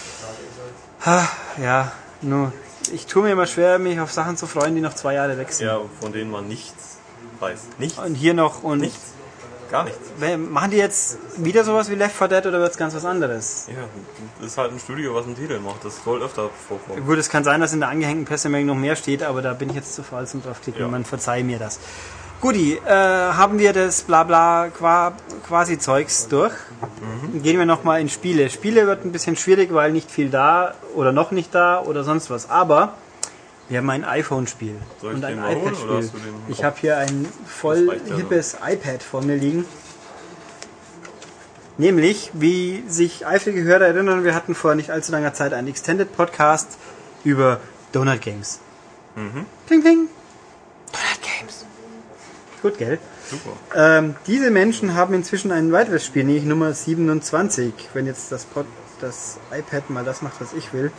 [1.04, 1.28] Ha,
[1.62, 1.92] ja,
[2.22, 2.52] nur,
[2.92, 5.52] ich tue mir immer schwer, mich auf Sachen zu freuen, die noch zwei Jahre weg
[5.52, 5.66] sind.
[5.66, 6.98] Ja, von denen man nichts
[7.40, 7.60] weiß.
[7.78, 7.98] Nichts.
[7.98, 9.14] Und hier noch und Nichts.
[9.70, 10.00] Gar nichts.
[10.50, 13.66] Machen die jetzt wieder sowas wie Left 4 Dead oder wird es ganz was anderes?
[13.68, 13.82] Ja,
[14.38, 15.84] das ist halt ein Studio, was einen Titel macht.
[15.84, 17.04] Das soll öfter vorkommen.
[17.04, 19.68] Gut, es kann sein, dass in der angehängten Pressemeldung noch mehr steht, aber da bin
[19.68, 20.80] ich jetzt zu faul zum draufklicken.
[20.80, 20.88] Ja.
[20.88, 21.80] Man verzeihe mir das.
[22.40, 25.12] Guti, äh, haben wir das Blabla qua,
[25.46, 26.52] quasi Zeugs durch.
[27.42, 28.48] Gehen wir nochmal in Spiele.
[28.48, 32.30] Spiele wird ein bisschen schwierig, weil nicht viel da oder noch nicht da oder sonst
[32.30, 32.48] was.
[32.48, 32.94] Aber
[33.68, 36.10] wir haben ein iPhone-Spiel und ein iPad-Spiel.
[36.48, 39.64] Ich habe hier ein voll reicht ja hippes iPad vor mir liegen.
[41.76, 46.16] Nämlich, wie sich eifrige Hörer erinnern, wir hatten vor nicht allzu langer Zeit einen Extended
[46.16, 46.78] Podcast
[47.24, 47.60] über
[47.92, 48.60] Donut Games.
[49.16, 49.44] Mhm.
[49.66, 50.08] Kling, kling.
[50.92, 51.67] Donut Games.
[52.62, 52.98] Gut, gell?
[53.30, 53.50] Super.
[53.74, 57.72] Ähm, diese Menschen haben inzwischen ein weiteres Spiel, nämlich Nummer 27.
[57.94, 58.66] Wenn jetzt das, Pod,
[59.00, 60.90] das iPad mal das macht, was ich will.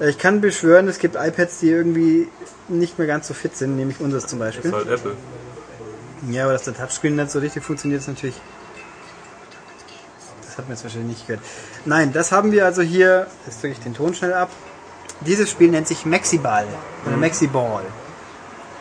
[0.00, 2.28] Äh, Ich kann beschwören, es gibt iPads, die irgendwie
[2.68, 4.70] nicht mehr ganz so fit sind, nämlich unseres zum Das Beispiel.
[4.70, 5.16] ist halt Apple.
[6.30, 8.40] Ja, aber dass der Touchscreen nicht so richtig funktioniert, ist natürlich.
[10.46, 11.44] Das hat man jetzt wahrscheinlich nicht gehört.
[11.84, 13.26] Nein, das haben wir also hier.
[13.46, 14.50] Jetzt drücke ich den Ton schnell ab.
[15.20, 16.66] Dieses Spiel nennt sich Maxiball
[17.06, 17.82] oder Maxiball.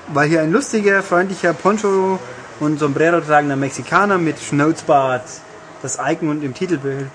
[0.07, 2.19] Weil hier ein lustiger, freundlicher Poncho
[2.59, 5.23] und Sombrero tragender Mexikaner mit Schnauzbart,
[5.81, 7.07] das Icon und im Titelbild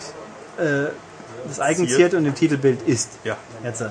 [0.58, 0.86] äh,
[1.46, 3.10] das Eigen ziert und im Titelbild ist.
[3.24, 3.36] Ja.
[3.64, 3.88] Jetzt äh,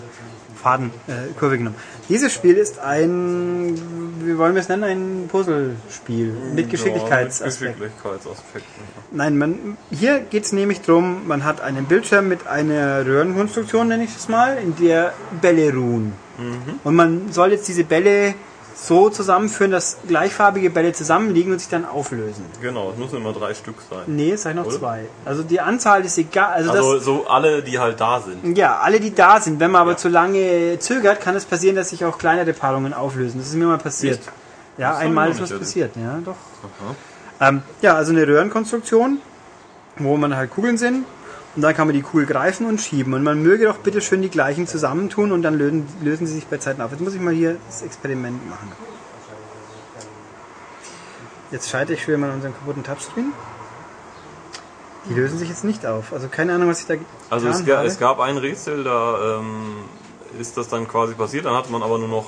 [0.61, 1.75] Faden, äh, Kurve genommen.
[2.09, 3.77] Dieses Spiel ist ein,
[4.21, 7.81] wie wollen wir es nennen, ein Puzzlespiel mit Geschicklichkeitsaspekten.
[7.81, 8.83] Ja, mit Geschicklichkeitsaspekten.
[9.11, 14.03] Nein, man, hier geht es nämlich darum, man hat einen Bildschirm mit einer Röhrenkonstruktion, nenne
[14.05, 16.13] ich es mal, in der Bälle ruhen.
[16.37, 16.79] Mhm.
[16.83, 18.33] Und man soll jetzt diese Bälle
[18.79, 22.45] so zusammenführen, dass gleichfarbige Bälle zusammenliegen und sich dann auflösen.
[22.61, 24.01] Genau, es müssen immer drei Stück sein.
[24.05, 24.77] Nee, es sei noch Oder?
[24.77, 25.05] zwei.
[25.25, 26.53] Also die Anzahl ist egal.
[26.53, 28.43] Also, Also so alle, die halt da sind.
[28.51, 29.59] das, ja, alle, die da sind.
[29.59, 29.97] Wenn man aber Ja.
[29.97, 33.39] zu lange zögert, kann es passieren, dass sich auch kleinere Paarungen auflösen.
[33.39, 34.19] Das ist mir mal passiert.
[34.19, 34.29] Echt?
[34.77, 35.95] Ja, Das einmal ist was passiert.
[35.95, 36.35] Ja, doch.
[37.41, 39.19] Ähm, ja, also eine Röhrenkonstruktion,
[39.97, 41.05] wo man halt Kugeln sind.
[41.55, 43.13] Und dann kann man die Kugel greifen und schieben.
[43.15, 46.45] Und man möge doch bitte schön die gleichen zusammentun und dann lösen, lösen sie sich
[46.47, 46.91] bei Zeiten auf.
[46.91, 48.71] Jetzt muss ich mal hier das Experiment machen.
[51.51, 53.31] Jetzt schalte ich schon mal unseren kaputten Touchscreen.
[55.09, 56.11] Die lösen sich jetzt nicht auf.
[56.11, 57.87] Also keine Ahnung, was ich da getan Also es, habe.
[57.87, 59.85] es gab ein Rätsel, da ähm,
[60.39, 61.45] ist das dann quasi passiert.
[61.45, 62.25] Dann hatte man aber nur noch,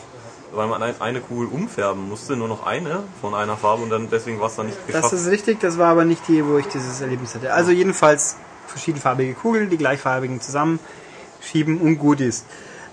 [0.54, 4.10] weil man ein, eine Kugel umfärben musste, nur noch eine von einer Farbe und dann
[4.10, 5.14] deswegen war es dann nicht Das geschafft.
[5.14, 7.52] ist richtig, das war aber nicht die, wo ich dieses Erlebnis hatte.
[7.54, 8.38] Also jedenfalls
[8.70, 12.46] verschiedenfarbige Kugeln, die gleichfarbigen zusammenschieben und gut ist.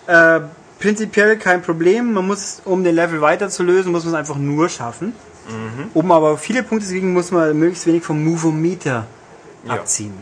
[0.06, 0.40] Äh,
[0.78, 2.12] prinzipiell kein Problem.
[2.12, 5.12] Man muss, um den Level weiter zu lösen, muss man es einfach nur schaffen.
[5.48, 5.90] Mhm.
[5.94, 9.06] Um aber viele Punkte zu kriegen, muss man möglichst wenig vom Movometer
[9.64, 9.72] Ja.
[9.74, 10.14] abziehen.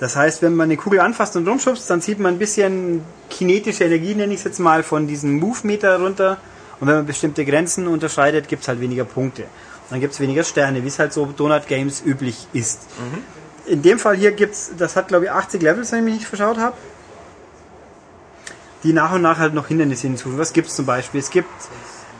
[0.00, 3.84] Das heißt, wenn man eine Kugel anfasst und rumschubst, dann zieht man ein bisschen kinetische
[3.84, 6.38] Energie, nenne ich es jetzt mal, von diesem Move-Meter runter.
[6.80, 9.42] Und wenn man bestimmte Grenzen unterschreitet, gibt es halt weniger Punkte.
[9.42, 12.80] Und dann gibt es weniger Sterne, wie es halt so Donut Games üblich ist.
[13.66, 16.14] In dem Fall hier gibt es, das hat glaube ich 80 Levels, wenn ich mich
[16.14, 16.76] nicht verschaut habe.
[18.82, 20.38] Die nach und nach halt noch Hindernisse hinzufügen.
[20.38, 21.20] Was gibt es zum Beispiel?
[21.20, 21.48] Es gibt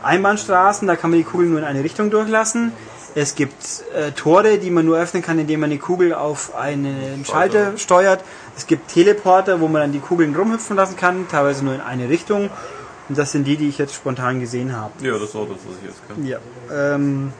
[0.02, 2.73] Einbahnstraßen, da kann man die Kugel nur in eine Richtung durchlassen.
[3.14, 7.24] Es gibt äh, Tore, die man nur öffnen kann, indem man die Kugel auf einen
[7.27, 8.24] Schalter steuert.
[8.56, 12.09] Es gibt Teleporter, wo man dann die Kugeln rumhüpfen lassen kann, teilweise nur in eine
[12.09, 12.51] Richtung.
[13.09, 14.93] Und das sind die, die ich jetzt spontan gesehen habe.
[15.05, 16.24] Ja, das war das, was ich jetzt kann.
[16.24, 16.39] Ja.
[16.73, 17.32] Ähm,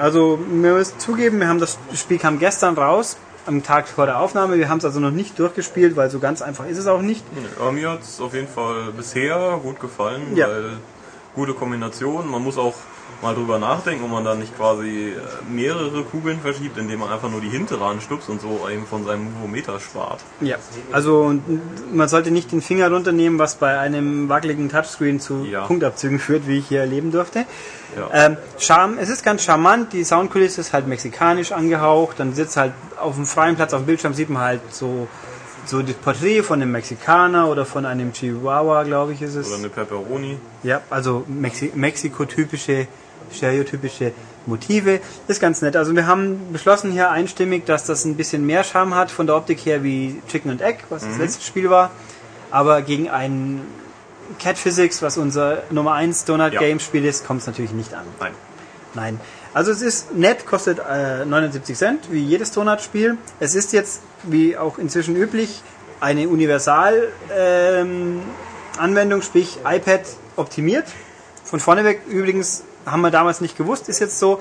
[0.00, 3.16] also, wir müssen zugeben, wir haben das Spiel kam gestern raus,
[3.46, 4.58] am Tag vor der Aufnahme.
[4.58, 7.24] Wir haben es also noch nicht durchgespielt, weil so ganz einfach ist es auch nicht.
[7.58, 10.46] Aber mir hat es auf jeden Fall bisher gut gefallen, Ja.
[10.48, 10.64] weil
[11.34, 12.28] gute Kombination.
[12.30, 12.74] Man muss auch
[13.22, 15.14] mal drüber nachdenken, ob man dann nicht quasi äh,
[15.50, 19.32] mehrere Kugeln verschiebt, indem man einfach nur die hintere anstupst und so eben von seinem
[19.34, 20.20] Movometer spart.
[20.40, 20.56] Ja.
[20.92, 21.34] Also,
[21.92, 25.66] man sollte nicht den Finger runternehmen, was bei einem wackeligen Touchscreen zu Ja.
[25.66, 27.44] Punktabzügen führt, wie ich hier erleben durfte.
[27.96, 28.08] Ja.
[28.12, 32.72] Ähm, Charme, es ist ganz charmant, die Soundkulisse ist halt mexikanisch angehaucht, dann sitzt halt
[33.00, 35.08] auf dem freien Platz auf dem Bildschirm, sieht man halt so,
[35.66, 39.48] so das Porträt von einem Mexikaner oder von einem Chihuahua, glaube ich, ist es.
[39.48, 40.38] Oder eine Pepperoni.
[40.62, 42.86] Ja, also Mexi Mexiko-typische,
[43.32, 44.12] stereotypische
[44.46, 45.00] Motive.
[45.28, 45.76] Ist ganz nett.
[45.76, 49.36] Also wir haben beschlossen hier einstimmig, dass das ein bisschen mehr Charme hat von der
[49.36, 51.90] Optik her wie Chicken and Egg, was das letzte Spiel war.
[52.50, 53.62] Aber gegen ein
[54.38, 56.60] Cat Physics, was unser Nummer 1 Donut Ja.
[56.60, 58.04] Game Spiel ist, kommt es natürlich nicht an.
[58.18, 58.32] Nein.
[58.94, 59.20] Nein.
[59.52, 63.16] Also es ist nett, kostet äh, 79 Cent, wie jedes Donut-Spiel.
[63.40, 65.62] Es ist jetzt, wie auch inzwischen üblich,
[66.00, 70.02] eine Universal-Anwendung, sprich iPad
[70.36, 70.84] optimiert.
[71.44, 74.40] Von vorne weg übrigens haben wir damals nicht gewusst, ist jetzt so.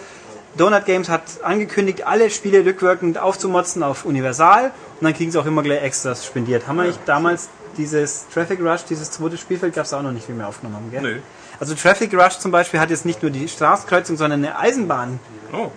[0.57, 4.65] Donut Games hat angekündigt, alle Spiele rückwirkend aufzumotzen auf Universal
[4.99, 6.67] und dann kriegen sie auch immer gleich Extras spendiert.
[6.67, 10.27] Haben wir nicht damals dieses Traffic Rush, dieses zweite Spielfeld, gab es auch noch nicht,
[10.27, 11.01] wie wir aufgenommen haben, gell?
[11.01, 11.21] Nee.
[11.59, 15.19] Also Traffic Rush zum Beispiel hat jetzt nicht nur die Straßenkreuzung, sondern eine Eisenbahnlinie.
[15.53, 15.71] Oh,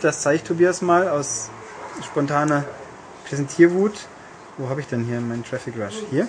[0.00, 1.50] Das zeige ich Tobias mal aus
[2.04, 2.64] spontaner
[3.28, 3.92] Präsentierwut.
[4.56, 5.96] Wo habe ich denn hier meinen Traffic Rush?
[6.10, 6.28] Hier.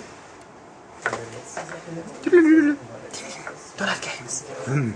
[3.76, 4.44] Donut Games.
[4.66, 4.94] Hm.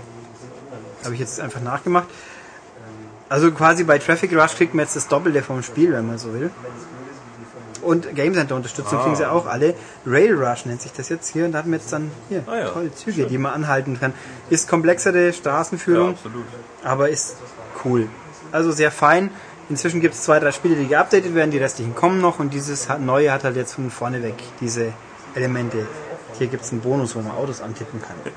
[1.03, 2.07] Habe ich jetzt einfach nachgemacht.
[3.29, 6.33] Also quasi bei Traffic Rush kriegt man jetzt das Doppelte vom Spiel, wenn man so
[6.33, 6.49] will.
[7.81, 9.03] Und Game Center Unterstützung Ah.
[9.03, 9.73] kriegen sie auch alle.
[10.05, 11.45] Rail Rush nennt sich das jetzt hier.
[11.45, 14.13] Und da haben wir jetzt dann hier Ah ja, tolle Züge, die man anhalten kann.
[14.49, 16.45] Ist komplexere ja, Straßenführung, absolut.
[16.83, 17.37] aber ist
[17.85, 18.07] cool.
[18.51, 19.31] Also sehr fein.
[19.69, 22.89] Inzwischen gibt es zwei, drei Spiele, die geupdatet werden, die restlichen kommen noch und dieses
[22.89, 24.91] hat- neue hat halt jetzt von vorne weg diese
[25.33, 25.87] Elemente.
[26.37, 28.15] Hier gibt es einen Bonus, wo man Autos antippen kann.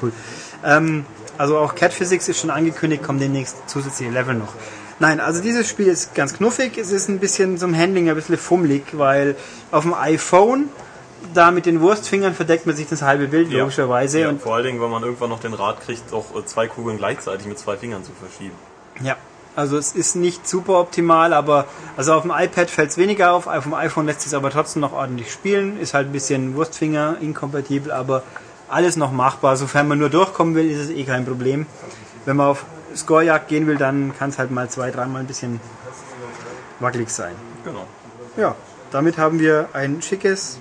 [0.00, 0.12] Cool.
[0.64, 1.04] Ähm,
[1.38, 4.52] also auch Cat Physics ist schon angekündigt, kommen demnächst zusätzliche Level noch.
[5.00, 6.76] Nein, also dieses Spiel ist ganz knuffig.
[6.76, 9.36] Es ist ein bisschen zum Handling ein bisschen fummelig, weil
[9.70, 10.68] auf dem iPhone
[11.34, 13.60] da mit den Wurstfingern verdeckt man sich das halbe Bild Ja.
[13.60, 16.44] logischerweise Ja, und vor allen Dingen, wenn man irgendwann noch den Rat kriegt, auch äh,
[16.44, 18.54] zwei Kugeln gleichzeitig mit zwei Fingern zu verschieben.
[19.02, 19.16] Ja,
[19.54, 21.66] also es ist nicht super optimal, aber
[21.96, 24.80] also auf dem iPad fällt es weniger auf, auf dem iPhone lässt sich aber trotzdem
[24.80, 28.22] noch ordentlich spielen, ist halt ein bisschen Wurstfinger inkompatibel, aber
[28.68, 29.56] alles noch machbar.
[29.56, 31.66] Sofern man nur durchkommen will, ist es eh kein Problem.
[32.24, 32.64] Wenn man auf
[32.94, 35.60] Scorejagd gehen will, dann kann es halt mal zwei, dreimal ein bisschen
[36.80, 37.34] wackelig sein.
[37.64, 37.86] Genau.
[38.36, 38.54] Ja,
[38.90, 40.58] damit haben wir ein schickes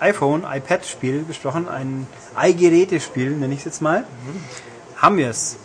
[0.00, 2.06] iPhone, iPad-Spiel besprochen, ein
[2.38, 4.04] iGeräte-Spiel, nenne ich es jetzt mal.
[4.96, 5.56] Haben wir es.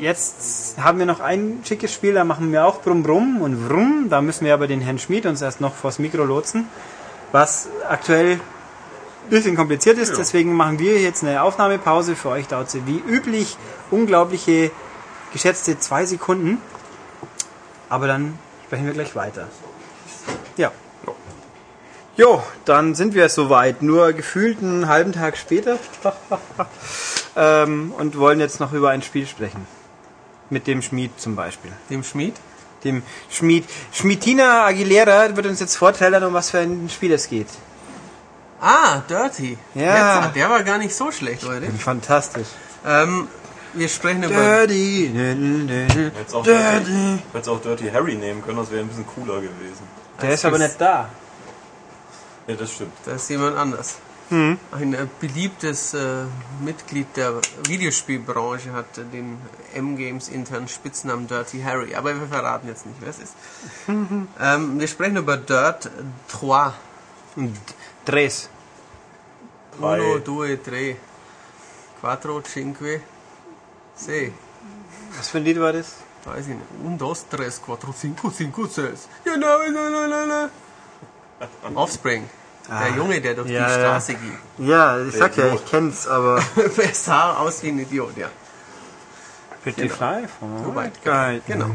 [0.00, 4.08] Jetzt haben wir noch ein schickes Spiel, da machen wir auch Brumm Brumm und Wrumm.
[4.10, 6.68] Da müssen wir aber den Herrn Schmid uns erst noch vors Mikro lotsen,
[7.32, 8.40] was aktuell
[9.30, 10.16] bisschen kompliziert ist.
[10.16, 12.16] Deswegen machen wir jetzt eine Aufnahmepause.
[12.16, 13.56] Für euch dauert sie wie üblich
[13.90, 14.70] unglaubliche,
[15.32, 16.60] geschätzte zwei Sekunden.
[17.88, 19.48] Aber dann sprechen wir gleich weiter.
[20.56, 20.72] Ja.
[22.16, 23.82] Jo, dann sind wir soweit.
[23.82, 25.78] Nur gefühlt einen halben Tag später.
[27.36, 29.66] ähm, und wollen jetzt noch über ein Spiel sprechen.
[30.48, 31.72] Mit dem Schmied zum Beispiel.
[31.90, 32.34] Dem Schmied?
[32.84, 33.64] Dem Schmied.
[33.92, 37.48] Schmidtina Aguilera wird uns jetzt vorträllern, um was für ein Spiel es geht.
[38.60, 39.58] Ah, Dirty.
[39.74, 40.24] Ja.
[40.24, 41.70] Jetzt, der war gar nicht so schlecht, Leute.
[41.72, 42.48] Fantastisch.
[42.84, 43.28] Ähm,
[43.74, 44.34] wir sprechen über.
[44.34, 45.10] Dirty.
[46.14, 47.18] Hättest auch, Dirty.
[47.32, 49.82] Hättest auch Dirty Harry nehmen können, das wäre ein bisschen cooler gewesen.
[50.22, 51.10] Der ist aber nicht da.
[52.46, 52.92] Ja, das stimmt.
[53.04, 53.96] Da ist jemand anders.
[54.30, 54.58] Mhm.
[54.72, 56.24] Ein äh, beliebtes äh,
[56.60, 57.34] Mitglied der
[57.68, 59.38] Videospielbranche hat äh, den
[59.74, 61.94] M-Games internen Spitznamen Dirty Harry.
[61.94, 63.34] Aber wir verraten jetzt nicht, wer es ist.
[63.88, 65.90] ähm, wir sprechen über Dirt
[66.40, 66.72] 3.
[68.06, 68.48] Tres.
[69.78, 70.96] Uno, due, tre.
[72.00, 73.02] Quattro, cinque,
[73.96, 74.32] sei.
[75.16, 75.96] Was für ein Lied war das?
[76.24, 76.66] Weiß ich nicht.
[76.84, 79.08] Un, dos, tres, quattro, cinco, cinco, seis.
[79.24, 80.50] Ja, na, na, na, na, na.
[81.74, 82.28] Offspring.
[82.68, 83.52] Der Junge, der durch Ah.
[83.52, 83.78] Ja, die ja.
[83.78, 84.38] Straße ging.
[84.58, 86.40] Ja, ich sag ja, ich kenn's, aber.
[86.76, 88.28] er sah aus wie ein Idiot, ja.
[89.66, 91.42] Pretty von So weit, Geil.
[91.44, 91.70] genau.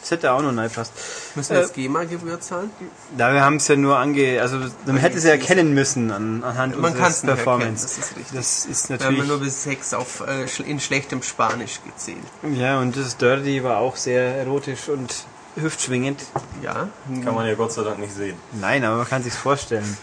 [0.00, 0.92] Das hätte auch noch reinpasst.
[1.36, 2.72] Müssen wir jetzt GEMA-Gebühr zahlen?
[3.16, 4.40] Da wir haben es ja nur ange...
[4.42, 7.44] Also man hätte es ja erkennen müssen an, anhand Man kann unseres es nicht erkennen,
[7.44, 7.82] Performance.
[7.84, 8.36] das ist richtig.
[8.36, 9.28] Das ist Wir haben ja natürlich...
[9.28, 12.18] nur bis sechs auf, äh, in schlechtem Spanisch gezählt.
[12.54, 15.14] Ja, und das Dirty war auch sehr erotisch und
[15.54, 16.20] hüftschwingend.
[16.60, 16.88] Ja.
[17.22, 18.36] Kann man ja Gott sei Dank nicht sehen.
[18.60, 19.96] Nein, aber man kann sich's vorstellen.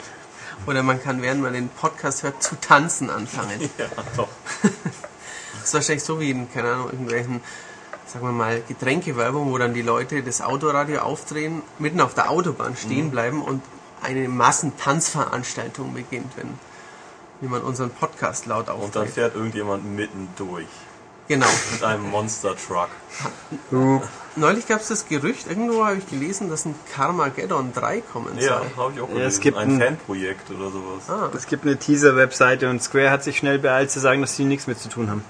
[0.65, 3.59] Oder man kann, während man den Podcast hört, zu tanzen anfangen.
[3.77, 4.29] Ja, doch.
[5.67, 7.41] Das ist wahrscheinlich so wie in, keine Ahnung, irgendwelchen,
[8.05, 12.71] sagen wir mal, Getränkewerbung, wo dann die Leute das Autoradio aufdrehen, mitten auf der Autobahn
[12.71, 12.75] Mhm.
[12.77, 13.61] stehen bleiben und
[14.01, 16.53] eine Massentanzveranstaltung beginnt, wenn
[17.41, 19.09] wie man unseren Podcast laut Und dann aufdreht.
[19.13, 20.65] fährt irgendjemand mitten durch.
[21.27, 21.45] Genau.
[21.73, 22.87] Mit einem Monster Truck.
[24.35, 28.59] Neulich gab es das Gerücht, irgendwo habe ich gelesen, dass ein Carmageddon 3 kommen Ja,
[28.59, 28.67] soll.
[28.77, 29.27] habe ich auch Ja, gelesen.
[29.27, 31.09] es gibt ein ein- Fanprojekt oder sowas.
[31.09, 34.45] Ah, Es gibt eine Teaser-Webseite und Square hat sich schnell beeilt zu sagen, dass sie
[34.45, 35.23] nichts mit zu tun haben.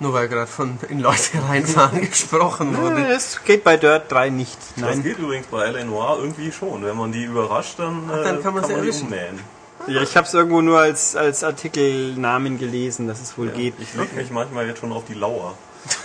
[0.00, 3.06] Nur weil gerade von in Leute reinfahren gesprochen wurde.
[3.06, 4.58] Es geht bei Dirt 3 nicht.
[4.76, 5.02] Das Nein.
[5.02, 5.84] geht übrigens bei L.A.
[5.84, 6.84] Noir irgendwie schon.
[6.84, 9.04] Wenn man die überrascht, dann, Ach, dann äh, kann man sie die erwischen.
[9.04, 9.40] ummähen.
[9.86, 13.74] Ja, ich habe es irgendwo nur als, als Artikelnamen gelesen, dass es wohl geht.
[13.78, 15.58] Ich leg mich manchmal jetzt schon auf die Lauer.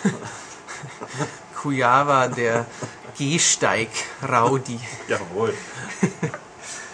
[1.61, 2.65] Kujava, der
[3.17, 4.79] Gehsteig-Raudi.
[5.07, 5.53] Jawohl.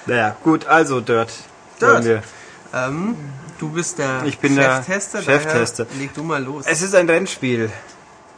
[0.05, 1.33] Naja, gut, also Dirt.
[1.81, 2.23] Dirt.
[2.73, 3.15] Ähm,
[3.59, 5.21] du bist der Ich bin der Cheftester.
[5.21, 5.85] Cheftester.
[5.85, 6.65] daher Leg du mal los.
[6.67, 7.71] Es ist ein Rennspiel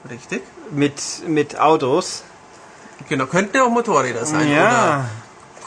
[0.10, 0.42] Richtig?
[0.72, 2.24] mit, mit Autos.
[3.10, 4.50] Genau, könnten ja auch Motorräder sein.
[4.50, 4.98] ja.
[5.00, 5.10] Oder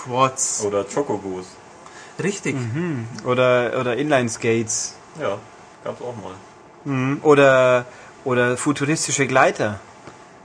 [0.04, 0.64] Quads.
[0.64, 1.46] Oder Chocobos.
[2.22, 2.56] Richtig.
[3.24, 4.94] Oder, oder Inline-Skates.
[5.20, 5.38] Ja,
[5.84, 6.34] gab's auch mal.
[6.84, 7.18] Mhm.
[7.22, 7.84] Oder,
[8.24, 9.80] oder futuristische Gleiter.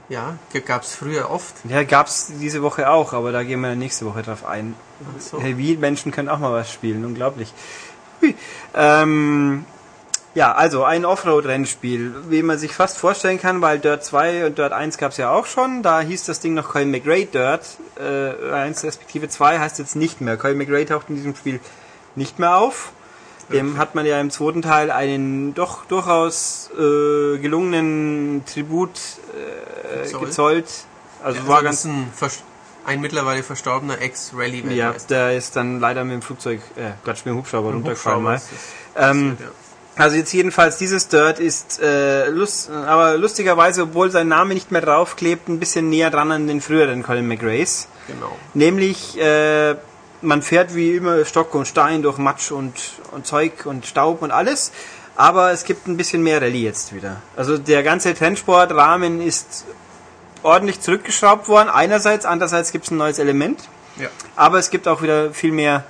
[0.08, 1.54] Ja, gab es früher oft.
[1.68, 4.76] Ja, gab's diese Woche auch, aber da gehen wir nächste Woche drauf ein.
[5.02, 5.40] Ach so.
[5.40, 7.52] Hey, wie Menschen können auch mal was spielen, unglaublich.
[8.78, 9.64] Ähm,
[10.34, 14.72] ja, also ein Offroad-Rennspiel, wie man sich fast vorstellen kann, weil Dirt 2 und Dirt
[14.72, 15.82] 1 gab's ja auch schon.
[15.82, 17.62] Da hieß das Ding noch Colin McRae Dirt.
[17.98, 20.36] Äh, 1 respektive 2 heißt jetzt nicht mehr.
[20.36, 21.58] Colin McRae taucht in diesem Spiel
[22.16, 22.92] nicht mehr auf.
[23.50, 28.90] Dem hat man ja im zweiten Teil einen doch durchaus äh, gelungenen Tribut
[29.32, 30.24] äh, Gezollt.
[30.26, 30.66] gezollt.
[31.22, 32.12] Also Ja, war also ganz ein,
[32.86, 34.76] ein mittlerweile verstorbener Ex-Rallye-Weltmeister.
[34.76, 38.40] ja, der ist dann leider mit dem Flugzeug, äh, Quatsch, mit dem Hubschrauber runtergefallen mal.
[38.96, 39.52] Ähm, passiert,
[39.96, 44.82] also jetzt jedenfalls, dieses Dirt ist, äh, lust, aber lustigerweise, obwohl sein Name nicht mehr
[44.82, 47.88] draufklebt, ein bisschen näher dran an den früheren Colin McRae's.
[48.08, 48.14] ja.
[48.14, 48.36] Genau.
[48.54, 49.74] Nämlich, äh,
[50.22, 52.74] man fährt wie immer Stock und Stein durch Matsch und,
[53.12, 54.70] und Zeug und Staub und alles.
[55.16, 57.22] Aber es gibt ein bisschen mehr Rallye jetzt wieder.
[57.36, 59.64] Also der ganze Trendsportrahmen ist
[60.42, 61.68] ordentlich zurückgeschraubt worden.
[61.68, 63.68] Einerseits, andererseits gibt es ein neues Element.
[63.98, 64.08] Ja.
[64.36, 65.84] Aber es gibt auch wieder viel mehr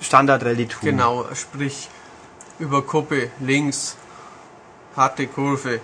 [0.00, 0.90] Standard-Rallye-Tool.
[0.90, 1.88] Genau, sprich
[2.58, 3.96] über Kuppe, links,
[4.96, 5.80] harte Kurve,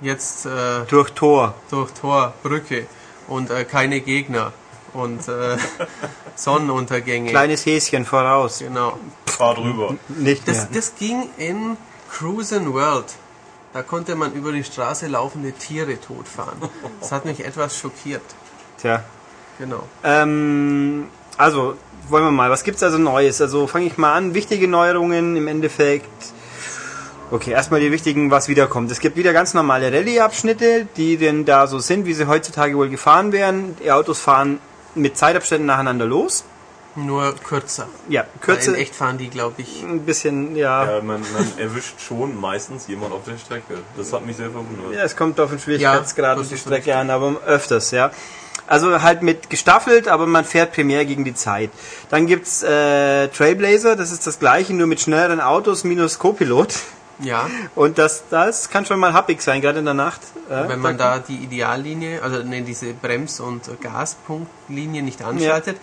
[0.00, 1.54] jetzt äh, Durch Tor.
[1.70, 2.86] durch Tor, Brücke
[3.26, 4.52] und äh, keine Gegner
[4.92, 5.56] und äh,
[6.36, 7.30] Sonnenuntergänge.
[7.30, 8.58] Kleines Häschen voraus.
[8.60, 8.98] Genau.
[9.26, 9.96] Fahr drüber.
[10.08, 10.56] Nicht mehr.
[10.56, 11.76] Das, das ging in
[12.10, 13.06] Cruisin' World.
[13.72, 16.58] Da konnte man über die Straße laufende Tiere totfahren.
[17.00, 18.22] Das hat mich etwas schockiert.
[18.80, 19.04] Tja.
[19.58, 19.82] Genau.
[20.04, 21.76] Ähm, also,
[22.08, 23.40] wollen wir mal, was gibt's also Neues?
[23.40, 26.32] Also fange ich mal an, wichtige Neuerungen im Endeffekt.
[27.30, 28.90] Okay, erstmal die wichtigen, was wiederkommt.
[28.90, 32.88] Es gibt wieder ganz normale Rallye-Abschnitte, die denn da so sind, wie sie heutzutage wohl
[32.88, 33.76] gefahren werden.
[33.82, 34.60] Die Autos fahren
[34.94, 36.44] mit Zeitabständen nacheinander los.
[37.06, 37.86] Nur kürzer.
[38.08, 39.82] Ja, Weil kürzer, In echt fahren die, glaube ich.
[39.82, 40.96] ein bisschen, ja.
[40.96, 43.78] Ja, man, man erwischt schon meistens jemand auf der Strecke.
[43.96, 44.92] Das hat mich sehr verwundert.
[44.94, 48.10] Ja, es kommt auf den Schwierigkeitsgrad Ja, und die Strecke an, aber öfters, ja.
[48.66, 51.70] Also halt mit gestaffelt, aber man fährt primär gegen die Zeit.
[52.10, 56.74] Dann gibt's äh, Trailblazer, das ist das gleiche, nur mit schnelleren Autos minus Co-Pilot.
[57.20, 60.20] Ja, Und das, das kann schon mal happig sein, gerade in der Nacht.
[60.50, 65.78] äh, wenn man da die Ideallinie, also ne, diese Brems- und Gaspunktlinie nicht anschaltet,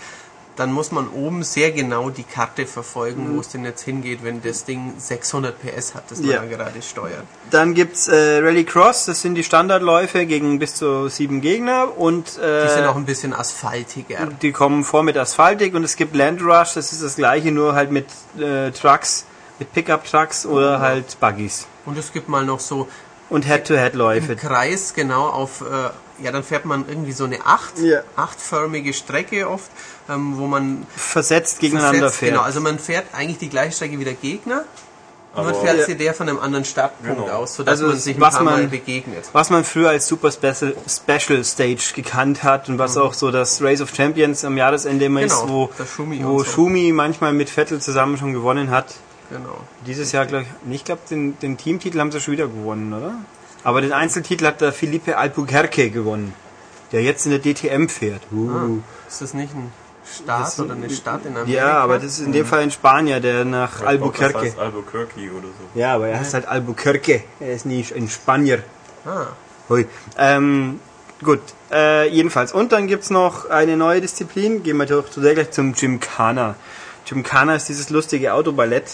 [0.55, 3.35] dann muss man oben sehr genau die Karte verfolgen, Mhm.
[3.35, 6.39] wo es denn jetzt hingeht, wenn das Ding 600 PS hat, das man Ja.
[6.39, 7.23] da gerade steuert.
[7.51, 12.37] Dann gibt's äh, Rally Cross, das sind die Standardläufe gegen bis zu sieben Gegner und
[12.37, 14.27] äh, Die sind auch ein bisschen asphaltiger.
[14.41, 17.73] die kommen vor mit Asphaltik und es gibt Land Rush, das ist das gleiche, nur
[17.75, 18.07] halt mit
[18.39, 19.25] äh, Trucks,
[19.59, 21.67] mit Pickup-Trucks oder halt Buggies.
[21.85, 22.87] Und es gibt mal noch so
[23.29, 24.31] Und Head-to-Head-Läufe.
[24.33, 28.01] einen Kreis genau auf, äh, ja, dann fährt man irgendwie so eine acht, Ja.
[28.15, 29.69] achtförmige Strecke oft,
[30.09, 32.31] ähm, wo man Versetzt gegeneinander versetzt- fährt.
[32.33, 34.63] Genau, also man fährt eigentlich die gleiche Strecke wie der Gegner,
[35.35, 35.85] nur Aber- fährt Ja.
[35.85, 37.33] sie der von einem anderen Startpunkt Genau.
[37.33, 39.25] aus, sodass Also man sich ein was paar Mal man- begegnet.
[39.33, 43.59] was man früher als Super Special, Special Stage gekannt hat und was auch so das
[43.61, 45.27] Race of Champions am Jahresende immer Mhm.
[45.29, 46.51] Genau, ist, wo, Schumi wo und so.
[46.51, 48.85] Schumi manchmal mit Vettel zusammen schon gewonnen hat.
[49.29, 49.57] Genau.
[49.85, 53.15] Dieses Jahr, glaube ich, ich glaube, den, den Teamtitel haben sie schon wieder gewonnen, oder?
[53.63, 56.33] Aber den Einzeltitel hat der Felipe Albuquerque gewonnen,
[56.91, 58.21] der jetzt in der DTM fährt.
[58.31, 58.79] Uh.
[59.07, 59.71] Ist das nicht ein
[60.05, 61.51] Staat oder eine Stadt in Amerika?
[61.51, 64.33] Ja, aber das ist in dem Fall ein Spanier, der nach Ich glaub, Albuquerque.
[64.33, 65.79] Das heißt Albuquerque oder so.
[65.79, 67.23] Ja, aber er heißt halt Albuquerque.
[67.39, 68.61] Er ist nicht ein Spanier.
[69.03, 69.27] Ah,
[69.67, 69.87] Hui.
[70.17, 70.79] Ähm,
[71.23, 71.41] gut,
[71.71, 72.53] äh, jedenfalls.
[72.53, 74.61] Und dann gibt's noch eine neue Disziplin.
[74.61, 76.55] Gehen wir doch gleich zum Gymkhana.
[77.05, 78.85] Gymkhana ist dieses lustige Autoballett,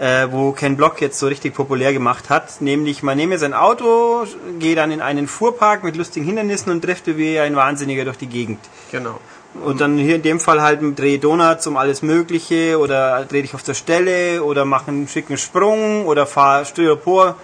[0.00, 2.62] äh, wo Ken Block jetzt so richtig populär gemacht hat.
[2.62, 4.24] Nämlich, man nehme sein Auto,
[4.58, 8.26] gehe dann in einen Fuhrpark mit lustigen Hindernissen und drifte wie ein Wahnsinniger durch die
[8.26, 8.60] Gegend.
[8.90, 9.20] genau.
[9.64, 13.52] Und dann hier in dem Fall halt drehe Donuts um alles Mögliche oder dreh dich
[13.52, 17.34] auf der Stelle oder mach einen schicken Sprung oder fahr Styropor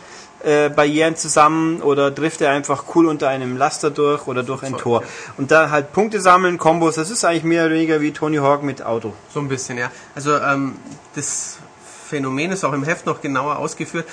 [0.45, 5.03] äh, Barrieren zusammen oder drifte einfach cool unter einem Laster durch oder durch ein Tor.
[5.37, 8.63] Und da halt Punkte sammeln, Kombos, das ist eigentlich mehr oder weniger wie Tony Hawk
[8.63, 9.13] mit Auto.
[9.35, 9.91] So ein bisschen, ja.
[10.15, 10.77] Also ähm,
[11.17, 11.59] das
[12.07, 14.07] Phänomen ist auch im Heft noch genauer ausgeführt.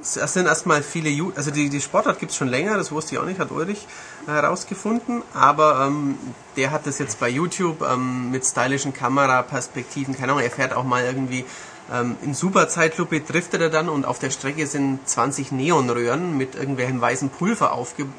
[0.00, 3.14] Es sind erstmal viele, Ju also die, die Sportart gibt es schon länger, das wusste
[3.14, 3.86] ich auch nicht, hat Ulrich
[4.26, 6.16] äh, herausgefunden, aber ähm,
[6.56, 10.84] der hat das jetzt bei YouTube ähm, mit stylischen Kameraperspektiven, keine Ahnung, er fährt auch
[10.84, 11.44] mal irgendwie
[11.92, 17.00] ähm, in Superzeitlupe, driftet er dann und auf der Strecke sind 20 Neonröhren mit irgendwelchen
[17.00, 18.14] weißen Pulver aufgebaut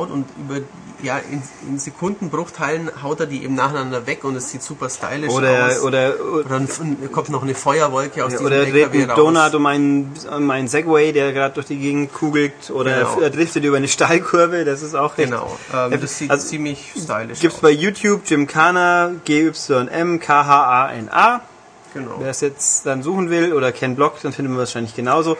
[0.00, 0.60] und über
[1.02, 5.30] ja, in, in Sekundenbruchteilen haut er die eben nacheinander weg und es sieht super stylisch
[5.30, 5.80] Oder, aus.
[5.82, 6.68] oder, Oder dann
[7.10, 9.16] kommt noch eine Feuerwolke aus diesem oder er dreht LKW raus.
[9.16, 12.70] Donut um einen, um einen Segway, der gerade durch die Gegend kugelt.
[12.70, 13.20] Oder Genau.
[13.20, 16.92] er driftet über eine Steilkurve, das ist auch recht Genau, ähm, das sieht Also, ziemlich
[16.96, 17.62] stylisch Gibt's aus.
[17.62, 21.40] bei YouTube Gymkhana, G-Y-M-K-H-A-N-A.
[21.94, 22.14] Genau.
[22.20, 25.36] Wer es jetzt dann suchen will oder Ken Block, dann finden wir wahrscheinlich genauso.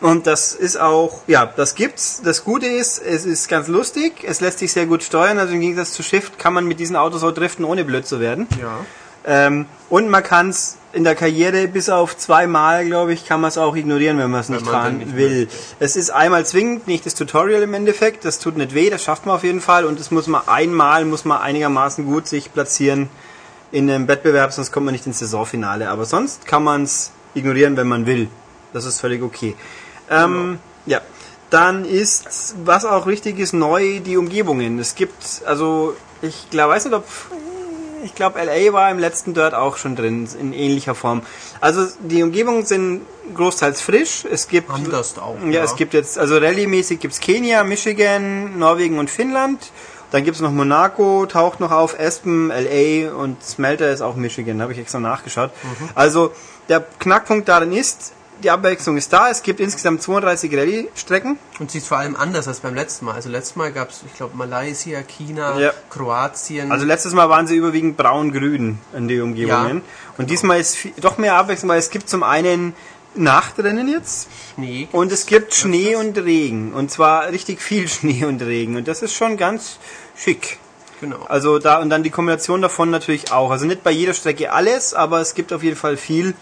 [0.00, 2.22] Und das ist auch, ja, das gibt's.
[2.24, 5.38] Das Gute ist, es ist ganz lustig, es lässt sich sehr gut steuern.
[5.38, 8.18] Also im Gegensatz zu Shift kann man mit diesen Autos auch driften, ohne blöd zu
[8.18, 8.46] werden.
[8.60, 8.78] Ja.
[9.26, 13.48] Ähm, und man kann es in der Karriere bis auf zweimal, glaube ich, kann man
[13.48, 15.48] es auch ignorieren, wenn man es nicht fahren will.
[15.78, 18.24] Es ist einmal zwingend, nicht das Tutorial im Endeffekt.
[18.24, 19.84] Das tut nicht weh, das schafft man auf jeden Fall.
[19.84, 23.08] Und das muss man einmal, muss man einigermaßen gut sich platzieren
[23.70, 25.90] in einem Wettbewerb, sonst kommt man nicht ins Saisonfinale.
[25.90, 28.28] Aber sonst kann man es ignorieren, wenn man will.
[28.72, 29.54] Das ist völlig okay.
[30.10, 31.00] Ähm, ja.
[31.50, 34.78] Dann ist, was auch richtig ist, neu die Umgebungen.
[34.78, 37.04] Es gibt, also, ich glaub, weiß nicht, ob
[38.04, 41.22] ich glaube, LA war im letzten Dirt auch schon drin, in ähnlicher Form.
[41.60, 43.02] Also die Umgebungen sind
[43.34, 44.24] großteils frisch.
[44.30, 45.64] Es gibt Anders auch, Ja, ja.
[45.64, 49.70] es gibt jetzt, also Rallye-mäßig gibt's Kenia, Michigan, Norwegen und Finnland.
[50.10, 54.72] Dann gibt's noch Monaco, taucht noch auf, Aspen, LA und Smelter ist auch Michigan, habe
[54.72, 55.50] ich extra nachgeschaut.
[55.62, 55.88] Mhm.
[55.94, 56.32] Also
[56.68, 59.30] der Knackpunkt darin ist, die Abwechslung ist da.
[59.30, 61.38] Es gibt insgesamt 32 Rallye-Strecken.
[61.58, 63.14] Und sie ist vor allem anders als beim letzten Mal.
[63.14, 65.72] Also letztes Mal gab es, ich glaube, Malaysia, China, Ja.
[65.90, 66.72] Kroatien.
[66.72, 69.76] Also letztes Mal waren sie überwiegend braun-grün in die Umgebungen.
[69.78, 69.82] Ja,
[70.18, 72.74] Und diesmal ist viel, doch mehr Abwechslung, weil es gibt zum einen
[73.14, 74.88] Nachtrennen jetzt Schnee.
[74.92, 76.72] und es gibt Schnee und Regen.
[76.72, 78.76] Und zwar richtig viel Schnee und Regen.
[78.76, 79.78] Und das ist schon ganz
[80.16, 80.58] schick.
[81.00, 81.24] Genau.
[81.28, 83.50] Also da und dann die Kombination davon natürlich auch.
[83.50, 86.34] Also nicht bei jeder Strecke alles, aber es gibt auf jeden Fall viel.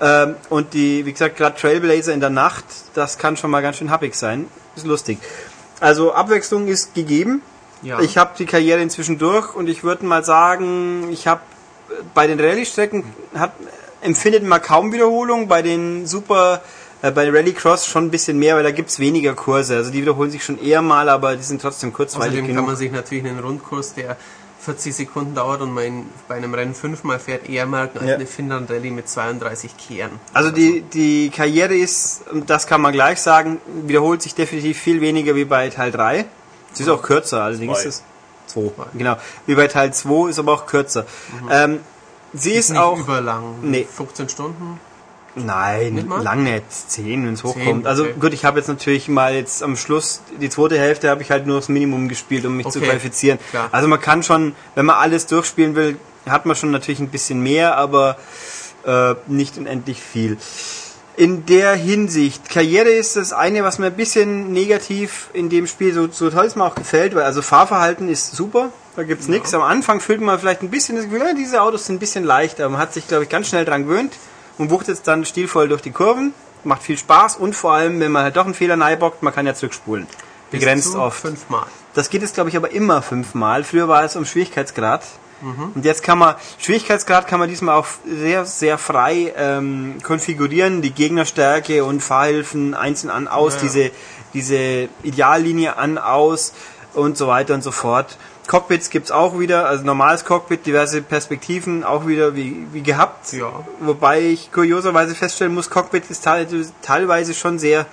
[0.00, 2.64] Ähm, und die, wie gesagt, gerade Trailblazer in der Nacht,
[2.94, 4.46] das kann schon mal ganz schön happig sein.
[4.76, 5.18] Ist lustig.
[5.80, 7.42] Also Abwechslung ist gegeben.
[7.82, 8.00] Ja.
[8.00, 11.40] Ich habe die Karriere inzwischen durch und ich würde mal sagen, ich habe
[12.14, 13.04] bei den Rallye-Strecken
[13.34, 13.52] hat,
[14.00, 16.62] empfindet man kaum Wiederholung, bei den Super
[17.02, 19.76] äh, bei Rallycross schon ein bisschen mehr, weil da gibt es weniger Kurse.
[19.76, 22.56] Also die wiederholen sich schon eher mal, aber die sind trotzdem kurzweilig Außerdem genug.
[22.56, 24.16] kann man sich natürlich einen Rundkurs, der
[24.60, 28.14] 40 Sekunden dauert und man bei einem Rennen fünfmal fährt, eher merken als ja.
[28.16, 30.12] eine Finnland Rallye mit 32 Kehren.
[30.34, 35.00] Also die, die Karriere ist, und das kann man gleich sagen, wiederholt sich definitiv viel
[35.00, 36.26] weniger wie bei Teil 3.
[36.72, 38.02] Sie ist auch kürzer, allerdings ist es
[38.52, 38.70] 2.
[38.94, 39.16] Genau.
[39.46, 41.02] Wie bei Teil 2 ist aber auch kürzer.
[41.42, 41.48] Mhm.
[41.50, 41.80] Ähm,
[42.34, 43.56] sie ist, ist nicht auch überlang.
[43.62, 43.86] Nee.
[43.90, 44.78] 15 Stunden.
[45.36, 46.64] Nein, nicht lang nicht.
[46.70, 47.86] Zehn, wenn es hochkommt.
[47.86, 48.14] Also okay.
[48.18, 51.46] gut, ich habe jetzt natürlich mal jetzt am Schluss, die zweite Hälfte habe ich halt
[51.46, 52.80] nur das Minimum gespielt, um mich okay.
[52.80, 53.38] zu qualifizieren.
[53.50, 53.68] Klar.
[53.70, 55.96] Also man kann schon, wenn man alles durchspielen will,
[56.28, 58.16] hat man schon natürlich ein bisschen mehr, aber
[58.84, 60.36] äh, nicht unendlich viel.
[61.16, 65.92] In der Hinsicht, Karriere ist das eine, was mir ein bisschen negativ in dem Spiel,
[65.92, 69.34] so, so toll es mir auch gefällt, weil also Fahrverhalten ist super, da gibt's ja.
[69.34, 69.52] nichts.
[69.54, 72.24] Am Anfang fühlt man vielleicht ein bisschen das Gefühl, ja, diese Autos sind ein bisschen
[72.24, 74.12] leichter, man hat sich, glaube ich, ganz schnell dran gewöhnt
[74.60, 76.34] und wuchtet dann stilvoll durch die Kurven.
[76.64, 79.46] Macht viel Spaß und vor allem, wenn man halt doch einen Fehler neibockt, man kann
[79.46, 80.06] ja zurückspulen.
[80.50, 81.22] Begrenzt oft.
[81.22, 81.64] Fünfmal.
[81.94, 83.64] Das geht jetzt, glaube ich, aber immer fünfmal.
[83.64, 85.02] Früher war es um Schwierigkeitsgrad.
[85.40, 85.72] Mhm.
[85.74, 90.90] Und jetzt kann man, Schwierigkeitsgrad kann man diesmal auch sehr, sehr frei ähm, konfigurieren, die
[90.90, 93.60] Gegnerstärke und Fahrhilfen einzeln an, aus, ja.
[93.62, 93.90] diese,
[94.34, 96.52] diese Ideallinie an, aus
[96.92, 98.18] und so weiter und so fort.
[98.50, 103.32] Cockpits gibt es auch wieder, also normales Cockpit, diverse Perspektiven, auch wieder wie, wie gehabt.
[103.32, 103.64] Ja.
[103.78, 106.26] Wobei ich kurioserweise feststellen muss, Cockpit ist
[106.82, 107.86] teilweise schon sehr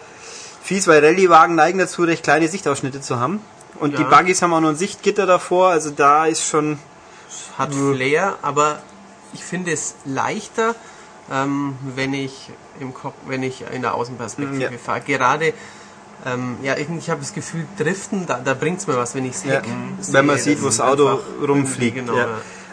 [0.63, 3.39] fies, weil Rallye-Wagen neigen dazu, recht kleine Sichtausschnitte zu haben.
[3.79, 3.99] Und ja.
[3.99, 6.79] die Buggies haben auch noch ein Sichtgitter davor, also da ist schon...
[7.59, 8.79] Hat Flair, aber
[9.33, 10.73] ich finde es leichter,
[11.31, 12.95] ähm, wenn ich im
[13.27, 14.77] wenn ich in der Außenperspektive ja.
[14.79, 15.01] fahre.
[15.01, 15.53] Gerade
[16.27, 19.35] ähm, ja, ich habe das Gefühl, Driften, da, da bringt es mir was, wenn ich
[19.43, 19.61] ja.
[19.61, 20.13] sehe.
[20.13, 21.95] Wenn man sieht, wo das Auto rumfliegt.
[21.95, 22.27] Genau, ja.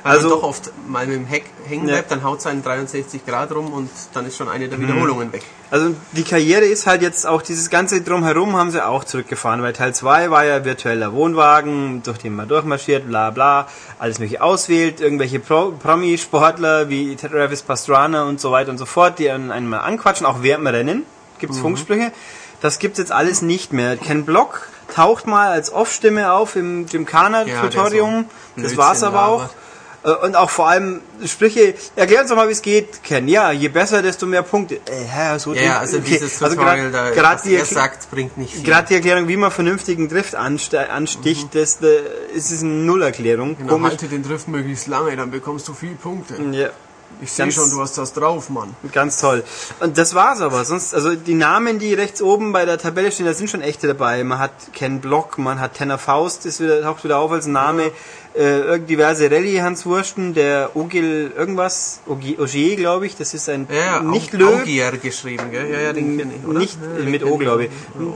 [0.05, 2.17] Also doch oft mal mit dem Heck hängen bleibt, ja.
[2.17, 4.83] dann haut es einen 63 Grad rum und dann ist schon eine der mhm.
[4.83, 5.43] Wiederholungen weg.
[5.71, 9.73] Also die Karriere ist halt jetzt auch dieses ganze drumherum haben sie auch zurückgefahren, weil
[9.73, 13.67] Teil 2 war ja virtueller Wohnwagen, durch den man durchmarschiert, bla bla,
[13.99, 19.19] alles mögliche auswählt, irgendwelche Pro Promi-Sportler wie Travis Pastrana und so weiter und so fort,
[19.19, 21.03] die einen mal anquatschen, auch während man rennen,
[21.39, 21.63] gibt's mhm.
[21.63, 22.13] Funksprüche.
[22.65, 23.99] Das gibt's jetzt alles nicht mehr.
[23.99, 28.25] Ken Block taucht mal als Off-Stimme auf im Gymkhana-Tutorium.
[28.57, 29.51] Ja, das war's aber auch.
[30.03, 33.29] Äh, und auch vor allem Sprüche, erklär uns doch mal, wie es geht, Ken.
[33.29, 34.77] Ja, je besser, desto mehr Punkte.
[34.77, 36.07] Äh, ja, so ja, also okay.
[36.09, 38.63] dieses also Tutorial, also grad, da, grad die, er sagt, bringt nicht viel.
[38.63, 41.59] Gerade die Erklärung, wie man vernünftigen Drift ansticht, mhm.
[41.59, 43.59] das, das ist eine Nullerklärung.
[43.59, 46.37] Genau, halte den Drift möglichst lange, dann bekommst du viel Punkte.
[46.53, 46.71] Ja.
[47.21, 48.75] Ich sehe schon, du hast das drauf, Mann.
[48.93, 49.45] Ganz toll.
[49.81, 50.65] Und das war's aber.
[50.65, 53.87] Sonst, also die Namen, die rechts oben bei der Tabelle stehen, da sind schon echte
[53.87, 54.23] dabei.
[54.25, 57.85] Man hat Ken Block, man hat Tenor Faust, ist wieder, taucht wieder auf als Name.
[57.85, 57.91] Ja
[58.35, 64.01] äh, diverse Rallye Hans Wursten, der Ogil irgendwas, Ogier, glaube ich, das ist ein ja,
[64.01, 64.61] nicht Löw.
[64.63, 65.71] Ogier geschrieben, gell?
[65.71, 66.59] Ja, ja, den kenne ich, oder?
[66.59, 67.71] Nicht ja, mit O, glaube ich.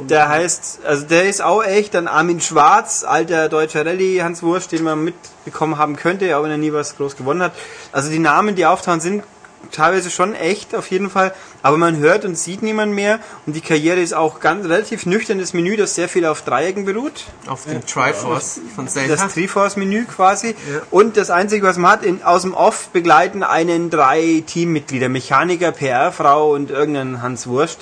[0.09, 4.73] Der heißt, also der ist auch echt, dann Armin Schwarz, alter deutscher Rallye Hans Wurst,
[4.73, 7.53] den man mitbekommen haben könnte, auch wenn er nie was groß gewonnen hat.
[7.93, 9.23] Also die Namen, die auftauchen, sind
[9.71, 11.35] teilweise schon echt, auf jeden Fall.
[11.63, 13.21] Aber man hört und sieht niemand mehr.
[13.47, 17.25] Und die Karriere ist auch ganz relativ nüchternes Menü, das sehr viel auf Dreiecken beruht.
[17.47, 19.17] Auf dem Triforce von Zelda.
[19.17, 20.49] Das Triforce-Menü quasi.
[20.49, 20.81] Ja.
[20.91, 25.73] Und das Einzige, was man hat, in, aus dem Off begleiten einen drei Teammitglieder, Mechaniker,
[25.73, 27.81] PR-Frau und irgendeinen Hans Wurst,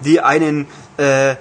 [0.00, 1.36] die einen äh,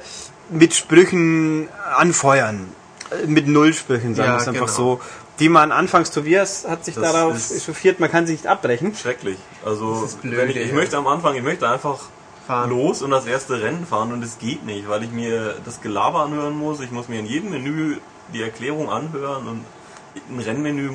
[0.50, 2.68] mit Sprüchen anfeuern.
[3.12, 5.00] Äh, mit Nullsprüchen, sagen wir es einfach genau.
[5.00, 5.02] so
[5.40, 8.96] die man anfangs, Tobias hat sich das darauf echauffiert, man kann sie nicht abbrechen.
[8.96, 9.38] Schrecklich.
[9.64, 12.00] Also blöd, ich, ich möchte am Anfang, ich möchte einfach
[12.46, 12.70] fahren.
[12.70, 16.24] los und das erste Rennen fahren und es geht nicht, weil ich mir das Gelaber
[16.24, 16.80] anhören muss.
[16.80, 17.98] Ich muss mir in jedem Menü
[18.34, 19.66] die Erklärung anhören und
[20.30, 20.92] ein Rennmenü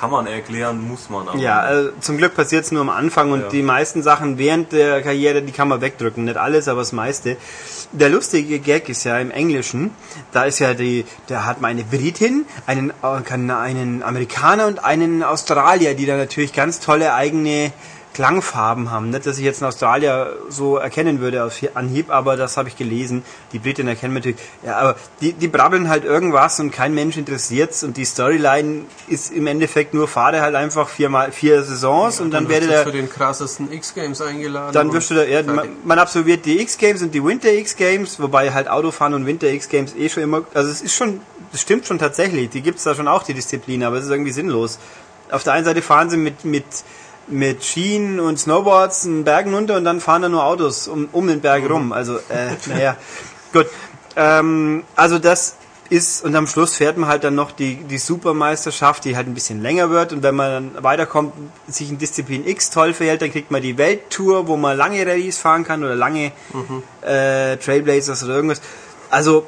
[0.00, 1.38] kann man erklären, muss man aber.
[1.38, 3.48] Ja, also zum Glück passiert es nur am Anfang und ja.
[3.50, 6.24] die meisten Sachen während der Karriere, die kann man wegdrücken.
[6.24, 7.36] Nicht alles, aber das meiste.
[7.92, 9.90] Der lustige Gag ist ja im Englischen,
[10.32, 15.94] da ist ja die, da hat man eine Britin, einen, einen Amerikaner und einen Australier,
[15.94, 17.70] die da natürlich ganz tolle eigene
[18.12, 19.10] Klangfarben haben.
[19.10, 22.76] Nicht, dass ich jetzt einen Australier so erkennen würde auf Anhieb, aber das habe ich
[22.76, 23.22] gelesen.
[23.52, 24.38] Die Briten erkennen natürlich.
[24.64, 29.32] Ja, aber die, die brabbeln halt irgendwas und kein Mensch interessiert's und die Storyline ist
[29.32, 32.82] im Endeffekt nur fahre halt einfach viermal vier Saisons ja, und dann, dann werde der
[32.82, 34.72] für den krassesten X Games eingeladen.
[34.72, 37.76] Dann wirst du da ja, man, man, absolviert die X Games und die Winter X
[37.76, 41.20] Games, wobei halt Autofahren und Winter X Games eh schon immer also es ist schon
[41.52, 44.32] das stimmt schon tatsächlich, die gibt's da schon auch die Disziplin, aber es ist irgendwie
[44.32, 44.78] sinnlos.
[45.30, 46.64] Auf der einen Seite fahren sie mit mit
[47.30, 51.26] mit Schienen und Snowboards einen Bergen runter und dann fahren da nur Autos um, um
[51.26, 51.92] den Berg rum.
[51.92, 52.96] Also, äh, naja,
[53.52, 53.66] gut.
[54.16, 55.56] Ähm, also das
[55.90, 59.34] ist und am Schluss fährt man halt dann noch die, die Supermeisterschaft, die halt ein
[59.34, 61.32] bisschen länger wird und wenn man dann weiterkommt,
[61.66, 65.38] sich in Disziplin X toll verhält, dann kriegt man die Welttour, wo man lange Rallyes
[65.38, 66.32] fahren kann oder lange
[67.02, 68.60] äh, Trailblazers oder irgendwas.
[69.10, 69.46] Also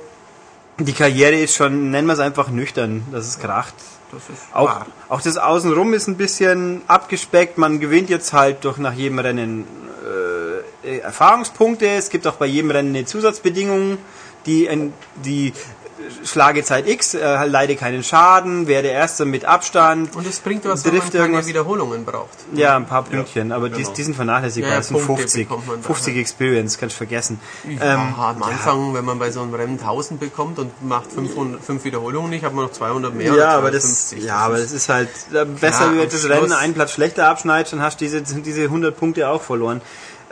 [0.78, 3.74] die Karriere ist schon, nennen wir es einfach nüchtern, dass es kracht.
[4.12, 4.86] Das ist Auch, wahr.
[5.08, 7.56] auch das Außenrum ist ein bisschen abgespeckt.
[7.58, 9.66] Man gewinnt jetzt halt durch nach jedem Rennen
[10.84, 11.86] äh, Erfahrungspunkte.
[11.88, 13.98] Es gibt auch bei jedem Rennen eine Zusatzbedingung,
[14.46, 14.92] die, en-
[16.22, 20.14] die Schlagezeit X, äh, leide keinen Schaden, werde Erster mit Abstand.
[20.16, 21.46] Und es bringt was, wenn man Drift keine irgendwas.
[21.46, 22.38] Wiederholungen braucht.
[22.54, 23.94] Ja, ein paar Pünktchen, aber die, genau.
[23.94, 24.70] die sind vernachlässigbar.
[24.70, 25.48] Ja, ja, das sind Punkte 50.
[25.48, 27.40] bekommt man da, 50 Experience, kannst du vergessen.
[27.64, 31.62] Ja, Ähm, am Anfang, wenn man bei so einem Rennen 1000 bekommt und macht 500,
[31.62, 33.28] 5 Wiederholungen nicht, hat man noch 200 mehr.
[33.28, 34.24] ja, oder aber das, 250.
[34.24, 37.72] ja, aber das ist halt äh, besser, wenn du das Rennen einen Platz schlechter abschneidest,
[37.72, 39.80] dann hast du diese, diese 100 Punkte auch verloren.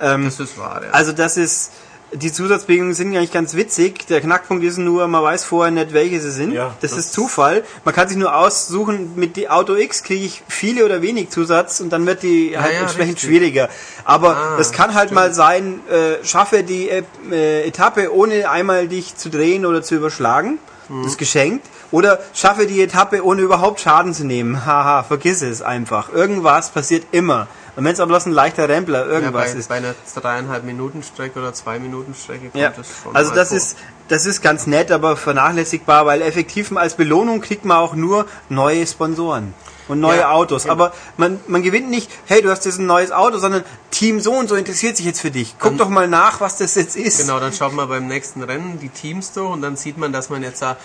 [0.01, 0.83] Ähm, das ist wahr.
[0.83, 0.91] Ja.
[0.93, 1.73] Also das ist,
[2.13, 4.07] die Zusatzbedingungen sind eigentlich ganz witzig.
[4.09, 6.53] Der Knackpunkt ist nur, man weiß vorher nicht, welche sie sind.
[6.53, 7.63] Ja, das, das- ist Zufall.
[7.85, 11.81] Man kann sich nur aussuchen, mit die Auto X kriege ich viele oder wenig Zusatz
[11.81, 13.29] und dann wird die halt ja, entsprechend richtig.
[13.29, 13.69] schwieriger.
[14.05, 18.89] Aber Ah, das kann halt mal sein, äh, schaffe die äh, äh, Etappe ohne einmal
[18.89, 20.59] dich zu drehen oder zu überschlagen.
[20.89, 21.03] Mhm.
[21.05, 21.67] Das ist geschenkt.
[21.91, 24.65] Oder schaffe die Etappe ohne überhaupt Schaden zu nehmen.
[24.67, 26.13] Haha, vergiss es einfach.
[26.13, 27.49] Irgendwas passiert immer.
[27.77, 29.69] Und wenn es aber bloß ein leichter Rempler ja, irgendwas bei, ist.
[29.69, 33.49] bei einer dreieinhalb Minuten Strecke oder zwei Minuten Strecke kommt Ja, das schon also das
[33.49, 33.57] vor.
[33.57, 33.77] ist,
[34.09, 38.87] das ist ganz nett, aber vernachlässigbar, weil effektiv als Belohnung kriegt man auch nur neue
[38.87, 39.55] Sponsoren
[39.89, 40.65] und neue Ja, Autos.
[40.65, 40.73] genau.
[40.75, 44.33] Aber man, man gewinnt nicht, hey, du hast jetzt ein neues Auto, sondern Team so
[44.33, 45.55] und so interessiert sich jetzt für dich.
[45.59, 47.21] Guck Dann- doch mal nach, was das jetzt ist.
[47.21, 50.29] Genau, dann schaut man beim nächsten Rennen die Teams durch und dann sieht man, dass
[50.29, 50.77] man jetzt da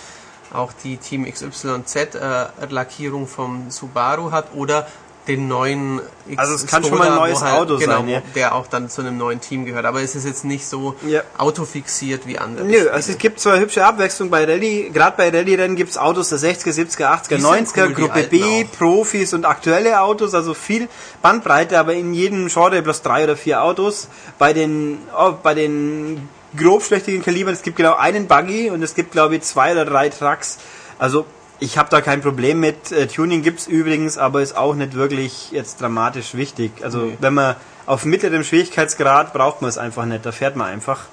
[0.52, 4.86] auch die Team XYZ äh, Lackierung vom Subaru hat oder
[5.28, 8.22] den neuen X Also es kann schon mal ein neues halt- Auto genau, sein, ja.
[8.36, 9.84] der auch dann zu einem neuen Team gehört.
[9.84, 11.22] Aber es ist jetzt nicht so Ja.
[11.36, 12.64] autofixiert wie andere.
[12.64, 16.28] Nö, also es gibt zwar hübsche Abwechslung bei Rallye, gerade bei Rallye-Rennen gibt es Autos
[16.28, 18.78] der 60er, 70er, 80er, Die sind 90er, cool, Gruppe B, auch.
[18.78, 20.88] Profis und aktuelle Autos, also viel
[21.22, 24.06] Bandbreite, aber in jedem Genre bloß drei oder vier Autos.
[24.38, 29.12] Bei den, oh, bei den grobschlächtigen Kalibern, es gibt genau einen Buggy und es gibt
[29.12, 30.58] glaube ich zwei oder drei Trucks.
[30.98, 31.26] Also
[31.58, 32.92] ich habe da kein Problem mit.
[32.92, 36.72] Äh, Tuning gibt's übrigens, aber ist auch nicht wirklich jetzt dramatisch wichtig.
[36.82, 37.16] Also Nee.
[37.20, 37.56] wenn man
[37.86, 41.04] auf mittlerem Schwierigkeitsgrad braucht man es einfach nicht, da fährt man einfach.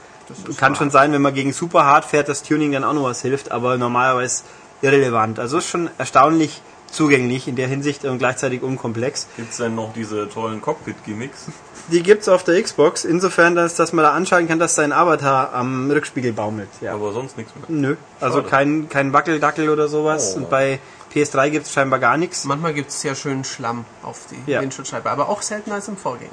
[0.57, 0.77] Kann wahr.
[0.77, 3.51] schon sein, wenn man gegen super hart fährt, dass Tuning dann auch noch was hilft,
[3.51, 4.43] aber normalerweise
[4.81, 5.39] irrelevant.
[5.39, 6.61] Also ist schon erstaunlich
[6.91, 9.27] zugänglich in der Hinsicht und gleichzeitig unkomplex.
[9.37, 11.47] Gibt's denn noch diese tollen Cockpit-Gimmicks?
[11.89, 15.53] Die gibt's auf der Xbox, insofern, dass, dass man da anschalten kann, dass sein Avatar
[15.53, 16.69] am Rückspiegel baumelt.
[16.79, 16.93] Ja.
[16.93, 17.65] Aber sonst nichts mehr.
[17.67, 18.49] Nö, also Schade.
[18.49, 20.33] kein, kein Wackeldackel oder sowas.
[20.33, 20.37] Oh.
[20.37, 20.79] Und bei
[21.13, 22.45] PS3 gibt's scheinbar gar nichts.
[22.45, 24.61] Manchmal gibt es sehr schönen Schlamm auf die Ja.
[24.61, 26.31] Windschutzscheibe, aber auch seltener als im Vorgänger.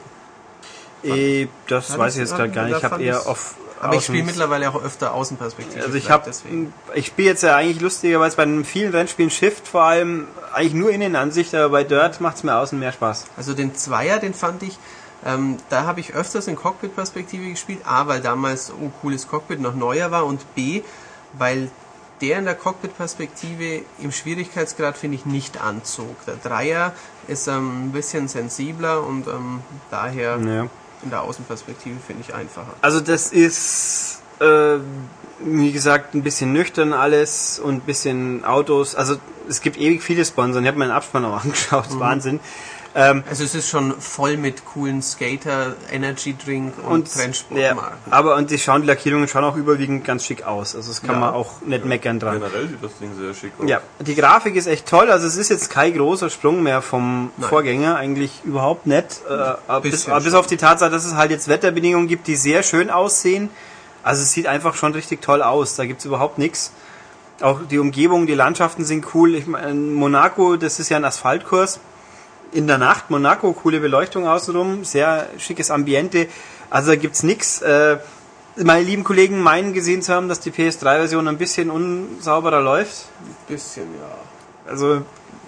[1.03, 2.77] Eh, das weiß ich jetzt gerade gar nicht.
[2.79, 3.55] Ich habe eher auf.
[3.83, 5.83] Aber ich spiele mittlerweile auch öfter Außenperspektive.
[5.83, 6.31] Also ich habe,
[6.95, 11.55] ich spiele jetzt ja eigentlich lustigerweise bei vielen Rennspielen Shift vor allem eigentlich nur Innenansicht,
[11.55, 13.25] aber bei Dirt macht's mir außen mehr Spaß.
[13.39, 14.79] Also den Zweier, den fand ich,
[15.25, 17.81] ähm, da habe ich öfters in Cockpit-Perspektive gespielt.
[17.85, 20.83] A, weil damals ein cooles Cockpit noch neuer war und B,
[21.35, 21.71] weil
[22.21, 26.17] der in der Cockpit-Perspektive im Schwierigkeitsgrad, finde ich, nicht anzog.
[26.27, 26.93] Der Dreier
[27.29, 29.61] ist ähm, ein bisschen sensibler und ähm,
[29.91, 30.67] daher Ja.
[31.03, 32.73] in der Außenperspektive finde ich einfacher.
[32.83, 34.77] Also das ist, äh,
[35.41, 38.95] wie gesagt, ein bisschen nüchtern alles und ein bisschen Autos.
[38.95, 39.17] Also
[39.49, 40.65] es gibt ewig viele Sponsoren.
[40.65, 42.41] Ich habe meinen Abspann auch angeschaut, ist Wahnsinn.
[42.95, 48.13] Ähm, Also es ist schon voll mit coolen Skater, Energy Drink und, und ja, Trendsportmarken.
[48.13, 50.75] aber und die schauen die Lackierungen schauen auch überwiegend ganz schick aus.
[50.75, 51.21] Also das kann Ja.
[51.21, 52.41] man auch nicht meckern dran.
[52.41, 53.69] Generell sieht das Ding sehr schick aus.
[53.69, 55.09] Ja, die Grafik ist echt toll.
[55.11, 57.49] Also es ist jetzt kein großer Sprung mehr vom Nein.
[57.49, 59.21] Vorgänger, eigentlich überhaupt nicht.
[59.29, 62.91] Äh, bis, bis auf die Tatsache, dass es halt jetzt Wetterbedingungen gibt, die sehr schön
[62.91, 63.51] aussehen.
[64.03, 65.77] Also es sieht einfach schon richtig toll aus.
[65.77, 66.73] Da gibt's überhaupt nichts.
[67.41, 69.35] Auch die Umgebung, die Landschaften sind cool.
[69.37, 71.79] Ich meine, Monaco, das ist ja ein Asphaltkurs.
[72.53, 76.27] In der Nacht, Monaco, coole Beleuchtung außenrum, sehr schickes Ambiente.
[76.69, 77.63] Also da gibt's nix.
[77.63, 77.99] Äh,
[78.57, 83.07] meine lieben Kollegen meinen gesehen zu haben, dass die PS3-Version ein bisschen unsauberer läuft.
[83.49, 84.71] Bisschen, ja.
[84.71, 85.03] Also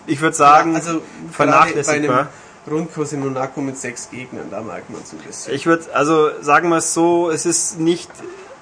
[0.06, 2.18] ich würde sagen, also bei vernachlässigbar.
[2.18, 2.28] einem
[2.70, 5.54] Rundkurs in Monaco mit sechs Gegnern, da merkt man es ein bisschen.
[5.54, 8.10] Ich würde, also sagen wir es so, es ist nicht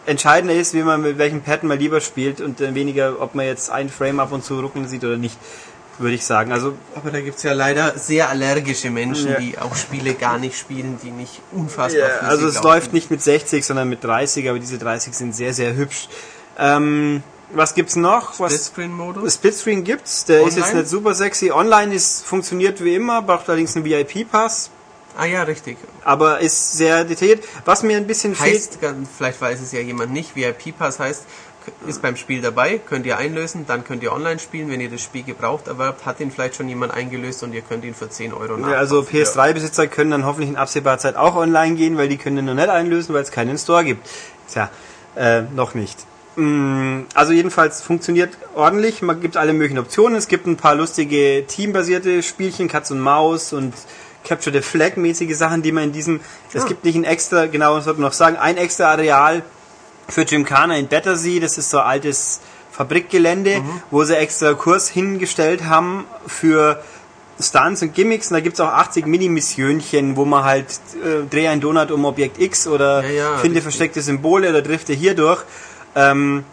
[0.06, 3.46] entscheidender ist, wie man mit welchem Pattern man lieber spielt und äh, weniger, ob man
[3.46, 5.38] jetzt ein Frame ab und zu ruckeln sieht oder nicht,
[5.98, 6.52] würde ich sagen.
[6.52, 9.38] Also Aber da gibt es ja leider sehr allergische Menschen, Ja.
[9.40, 12.66] die auch Spiele gar nicht spielen, die nicht unfassbar ja, also es laufen.
[12.68, 16.08] läuft nicht mit 60, sondern mit 30, aber diese 30 sind sehr, sehr hübsch.
[16.58, 17.22] Ähm,
[17.52, 18.34] was gibt's noch?
[18.34, 19.34] Splitscreen-Modus?
[19.34, 20.80] Splitscreen gibt's, der ist jetzt Online?
[20.80, 21.50] nicht super sexy.
[21.50, 24.70] Online ist funktioniert wie immer, braucht allerdings einen VIP-Pass,
[25.18, 25.76] Ah ja, richtig.
[26.04, 27.42] aber ist sehr detailliert.
[27.64, 31.24] Was mir ein bisschen fehlt, Heißt, ganz- vielleicht weiß es ja jemand nicht, VIP-Pass heißt,
[31.86, 34.70] ist beim Spiel dabei, könnt ihr einlösen, dann könnt ihr online spielen.
[34.70, 37.84] Wenn ihr das Spiel gebraucht erwerbt, hat ihn vielleicht schon jemand eingelöst und ihr könnt
[37.84, 41.76] ihn für 10 Euro Ja, also PS3-Besitzer können dann hoffentlich in absehbarer Zeit auch online
[41.76, 44.06] gehen, weil die können den noch nicht einlösen, weil es keinen Store gibt.
[44.50, 44.70] Tja,
[45.16, 45.98] äh, noch nicht.
[46.36, 49.02] Mm, Also jedenfalls funktioniert ordentlich.
[49.02, 50.16] Man gibt alle möglichen Optionen.
[50.16, 53.74] Es gibt ein paar lustige teambasierte Spielchen, Katz und Maus und
[54.24, 56.20] Capture the Flag mäßige Sachen, die man in diesem.
[56.52, 59.42] Es gibt nicht ein extra, genau, das sollte man noch sagen, ein extra Areal
[60.10, 61.40] für Gymkhana in Battersea.
[61.40, 66.82] Das ist so altes Fabrikgelände, wo sie extra Kurs hingestellt haben für
[67.38, 68.28] Stunts und Gimmicks.
[68.30, 70.66] Und da gibt's auch 80 Mini-Missionchen, wo man halt
[71.02, 74.92] äh, dreh ein Donut um Objekt X oder Ja, ja, finde versteckte Symbole oder drifte
[74.92, 75.42] hier durch.
[75.94, 76.44] Ähm,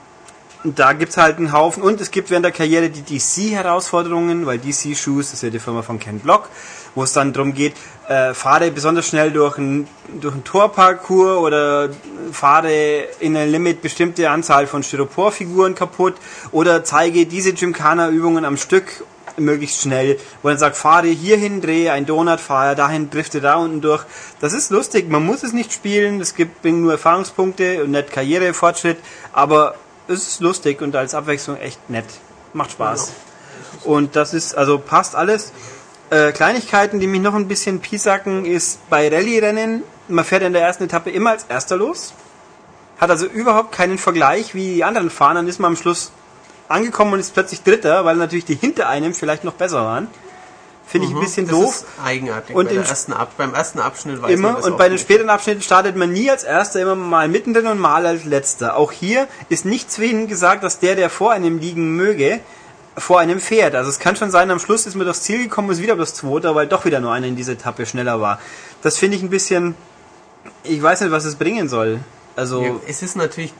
[0.63, 1.83] da gibt's halt einen Haufen.
[1.83, 5.59] Und es gibt während der Karriere die DC-Herausforderungen, weil DC Shoes, das ist ja die
[5.59, 6.49] Firma von Ken Block,
[6.95, 7.73] wo es dann darum geht,
[8.07, 9.87] äh, fahre besonders schnell durch ein,
[10.21, 11.89] durch ein Torparcours oder
[12.31, 16.15] fahre in ein Limit bestimmte Anzahl von Styroporfiguren kaputt
[16.51, 19.03] oder zeige diese Gymkhana-Übungen am Stück
[19.37, 23.81] möglichst schnell, wo dann sagt, fahre hierhin, drehe ein Donut, fahre dahin, drifte da unten
[23.81, 24.03] durch.
[24.39, 28.97] Das ist lustig, man muss es nicht spielen, es gibt nur Erfahrungspunkte und nicht Karrierefortschritt,
[29.33, 29.75] aber
[30.07, 32.05] es ist lustig und als Abwechslung echt nett.
[32.53, 33.11] Macht Spaß.
[33.83, 35.51] Und das ist, also passt alles.
[36.09, 40.61] Äh, Kleinigkeiten, die mich noch ein bisschen piesacken, ist bei Rallye-Rennen, man fährt in der
[40.61, 42.13] ersten Etappe immer als Erster los.
[42.97, 45.35] Hat also überhaupt keinen Vergleich, wie die anderen fahren.
[45.35, 46.11] Dann ist man am Schluss
[46.69, 50.07] angekommen und ist plötzlich Dritter, weil natürlich die hinter einem vielleicht noch besser waren.
[50.87, 51.49] Finde ich ein bisschen Mhm.
[51.49, 51.75] das doof.
[51.75, 52.55] Ist eigenartig.
[52.55, 55.29] Und bei ersten Ab beim ersten Abschnitt weiß man Immer das und bei den späteren
[55.29, 58.77] Abschnitten startet man nie als Erster, immer mal mittendrin und mal als Letzter.
[58.77, 62.39] Auch hier ist nicht zwingend gesagt, dass der, der vor einem liegen möge,
[62.97, 63.75] vor einem fährt.
[63.75, 66.15] Also es kann schon sein, am Schluss ist man durchs Ziel gekommen, ist wieder bloß
[66.15, 68.39] Zweiter, weil doch wieder nur einer in dieser Etappe schneller war.
[68.81, 69.75] Das finde ich ein bisschen,
[70.63, 71.99] ich weiß nicht, was es bringen soll.
[72.35, 73.53] Also, Ja, es ist natürlich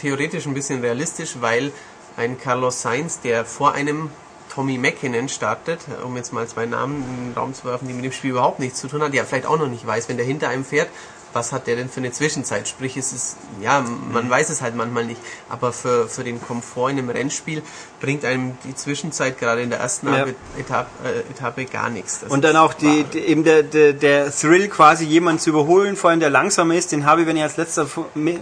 [0.00, 1.72] theoretisch ein bisschen realistisch, weil
[2.16, 4.10] ein Carlos Sainz, der vor einem
[4.54, 8.04] Tommy Mäkinen startet, um jetzt mal zwei Namen in den Raum zu werfen, die mit
[8.04, 10.26] dem Spiel überhaupt nichts zu tun haben, der vielleicht auch noch nicht weiß, wenn der
[10.26, 10.88] hinter einem fährt,
[11.34, 12.66] was hat der denn für eine Zwischenzeit?
[12.68, 14.12] Sprich, es ist, ja, Mhm.
[14.12, 17.62] man weiß es halt manchmal nicht, aber für, für den Komfort in einem Rennspiel
[18.00, 20.26] bringt einem die Zwischenzeit gerade in der ersten Ja.
[20.58, 22.20] Etappe, äh, Etappe gar nichts.
[22.20, 25.96] Das und dann auch die, die, eben der, der, der Thrill quasi jemanden zu überholen,
[25.96, 27.86] vor allem der langsamer ist, den habe ich, wenn ich als letzter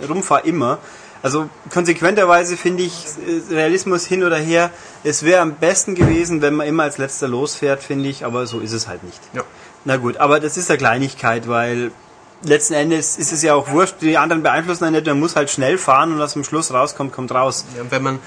[0.08, 0.78] rumfahre, immer.
[1.24, 3.06] Also konsequenterweise finde ich
[3.50, 4.70] äh, Realismus hin oder her.
[5.04, 8.60] Es wäre am besten gewesen, wenn man immer als letzter losfährt, finde ich, aber so
[8.60, 9.20] ist es halt nicht.
[9.32, 9.42] Ja.
[9.84, 11.90] Na gut, aber das ist eine Kleinigkeit, weil
[12.44, 15.50] letzten Endes ist es ja auch wurscht, die anderen beeinflussen einen nicht, man muss halt
[15.50, 17.64] schnell fahren und was am Schluss rauskommt, kommt raus.
[17.76, 18.18] Ja, wenn man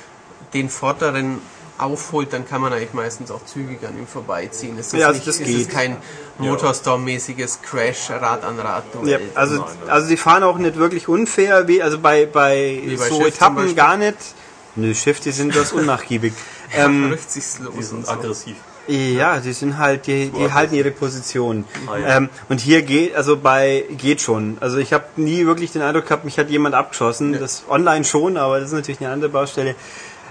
[0.53, 1.39] den vorderen
[1.77, 4.77] aufholt, dann kann man eigentlich meistens auch zügig an ihm vorbeiziehen.
[4.79, 5.57] Es ist, Ja, also nicht, das es geht.
[5.57, 5.97] ist kein
[6.39, 8.83] Motorstorm-mäßiges Crash Rad an Rad.
[9.03, 13.09] Ja, also, also die fahren auch nicht wirklich unfair, wie, also bei, bei, Wie bei
[13.09, 14.17] so Schiff Etappen gar nicht.
[14.77, 16.33] Nö, Schiff, die sind das unnachgiebig.
[16.73, 18.11] ähm, Rücht sich's los Die und sind so.
[18.13, 18.55] aggressiv.
[18.87, 21.65] Ja, die sind halt, die, die halten ihre Position.
[21.87, 22.17] Ah, ja.
[22.17, 24.57] ähm, und hier geht, also bei, geht schon.
[24.59, 27.33] Also ich habe nie wirklich den Eindruck gehabt, mich hat jemand abgeschossen.
[27.33, 29.75] Das online schon, aber das ist natürlich eine andere Baustelle.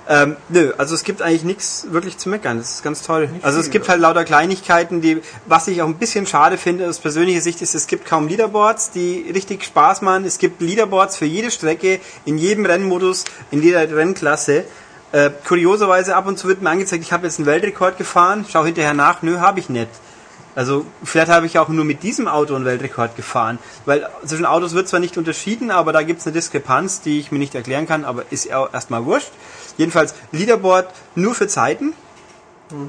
[0.07, 2.59] Ähm, nö, also es gibt eigentlich nichts wirklich zu meckern.
[2.59, 3.29] Das ist ganz toll.
[3.43, 3.93] also es gibt ja.
[3.93, 7.75] halt lauter Kleinigkeiten, die, was ich auch ein bisschen schade finde aus persönlicher Sicht ist,
[7.75, 10.25] es gibt kaum Leaderboards, die richtig Spaß machen.
[10.25, 14.65] Es gibt Leaderboards für jede Strecke, in jedem Rennmodus, in jeder Rennklasse.
[15.15, 18.65] Äh, kurioserweise ab und zu wird mir angezeigt, ich habe jetzt einen Weltrekord gefahren, schau
[18.65, 19.89] hinterher nach, nö, habe ich nicht.
[20.57, 23.61] Also vielleicht habe ich auch nur mit diesem Auto einen Weltrekord gefahren.
[23.85, 27.31] Weil zwischen Autos wird zwar nicht unterschieden, aber da gibt es eine Diskrepanz, die ich
[27.31, 29.31] mir nicht erklären kann, aber ist erstmal wurscht.
[29.77, 31.93] Jedenfalls Leaderboard nur für Zeiten.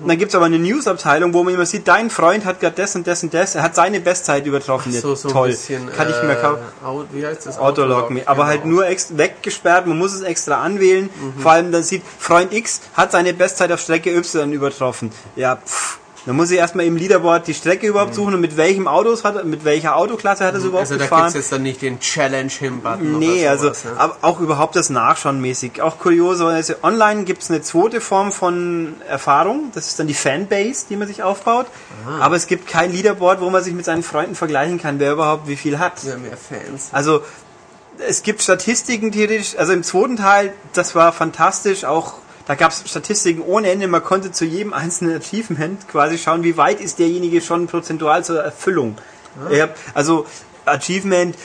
[0.04, 2.76] Und dann gibt es aber eine News-Abteilung, wo man immer sieht, dein Freund hat gerade
[2.76, 4.92] das und das und das, er hat seine Bestzeit übertroffen.
[4.92, 5.48] so, so Toll.
[5.48, 6.62] ein bisschen, Kann ich mir kaufen.
[6.84, 7.58] äh, wie heißt das?
[7.60, 8.22] Autolog me.
[8.26, 8.48] Aber genau.
[8.48, 11.10] halt nur ex weggesperrt, man muss es extra anwählen.
[11.38, 15.12] Vor allem dann sieht, Freund X hat seine Bestzeit auf Strecke Y übertroffen.
[15.36, 16.00] Ja, pff.
[16.26, 19.46] Dann muss ich erstmal im Leaderboard die Strecke überhaupt suchen und mit welchem Autos hat
[19.46, 21.24] mit welcher Autoklasse hat er es überhaupt Also da gefahren.
[21.26, 23.92] gibt's jetzt dann nicht den Challenge-Him-Button Nee, oder also sowas, ne?
[23.98, 25.82] aber auch überhaupt das Nachschauen mäßig.
[25.82, 29.72] Auch kurioserweise, online gibt's eine zweite Form von Erfahrung.
[29.76, 31.68] Das ist dann die Fanbase, die man sich aufbaut.
[32.20, 35.48] Aber es gibt kein Leaderboard, wo man sich mit seinen Freunden vergleichen kann, wer überhaupt
[35.48, 36.04] wie viel hat.
[36.04, 36.90] Ja, mehr Fans.
[36.92, 37.22] Also
[38.08, 42.16] es gibt Statistiken theoretisch, also im zweiten Teil, das war fantastisch, auch
[42.48, 46.58] da gab es Statistiken ohne Ende, man konnte zu jedem einzelnen Achievement quasi schauen, wie
[46.58, 48.98] weit ist derjenige schon prozentual zur Erfüllung.
[49.52, 50.26] Hab, also
[50.66, 51.36] Achievement,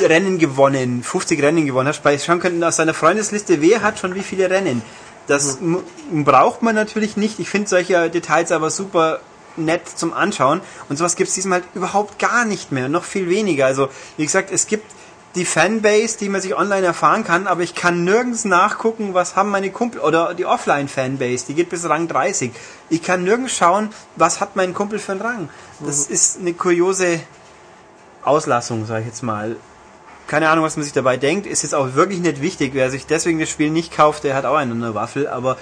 [0.00, 4.14] Rennen gewonnen, 50 Rennen gewonnen, hast bei schauen können aus seiner Freundesliste, wer hat schon
[4.14, 4.82] wie viele Rennen.
[5.26, 7.38] Das mu- braucht man natürlich nicht.
[7.38, 9.20] Ich finde solche Details aber super
[9.56, 10.60] nett zum Anschauen.
[10.88, 13.66] Und sowas gibt es diesmal halt überhaupt gar nicht mehr, noch viel weniger.
[13.66, 14.86] Also, wie gesagt, es gibt
[15.34, 19.50] die Fanbase, die man sich online erfahren kann, aber ich kann nirgends nachgucken, was haben
[19.50, 22.52] meine Kumpel oder die Offline-Fanbase, die geht bis Rang 30.
[22.88, 25.48] Ich kann nirgends schauen, was hat mein Kumpel für einen Rang.
[25.80, 27.20] Das ist eine kuriose
[28.24, 29.56] Auslassung, sage ich jetzt mal.
[30.26, 31.46] Keine Ahnung, was man sich dabei denkt.
[31.46, 32.72] Ist jetzt auch wirklich nicht wichtig.
[32.74, 35.26] Wer sich deswegen das Spiel nicht kauft, der hat auch eine Waffel.
[35.26, 35.56] Aber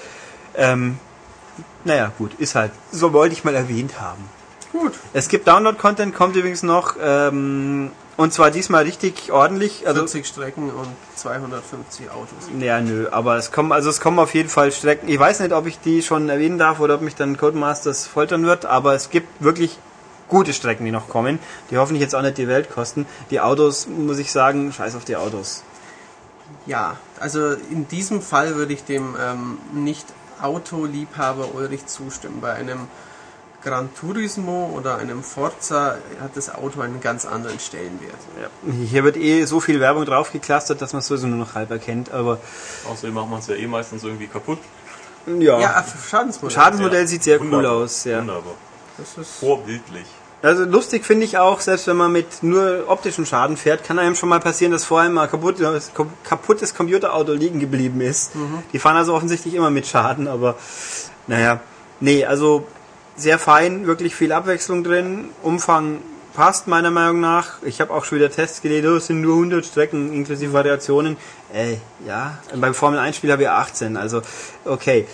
[0.57, 0.99] ähm,
[1.85, 2.73] naja, gut, ist halt.
[2.91, 4.25] So wollte ich mal erwähnt haben.
[4.73, 4.95] Gut.
[5.13, 6.97] Es gibt Download-Content, kommt übrigens noch.
[7.01, 9.87] Ähm, und zwar diesmal richtig ordentlich.
[9.87, 12.49] Also 40 Strecken und 250 Autos.
[12.61, 15.09] ja, nö, aber es kommen, also es kommen auf jeden Fall Strecken.
[15.09, 18.45] Ich weiß nicht, ob ich die schon erwähnen darf oder ob mich dann Codemasters foltern
[18.47, 19.79] wird, aber es gibt wirklich
[20.29, 21.39] gute Strecken, die noch kommen,
[21.71, 23.07] die hoffentlich jetzt auch nicht die Welt kosten.
[23.31, 25.63] Die Autos, muss ich sagen, scheiß auf die Autos.
[26.65, 32.41] Ja, also in diesem Fall würde ich dem ähm, Nicht-Autoliebhaber Ulrich zustimmen.
[32.41, 32.89] Bei einem
[33.67, 38.15] Gran Turismo oder einem Forza hat das Auto einen ganz anderen Stellenwert.
[38.41, 38.49] Ja.
[38.89, 42.13] Hier wird eh so viel Werbung draufgeklastert, dass man es sowieso nur noch halb erkennt,
[42.13, 42.39] aber
[42.89, 44.59] Außerdem macht man es ja eh meistens irgendwie kaputt.
[45.27, 45.59] ja.
[45.59, 46.55] Ja, Schadensmodell.
[46.55, 47.07] Schadensmodell Ja.
[47.09, 47.59] sieht sehr Wunderbar.
[47.73, 48.21] cool aus, ja.
[48.21, 48.55] Wunderbar.
[48.99, 50.07] Das ist Vorbildlich.
[50.43, 54.15] Also lustig finde ich auch, selbst wenn man mit nur optischen Schaden fährt, kann einem
[54.15, 55.57] schon mal passieren, dass vor allem mal kaputt,
[56.23, 58.31] kaputtes Computerauto liegen geblieben ist.
[58.73, 60.55] Die fahren also offensichtlich immer mit Schaden, aber
[61.27, 61.59] naja.
[61.99, 62.67] Nee, also
[63.17, 65.31] sehr fein, wirklich viel Abwechslung drin.
[65.43, 65.99] Umfang
[66.35, 67.63] passt meiner Meinung nach.
[67.63, 71.17] Ich habe auch schon wieder Tests gelesen, oh, es sind nur 100 Strecken inklusive Variationen.
[71.53, 74.23] Ey, ja, beim Formel 1 Spiel habe ich 18, also
[74.65, 75.07] okay.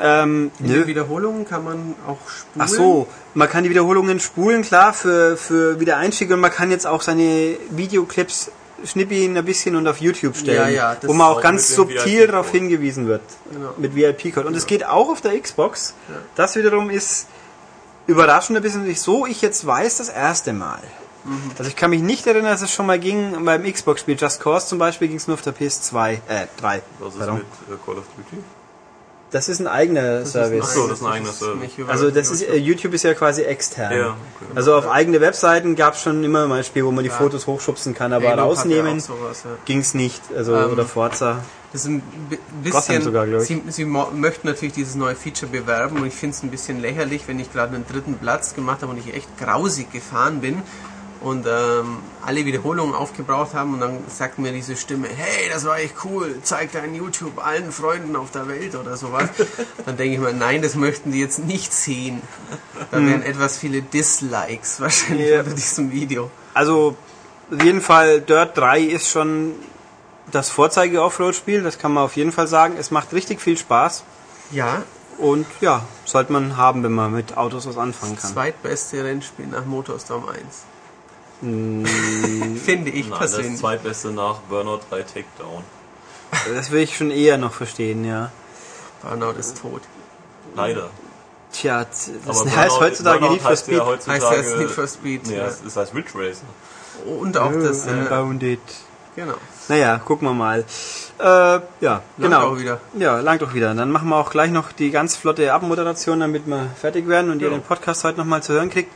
[0.00, 2.60] Ähm, den Wiederholungen kann man auch spulen.
[2.60, 6.86] Ach so, man kann die Wiederholungen spulen, klar, für, für Wiedereinstieg und man kann jetzt
[6.86, 8.50] auch seine Videoclips
[8.84, 11.74] schnippien ein bisschen und auf YouTube stellen, Ja, ja, das wo man auch auch ganz
[11.74, 13.22] subtil darauf hingewiesen wird,
[13.52, 13.74] Genau.
[13.78, 14.46] mit VIP-Code.
[14.46, 15.94] Und es geht auch auf der Xbox.
[16.34, 17.26] Das wiederum ist
[18.06, 20.80] überraschend ein bisschen, so ich jetzt weiß, das erste Mal.
[21.24, 21.52] Mhm.
[21.56, 24.66] Also ich kann mich nicht erinnern, dass es schon mal ging, beim Xbox-Spiel Just Cause
[24.66, 26.82] zum Beispiel ging es nur auf der PS2, äh, 3.
[26.98, 27.36] Was ist Pardon.
[27.36, 28.42] mit äh, Call of Duty?
[29.32, 30.52] Das ist ein eigener Das ist Service.
[30.52, 31.70] ein Ach so, das ist ein eigener Service.
[31.88, 32.54] Also das ist, YouTube.
[32.54, 33.90] äh, YouTube ist ja quasi extern.
[33.92, 34.52] Ja, okay.
[34.54, 37.16] Also auf eigene Webseiten gab es schon immer mal Spiele, wo man die Ja.
[37.16, 39.50] Fotos hochschubsen kann, aber Halo rausnehmen sowas, ja.
[39.64, 40.20] ging's nicht.
[40.36, 41.38] Also Ähm, oder Forza.
[41.72, 42.02] Das ist ein
[42.62, 46.50] bisschen, sogar, sie, sie möchten natürlich dieses neue Feature bewerben und ich finde es ein
[46.50, 50.42] bisschen lächerlich, wenn ich gerade einen dritten Platz gemacht habe und ich echt grausig gefahren
[50.42, 50.60] bin
[51.22, 55.78] und ähm, alle Wiederholungen aufgebraucht haben und dann sagt mir diese Stimme, hey, das war
[55.78, 59.28] echt cool, zeig dein YouTube allen Freunden auf der Welt oder sowas.
[59.86, 62.22] dann denke ich mir, nein, das möchten die jetzt nicht sehen.
[62.90, 65.40] Da wären etwas viele Dislikes wahrscheinlich Ja.
[65.40, 66.30] unter diesem Video.
[66.54, 66.96] Also
[67.50, 69.52] auf jeden Fall Dirt 3 ist schon
[70.30, 72.74] das Vorzeige-Offroad-Spiel, das kann man auf jeden Fall sagen.
[72.78, 74.04] Es macht richtig viel Spaß
[74.50, 74.82] Ja,
[75.18, 78.32] und ja, sollte man haben, wenn man mit Autos was anfangen kann.
[78.32, 80.38] zweitbeste Rennspiel nach Motorstorm 1.
[81.42, 81.84] Mm,
[82.56, 83.60] Finde ich Nein, das persönlich.
[83.60, 85.64] zweitbeste nach Burnout 3 Takedown.
[86.54, 88.30] Das will ich schon eher noch verstehen, ja.
[89.02, 89.82] Burnout ist tot.
[90.54, 90.88] Leider.
[91.52, 93.76] Tja, das Aber heißt heutzutage Burnout Need for heißt Speed.
[93.78, 95.26] Ja heutzutage, Heißt das Need for Speed?
[95.26, 95.46] Nee, ja.
[95.46, 96.46] es, es heißt Ridge Racer.
[97.20, 98.60] Und auch das, äh, Unbounded.
[99.16, 99.34] genau.
[99.68, 100.64] Naja, gucken wir mal.
[101.18, 102.48] Äh, ja, Langt genau.
[102.48, 102.80] auch wieder.
[102.98, 103.74] Ja, langt doch wieder.
[103.74, 107.40] Dann machen wir auch gleich noch die ganz flotte Abmoderation, damit wir fertig werden und
[107.42, 107.54] ihr Ja.
[107.54, 108.90] den Podcast heute nochmal zu hören kriegt.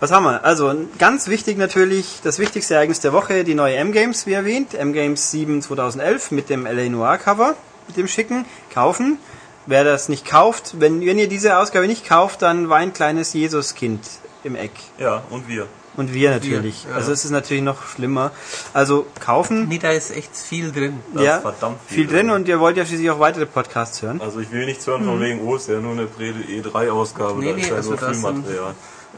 [0.00, 0.44] Was haben wir?
[0.44, 4.74] Also, ganz wichtig natürlich, das wichtigste Ereignis der Woche, die neue M-Games, wie erwähnt.
[4.74, 7.56] M-Games 7 2011 mit dem LA Noir Cover,
[7.88, 8.44] mit dem schicken.
[8.72, 9.18] Kaufen.
[9.66, 14.00] Wer das nicht kauft, wenn, wenn ihr diese Ausgabe nicht kauft, dann weint kleines Jesuskind
[14.44, 14.70] im Eck.
[14.98, 15.66] Ja, und wir.
[15.96, 16.84] Und wir natürlich.
[16.84, 16.94] ja.
[16.94, 18.30] Also es ist natürlich noch schlimmer.
[18.72, 19.66] Also kaufen.
[19.66, 21.00] Nee, da ist echt viel drin.
[21.12, 24.20] Da ja, ist verdammt viel drin und ihr wollt ja schließlich auch weitere Podcasts hören.
[24.20, 27.50] Also ich will nichts hören von wegen, oh, ist ja nur eine Predel E3-Ausgabe, Nee,
[27.50, 28.46] da nee, ist ja also nur das sind-.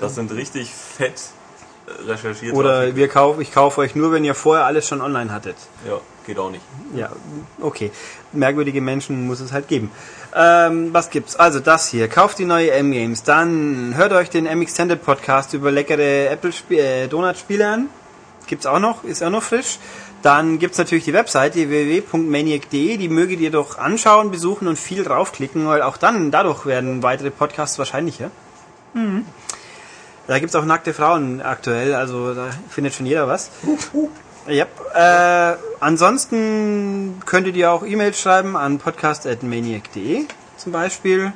[0.00, 1.12] Das sind richtig fett
[1.86, 5.32] äh, recherchierte Oder wir kaufen, ich kaufe euch nur, wenn ihr vorher alles schon online
[5.32, 5.56] hattet.
[5.86, 6.64] Ja, geht auch nicht.
[6.94, 7.10] Ja,
[7.60, 7.90] okay.
[8.32, 9.90] Merkwürdige Menschen muss es halt geben.
[10.34, 11.36] Ähm, was gibt's?
[11.36, 12.08] Also das hier.
[12.08, 13.22] Kauft die neue M-Games.
[13.22, 17.88] Dann hört euch den M-Extended Podcast über leckere Apple äh, Donut-Spiele an.
[18.46, 19.78] Gibt's auch noch, ist auch noch frisch.
[20.22, 25.66] Dann gibt's natürlich die Webseite www.maniac.de, die möget ihr doch anschauen, besuchen und viel draufklicken,
[25.66, 28.30] weil auch dann, dadurch werden weitere Podcasts wahrscheinlicher.
[28.92, 29.24] Mhm.
[30.30, 33.50] Da gibt's auch nackte Frauen aktuell, also da findet schon jeder was.
[34.48, 34.68] Yep.
[34.94, 40.26] Äh, ansonsten könntet ihr auch E-Mails schreiben an podcast.maniac.de
[40.56, 41.32] zum Beispiel.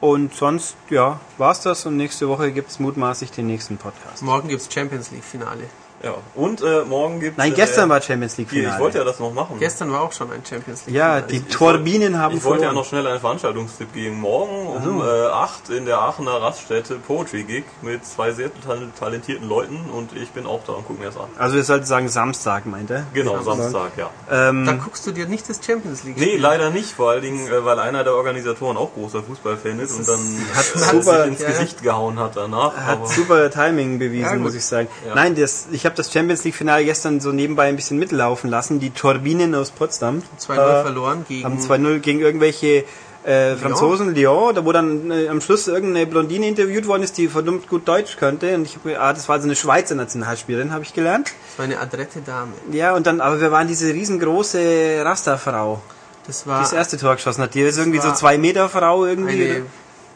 [0.00, 4.20] Und sonst, ja, war's das und nächste Woche gibt's mutmaßlich den nächsten Podcast.
[4.24, 5.68] Morgen gibt's Champions League Finale.
[6.02, 8.74] Ja, und äh, morgen gibt Nein, gestern war Champions League Finale.
[8.74, 9.56] ich wollte ja das noch machen.
[9.60, 10.96] Gestern war auch schon ein Champions League.
[10.96, 11.26] ja, Finale.
[11.28, 12.74] die ich Turbinen haben Ich wollte ja verloren.
[12.82, 14.20] noch schnell einen Veranstaltungstipp geben.
[14.20, 15.04] Morgen um so.
[15.06, 20.16] äh, 8 in der Aachener Raststätte Poetry Gig mit zwei sehr tal- talentierten Leuten und
[20.16, 21.28] ich bin auch da und guck mir das an.
[21.38, 23.04] Also wir sollten sagen Samstag, meint er.
[23.14, 23.70] Genau, Samstag.
[23.70, 24.10] Samstag, ja.
[24.28, 27.22] Da Ähm, guckst du dir nicht das Champions League Nee, Spiel leider nicht, vor allen
[27.22, 30.18] Dingen, äh, weil einer der Organisatoren auch großer Fußballfan ist und dann
[30.54, 31.46] Hat äh, super- sich ins ja.
[31.48, 32.76] Gesicht gehauen hat danach.
[32.76, 34.88] hat aber super Timing bewiesen, Ja, muss ich sagen.
[35.06, 35.14] Ja.
[35.14, 38.80] Nein, das, ich habe das Champions League Finale gestern so nebenbei ein bisschen mitlaufen lassen.
[38.80, 41.44] Die Turbinen aus Potsdam 2-0 äh, verloren gegen.
[41.44, 42.84] haben 2-0 gegen irgendwelche
[43.24, 47.28] äh, Franzosen, Lyon, da wo dann äh, am Schluss irgendeine Blondine interviewt worden ist, die
[47.28, 48.54] verdammt gut Deutsch könnte.
[48.54, 51.32] Und ich habe ah, das war so eine Schweizer Nationalspielerin, habe ich gelernt.
[51.50, 52.52] Das war eine adrette Dame.
[52.72, 55.80] Ja, und dann, aber wir waren diese riesengroße Rasta-Frau,
[56.26, 57.54] Das die war das erste Tor geschossen hat.
[57.54, 59.50] Die ist irgendwie so zwei Meter Frau irgendwie.
[59.50, 59.62] eine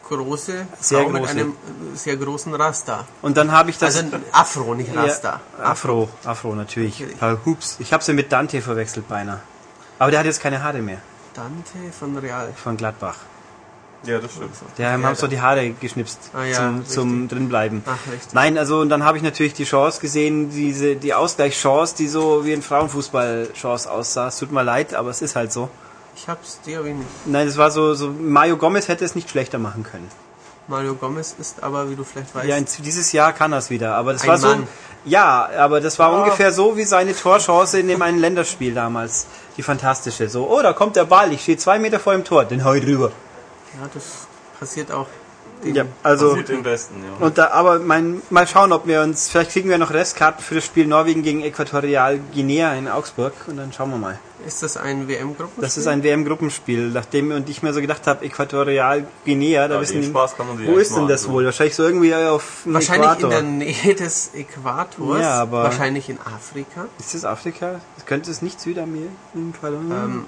[0.09, 1.31] große Sehr Frau mit große.
[1.31, 3.05] einem äh, sehr großen Rasta.
[3.21, 3.97] Und dann habe ich das.
[3.97, 5.41] Also ein Afro, nicht Rasta.
[5.57, 7.03] Ja, Afro, Afro natürlich.
[7.19, 7.75] Paul Hups.
[7.79, 9.41] Ich habe sie mit Dante verwechselt beinahe.
[9.99, 10.99] Aber der hat jetzt keine Haare mehr
[11.33, 12.53] Dante von Real.
[12.55, 13.15] von Gladbach.
[14.03, 14.51] ja, das stimmt.
[14.77, 17.83] Der haben Ja, so die Haare geschnipst Ah ja, zum, zum drinbleiben.
[17.85, 18.33] Ach, richtig.
[18.33, 22.45] Nein, also und dann habe ich natürlich die Chance gesehen, diese die Ausgleichschance, die so
[22.45, 24.27] wie ein Frauenfußball-Chance aussah.
[24.27, 25.69] Es tut mir leid, aber es ist halt so.
[26.19, 27.07] Ich hab's dir aber nicht.
[27.25, 30.09] Nein, es war so, so Mario Gomez hätte es nicht schlechter machen können.
[30.67, 33.95] Mario Gomez ist aber, wie du vielleicht weißt, Ja, dieses Jahr kann er es wieder,
[33.95, 34.47] aber das war so.
[34.47, 34.67] Mann.
[35.05, 36.17] Ja, aber das war Ja.
[36.23, 39.27] ungefähr so wie seine Torchance in dem einen Länderspiel damals.
[39.55, 40.27] Die fantastische.
[40.27, 42.73] So, oh, da kommt der Ball, ich stehe zwei Meter vor dem Tor, den hau
[42.73, 43.11] ich drüber.
[43.79, 44.03] ja, das
[44.59, 45.07] passiert auch.
[45.63, 46.29] Ja, also.
[46.29, 47.25] Passiert im Besten, ja.
[47.25, 50.55] Und da, aber mein, mal schauen, ob wir uns, vielleicht kriegen wir noch Restkarten für
[50.55, 54.19] das Spiel Norwegen gegen Äquatorial Guinea in Augsburg und dann schauen wir mal.
[54.45, 55.61] Ist das ein WM-Gruppenspiel?
[55.63, 59.81] Das ist ein WM-Gruppenspiel, nachdem und ich mir so gedacht habe, Äquatorial Guinea, da Ja,
[59.81, 61.43] wissen die, Spaß kann man sich wo ist denn das wohl?
[61.45, 63.31] Wahrscheinlich so irgendwie auf Wahrscheinlich Äquator.
[63.39, 65.19] in der Nähe des Äquators.
[65.21, 66.85] Ja, aber- wahrscheinlich in Afrika.
[66.99, 67.81] Ist das Afrika?
[68.05, 69.09] Könnte es nicht Südamerika?
[69.35, 70.25] Ähm,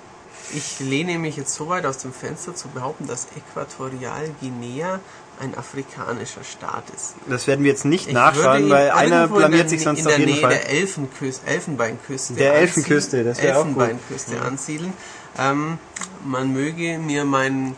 [0.54, 5.00] ich lehne mich jetzt so weit aus dem Fenster zu behaupten, dass Äquatorial Guinea
[5.40, 7.16] ein afrikanischer Staat ist.
[7.28, 10.32] Das werden wir jetzt nicht Ich nachschauen, weil einer blamiert der, sich sonst auf jeden
[10.32, 10.50] Nähe Fall.
[10.50, 12.34] der Elfenküste, Elfenbeinküste.
[12.34, 12.68] Der ansiedeln.
[12.68, 13.78] Elfenküste, das wäre auch gut.
[13.78, 14.94] Elfenbeinküste ansiedeln.
[15.38, 15.78] Ähm,
[16.26, 17.76] man möge mir meine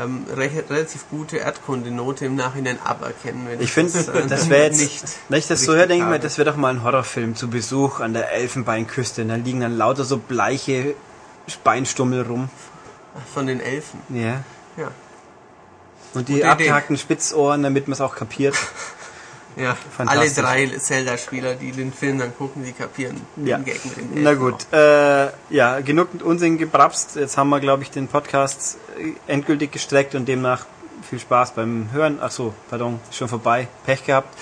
[0.00, 3.46] ähm, re relativ gute Erdkundenote im Nachhinein aberkennen.
[3.46, 5.04] Wenn Ich finde, äh, das wäre jetzt, nicht.
[5.28, 7.50] wenn ich das so höre, denke ich mir, das wäre doch mal ein Horrorfilm zu
[7.50, 9.22] Besuch an der Elfenbeinküste.
[9.22, 10.94] Und da liegen dann lauter so bleiche
[11.64, 12.48] Beinstummel rum.
[13.34, 14.00] Von den Elfen.
[14.08, 14.42] Ja.
[14.76, 14.88] Ja.
[16.14, 16.50] Und die Gute Idee.
[16.50, 18.56] abgehackten Spitzohren, damit man es auch kapiert.
[19.54, 23.58] Ja, alle drei Zelda-Spieler, die den Film dann gucken, die kapieren Ja.
[23.58, 27.16] den Gag mit den Na Elfen gut, äh, ja, genug Unsinn gebrapst.
[27.16, 30.64] Jetzt haben wir, glaube ich, den Podcast äh, endgültig gestreckt und demnach
[31.06, 32.18] viel Spaß beim Hören.
[32.22, 33.68] Ach so, pardon, schon vorbei.
[33.84, 34.34] Pech gehabt.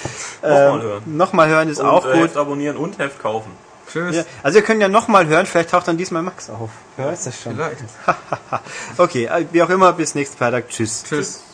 [0.42, 1.02] Nochmal hören.
[1.16, 2.22] Nochmal hören ist Und, auch äh, gut.
[2.28, 3.50] Heft abonnieren und Heft kaufen.
[3.92, 4.16] Tschüss.
[4.16, 6.70] Ja, also wir können ja nochmal hören, vielleicht taucht dann diesmal Max auf.
[6.96, 7.54] Wer weiß das schon.
[7.54, 7.78] Vielleicht.
[8.96, 10.68] okay, äh, wie auch immer, bis nächsten Freitag.
[10.68, 11.04] Tschüss.
[11.04, 11.40] Tschüss.
[11.40, 11.44] Tschüss.